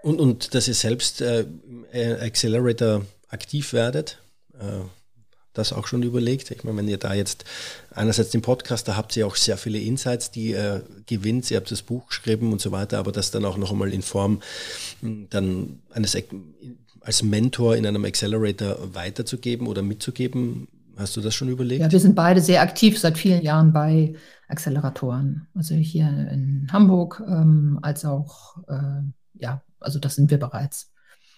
Und, 0.01 0.19
und 0.19 0.53
dass 0.53 0.67
ihr 0.67 0.73
selbst 0.73 1.21
äh, 1.21 1.45
Accelerator 2.19 3.05
aktiv 3.29 3.71
werdet, 3.71 4.21
äh, 4.59 4.81
das 5.53 5.73
auch 5.73 5.87
schon 5.87 6.03
überlegt? 6.03 6.51
Ich 6.51 6.63
meine, 6.63 6.77
wenn 6.77 6.87
ihr 6.87 6.97
da 6.97 7.13
jetzt 7.13 7.45
einerseits 7.91 8.31
den 8.31 8.41
Podcast, 8.41 8.87
da 8.87 8.95
habt 8.95 9.15
ihr 9.15 9.27
auch 9.27 9.35
sehr 9.35 9.57
viele 9.57 9.79
Insights, 9.79 10.31
die 10.31 10.51
ihr 10.51 10.83
gewinnt, 11.05 11.49
ihr 11.51 11.57
habt 11.57 11.71
das 11.71 11.81
Buch 11.81 12.07
geschrieben 12.07 12.51
und 12.51 12.61
so 12.61 12.71
weiter, 12.71 12.99
aber 12.99 13.11
das 13.11 13.31
dann 13.31 13.45
auch 13.45 13.57
noch 13.57 13.71
einmal 13.71 13.93
in 13.93 14.01
Form 14.01 14.41
hm, 15.01 15.27
dann 15.29 15.79
eines 15.91 16.17
als 17.01 17.21
Mentor 17.21 17.75
in 17.75 17.85
einem 17.85 18.05
Accelerator 18.05 18.93
weiterzugeben 18.93 19.67
oder 19.67 19.81
mitzugeben, 19.81 20.67
Hast 20.95 21.17
du 21.17 21.21
das 21.21 21.33
schon 21.33 21.49
überlegt? 21.49 21.81
Ja, 21.81 21.91
wir 21.91 21.99
sind 21.99 22.15
beide 22.15 22.39
sehr 22.39 22.61
aktiv 22.61 22.99
seit 22.99 23.17
vielen 23.17 23.41
Jahren 23.41 23.73
bei 23.73 24.13
Acceleratoren. 24.47 25.47
Also 25.55 25.73
hier 25.75 26.07
in 26.07 26.67
Hamburg 26.71 27.23
ähm, 27.27 27.79
als 27.81 28.05
auch, 28.05 28.57
äh, 28.67 29.01
ja, 29.33 29.61
also 29.79 29.97
das 29.97 30.15
sind 30.15 30.29
wir 30.29 30.37
bereits. 30.37 30.91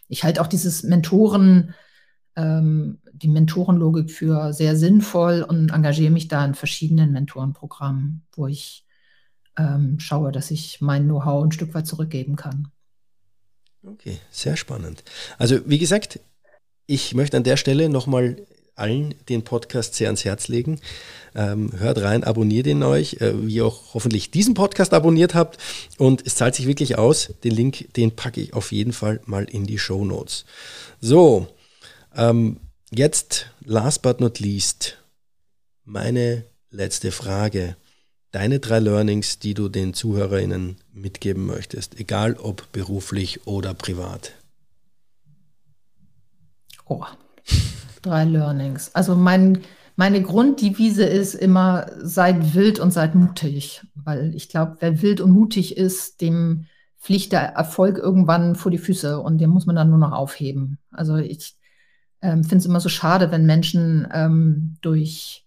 Ich 0.09 0.23
halte 0.23 0.41
auch 0.41 0.47
dieses 0.47 0.83
Mentoren 0.83 1.73
ähm, 2.35 2.99
die 3.13 3.27
Mentorenlogik 3.27 4.11
für 4.11 4.53
sehr 4.53 4.75
sinnvoll 4.75 5.45
und 5.47 5.71
engagiere 5.71 6.11
mich 6.11 6.27
da 6.27 6.43
in 6.45 6.55
verschiedenen 6.55 7.11
Mentorenprogrammen, 7.11 8.23
wo 8.33 8.47
ich 8.47 8.85
ähm, 9.57 9.99
schaue, 9.99 10.31
dass 10.31 10.51
ich 10.51 10.81
mein 10.81 11.05
Know-how 11.05 11.43
ein 11.43 11.51
Stück 11.51 11.73
weit 11.73 11.87
zurückgeben 11.87 12.35
kann. 12.35 12.67
Okay, 13.85 14.17
sehr 14.31 14.57
spannend. 14.57 15.03
Also 15.37 15.59
wie 15.65 15.77
gesagt, 15.77 16.19
ich 16.87 17.13
möchte 17.13 17.37
an 17.37 17.43
der 17.43 17.57
Stelle 17.57 17.89
nochmal 17.89 18.37
allen 18.75 19.15
den 19.29 19.43
Podcast 19.43 19.95
sehr 19.95 20.07
ans 20.07 20.25
Herz 20.25 20.47
legen. 20.49 20.79
Ähm, 21.33 21.71
hört 21.77 22.01
rein, 22.01 22.23
abonniert 22.23 22.67
ihn 22.67 22.83
euch, 22.83 23.21
äh, 23.21 23.47
wie 23.47 23.55
ihr 23.55 23.65
auch 23.65 23.93
hoffentlich 23.93 24.31
diesen 24.31 24.53
Podcast 24.53 24.93
abonniert 24.93 25.33
habt. 25.33 25.57
Und 25.97 26.25
es 26.25 26.35
zahlt 26.35 26.55
sich 26.55 26.67
wirklich 26.67 26.97
aus. 26.97 27.33
Den 27.43 27.51
Link, 27.51 27.93
den 27.93 28.11
packe 28.15 28.41
ich 28.41 28.53
auf 28.53 28.71
jeden 28.71 28.91
Fall 28.93 29.21
mal 29.25 29.45
in 29.45 29.65
die 29.65 29.79
Show 29.79 30.03
Notes. 30.03 30.45
So, 30.99 31.47
ähm, 32.15 32.57
jetzt, 32.91 33.51
last 33.63 34.01
but 34.01 34.19
not 34.19 34.39
least, 34.39 34.97
meine 35.83 36.45
letzte 36.71 37.11
Frage. 37.11 37.75
Deine 38.31 38.59
drei 38.59 38.79
Learnings, 38.79 39.39
die 39.39 39.53
du 39.53 39.69
den 39.69 39.93
ZuhörerInnen 39.93 40.77
mitgeben 40.91 41.45
möchtest, 41.45 41.99
egal 41.99 42.35
ob 42.35 42.71
beruflich 42.73 43.47
oder 43.47 43.73
privat. 43.73 44.33
Oh, 46.85 47.05
drei 48.01 48.25
Learnings. 48.25 48.93
Also 48.93 49.15
mein, 49.15 49.61
meine 49.95 50.21
Grunddevise 50.21 51.05
ist 51.05 51.33
immer, 51.33 51.89
seid 51.97 52.53
wild 52.53 52.79
und 52.79 52.91
seid 52.91 53.15
mutig. 53.15 53.81
Weil 53.95 54.35
ich 54.35 54.49
glaube, 54.49 54.77
wer 54.79 55.01
wild 55.01 55.21
und 55.21 55.31
mutig 55.31 55.77
ist, 55.77 56.19
dem 56.21 56.65
fliegt 56.97 57.31
der 57.31 57.53
Erfolg 57.53 57.97
irgendwann 57.97 58.55
vor 58.55 58.71
die 58.71 58.77
Füße 58.77 59.19
und 59.19 59.37
den 59.37 59.49
muss 59.49 59.65
man 59.65 59.75
dann 59.75 59.89
nur 59.89 59.99
noch 59.99 60.11
aufheben. 60.11 60.79
Also 60.91 61.15
ich 61.17 61.55
ähm, 62.25 62.43
finde 62.43 62.57
es 62.57 62.65
immer 62.65 62.79
so 62.79 62.89
schade, 62.89 63.31
wenn 63.31 63.45
Menschen 63.45 64.07
ähm, 64.11 64.77
durch 64.81 65.45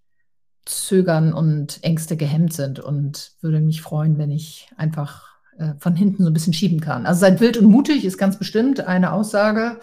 Zögern 0.64 1.32
und 1.32 1.82
Ängste 1.82 2.16
gehemmt 2.16 2.52
sind 2.52 2.78
und 2.78 3.32
würde 3.40 3.60
mich 3.60 3.82
freuen, 3.82 4.18
wenn 4.18 4.30
ich 4.30 4.70
einfach 4.76 5.28
äh, 5.58 5.74
von 5.78 5.96
hinten 5.96 6.22
so 6.22 6.30
ein 6.30 6.34
bisschen 6.34 6.52
schieben 6.52 6.80
kann. 6.80 7.04
Also 7.06 7.20
seid 7.20 7.40
wild 7.40 7.56
und 7.56 7.66
mutig 7.66 8.04
ist 8.04 8.16
ganz 8.18 8.38
bestimmt 8.38 8.80
eine 8.80 9.12
Aussage. 9.12 9.80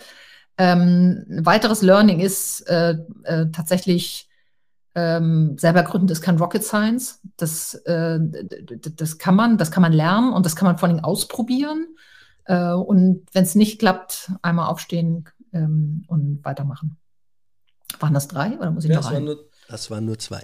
Ähm, 0.58 1.26
weiteres 1.28 1.82
Learning 1.82 2.22
ist 2.22 2.62
äh, 2.70 2.96
äh, 3.24 3.48
tatsächlich 3.52 4.30
ähm, 4.94 5.58
selber 5.58 5.84
gründen 5.84 6.08
ist 6.08 6.22
kein 6.22 6.38
Rocket 6.38 6.64
Science. 6.64 7.20
Das, 7.36 7.74
äh, 7.74 8.20
das 8.96 9.18
kann 9.18 9.36
man, 9.36 9.58
das 9.58 9.72
kann 9.72 9.82
man 9.82 9.92
lernen 9.92 10.32
und 10.32 10.46
das 10.46 10.56
kann 10.56 10.68
man 10.68 10.78
vor 10.78 10.88
allem 10.88 11.02
ausprobieren. 11.04 11.88
Äh, 12.46 12.72
und 12.72 13.26
wenn 13.34 13.44
es 13.44 13.56
nicht 13.56 13.80
klappt, 13.80 14.32
einmal 14.42 14.68
aufstehen 14.68 15.26
ähm, 15.56 16.04
und 16.08 16.44
weitermachen. 16.44 16.98
Waren 18.00 18.14
das 18.14 18.28
drei 18.28 18.58
oder 18.58 18.72
muss 18.72 18.84
ich 18.84 18.92
ja, 18.92 18.98
noch 18.98 19.04
das, 19.04 19.14
waren 19.14 19.24
nur, 19.24 19.50
das 19.68 19.90
waren 19.90 20.06
nur 20.06 20.20
zwei. 20.20 20.44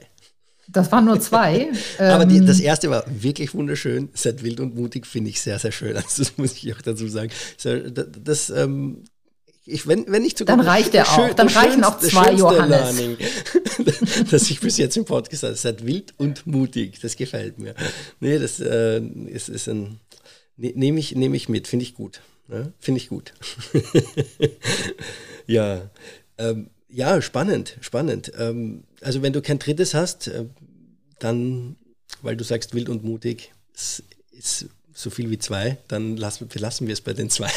Das 0.67 0.91
waren 0.91 1.05
nur 1.05 1.19
zwei. 1.19 1.69
Aber 1.99 2.25
die, 2.25 2.43
das 2.43 2.59
ähm, 2.59 2.65
erste 2.65 2.89
war 2.89 3.03
wirklich 3.07 3.53
wunderschön. 3.53 4.09
Seid 4.13 4.41
wild 4.43 4.59
und 4.59 4.75
mutig, 4.75 5.05
finde 5.05 5.29
ich 5.29 5.41
sehr, 5.41 5.59
sehr 5.59 5.71
schön. 5.71 5.95
Also 5.95 6.23
das 6.23 6.37
muss 6.37 6.53
ich 6.53 6.73
auch 6.73 6.81
dazu 6.81 7.07
sagen. 7.07 7.31
Das, 7.61 8.07
das 8.23 8.49
ähm, 8.49 9.03
ich, 9.65 9.87
wenn, 9.87 10.05
wenn 10.07 10.23
nicht 10.23 10.37
sogar 10.37 10.57
Dann 10.57 10.65
reicht 10.65 10.95
er 10.95 11.07
auch. 11.07 11.33
Dann 11.33 11.47
reichen 11.47 11.83
auch 11.83 11.99
zwei 11.99 12.31
Johannes. 12.33 12.97
Learning, 12.97 13.17
das 14.31 14.49
ich 14.49 14.59
bis 14.59 14.77
jetzt 14.77 14.97
im 14.97 15.05
Podcast 15.05 15.43
habe. 15.43 15.55
Seid 15.55 15.85
wild 15.85 16.13
und 16.17 16.47
mutig. 16.47 16.99
Das 17.01 17.15
gefällt 17.15 17.59
mir. 17.59 17.75
Nee, 18.19 18.39
das 18.39 18.59
äh, 18.59 18.99
ist, 18.99 19.49
ist 19.49 19.67
ein. 19.67 19.99
Ne, 20.57 20.73
Nehme 20.75 20.99
ich, 20.99 21.15
nehm 21.15 21.33
ich 21.33 21.47
mit. 21.47 21.67
Finde 21.67 21.83
ich 21.83 21.93
gut. 21.93 22.21
Ja, 22.51 22.71
Finde 22.79 22.99
ich 22.99 23.09
gut. 23.09 23.33
ja. 25.47 25.89
Ähm, 26.37 26.69
ja, 26.89 27.21
spannend, 27.21 27.77
spannend. 27.79 28.31
Ähm, 28.37 28.83
also 29.01 29.21
wenn 29.21 29.33
du 29.33 29.41
kein 29.41 29.59
drittes 29.59 29.93
hast, 29.93 30.27
äh, 30.27 30.45
dann, 31.19 31.77
weil 32.21 32.35
du 32.35 32.43
sagst 32.43 32.73
wild 32.73 32.89
und 32.89 33.03
mutig, 33.03 33.53
ist, 33.73 34.03
ist 34.31 34.65
so 34.93 35.09
viel 35.09 35.29
wie 35.29 35.39
zwei, 35.39 35.77
dann 35.87 36.17
lassen, 36.17 36.49
lassen 36.55 36.87
wir 36.87 36.93
es 36.93 37.01
bei 37.01 37.13
den 37.13 37.29
zwei. 37.29 37.49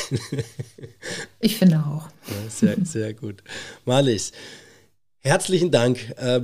ich 1.40 1.56
finde 1.56 1.78
auch. 1.78 2.08
Ja, 2.28 2.50
sehr, 2.50 2.76
sehr 2.84 3.14
gut. 3.14 3.42
Marlies, 3.84 4.32
herzlichen 5.18 5.70
Dank. 5.70 6.14
Äh, 6.16 6.42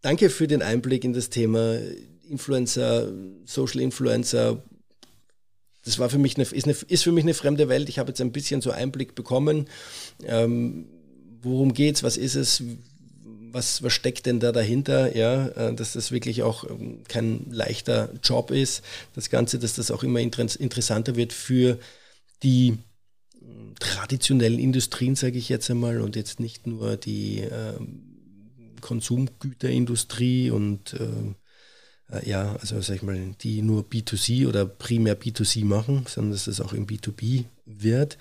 danke 0.00 0.30
für 0.30 0.46
den 0.46 0.62
Einblick 0.62 1.04
in 1.04 1.12
das 1.12 1.28
Thema 1.28 1.78
Influencer, 2.28 3.12
Social 3.44 3.80
Influencer. 3.80 4.62
Das 5.84 5.98
war 5.98 6.10
für 6.10 6.18
mich 6.18 6.36
eine, 6.36 6.44
ist, 6.44 6.64
eine, 6.64 6.76
ist 6.88 7.04
für 7.04 7.12
mich 7.12 7.24
eine 7.24 7.34
fremde 7.34 7.68
Welt. 7.68 7.88
Ich 7.88 7.98
habe 7.98 8.10
jetzt 8.10 8.20
ein 8.20 8.32
bisschen 8.32 8.60
so 8.60 8.70
Einblick 8.70 9.14
bekommen. 9.14 9.68
Ähm, 10.24 10.86
worum 11.42 11.72
geht's? 11.72 12.02
Was 12.02 12.16
ist 12.16 12.34
es? 12.34 12.62
was, 13.52 13.82
was 13.82 13.92
steckt 13.92 14.26
denn 14.26 14.40
da 14.40 14.52
dahinter, 14.52 15.16
ja, 15.16 15.48
äh, 15.48 15.74
dass 15.74 15.92
das 15.92 16.12
wirklich 16.12 16.42
auch 16.42 16.68
ähm, 16.68 17.02
kein 17.08 17.50
leichter 17.50 18.10
Job 18.22 18.50
ist, 18.50 18.82
das 19.14 19.30
Ganze, 19.30 19.58
dass 19.58 19.74
das 19.74 19.90
auch 19.90 20.02
immer 20.02 20.20
interessanter 20.20 21.16
wird 21.16 21.32
für 21.32 21.78
die 22.42 22.78
ähm, 23.42 23.74
traditionellen 23.78 24.58
Industrien, 24.58 25.16
sage 25.16 25.38
ich 25.38 25.48
jetzt 25.48 25.70
einmal, 25.70 26.00
und 26.00 26.16
jetzt 26.16 26.40
nicht 26.40 26.66
nur 26.66 26.96
die 26.96 27.40
äh, 27.40 27.74
Konsumgüterindustrie 28.80 30.50
und 30.50 30.94
äh, 30.94 31.04
äh, 31.04 31.34
ja, 32.24 32.56
also 32.60 32.80
sag 32.80 32.96
ich 32.96 33.02
mal, 33.02 33.18
die 33.40 33.62
nur 33.62 33.82
B2C 33.82 34.48
oder 34.48 34.66
primär 34.66 35.18
B2C 35.18 35.64
machen, 35.64 36.04
sondern 36.08 36.32
dass 36.32 36.44
das 36.44 36.60
auch 36.60 36.72
im 36.72 36.86
B2B 36.86 37.44
wird. 37.66 38.18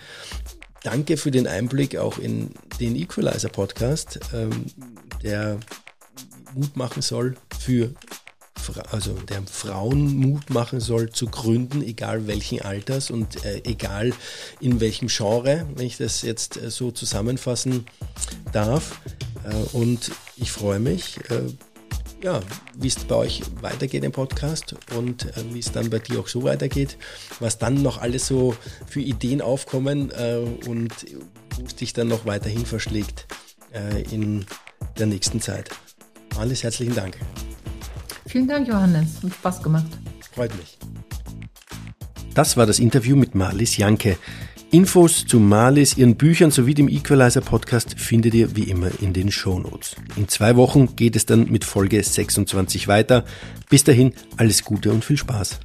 Danke 0.83 1.17
für 1.17 1.31
den 1.31 1.47
Einblick 1.47 1.97
auch 1.97 2.17
in 2.17 2.51
den 2.79 2.95
Equalizer 2.95 3.49
Podcast, 3.49 4.19
ähm, 4.33 4.65
der 5.23 5.59
Mut 6.53 6.77
machen 6.77 7.01
soll 7.01 7.35
für 7.59 7.93
also 8.91 9.13
der 9.13 9.41
Frauen 9.43 10.15
Mut 10.15 10.49
machen 10.49 10.79
soll 10.79 11.09
zu 11.09 11.27
gründen, 11.27 11.81
egal 11.81 12.27
welchen 12.27 12.61
Alters 12.61 13.09
und 13.09 13.43
äh, 13.43 13.61
egal 13.63 14.13
in 14.59 14.79
welchem 14.79 15.07
Genre, 15.07 15.65
wenn 15.75 15.85
ich 15.85 15.97
das 15.97 16.21
jetzt 16.21 16.57
äh, 16.57 16.69
so 16.69 16.91
zusammenfassen 16.91 17.85
darf. 18.51 18.99
Äh, 19.43 19.55
und 19.75 20.11
ich 20.37 20.51
freue 20.51 20.79
mich, 20.79 21.17
äh, 21.29 21.41
ja, 22.21 22.41
wie 22.75 22.87
es 22.87 22.95
bei 23.05 23.15
euch 23.15 23.41
weitergeht 23.61 24.03
im 24.03 24.11
Podcast 24.11 24.75
und 24.95 25.25
äh, 25.25 25.53
wie 25.53 25.59
es 25.59 25.71
dann 25.71 25.89
bei 25.89 25.99
dir 25.99 26.19
auch 26.19 26.27
so 26.27 26.43
weitergeht, 26.43 26.97
was 27.39 27.57
dann 27.57 27.81
noch 27.81 27.99
alles 27.99 28.27
so 28.27 28.55
für 28.87 28.99
Ideen 28.99 29.41
aufkommen 29.41 30.11
äh, 30.11 30.37
und 30.67 30.93
wo 31.55 31.65
es 31.65 31.75
dich 31.75 31.93
dann 31.93 32.07
noch 32.07 32.25
weiterhin 32.25 32.65
verschlägt 32.65 33.27
äh, 33.73 34.01
in 34.13 34.45
der 34.97 35.07
nächsten 35.07 35.41
Zeit. 35.41 35.69
Alles 36.37 36.63
herzlichen 36.63 36.95
Dank. 36.95 37.17
Vielen 38.27 38.47
Dank, 38.47 38.67
Johannes. 38.67 39.23
Hat 39.23 39.33
Spaß 39.33 39.63
gemacht. 39.63 39.87
Freut 40.33 40.55
mich. 40.57 40.77
Das 42.33 42.55
war 42.57 42.65
das 42.65 42.79
Interview 42.79 43.15
mit 43.15 43.33
Marlies 43.33 43.77
Janke. 43.77 44.17
Infos 44.71 45.25
zu 45.25 45.39
Malis, 45.39 45.97
ihren 45.97 46.15
Büchern 46.15 46.51
sowie 46.51 46.75
dem 46.75 46.89
Equalizer 46.89 47.41
Podcast 47.41 47.99
findet 47.99 48.35
ihr 48.35 48.55
wie 48.55 48.65
immer 48.65 48.91
in 49.01 49.13
den 49.13 49.31
Shownotes. 49.31 49.95
In 50.15 50.27
zwei 50.27 50.55
Wochen 50.57 50.95
geht 50.95 51.15
es 51.15 51.25
dann 51.25 51.49
mit 51.49 51.65
Folge 51.65 52.03
26 52.03 52.87
weiter. 52.87 53.25
Bis 53.71 53.83
dahin 53.83 54.13
alles 54.37 54.63
Gute 54.63 54.91
und 54.91 55.03
viel 55.03 55.17
Spaß. 55.17 55.59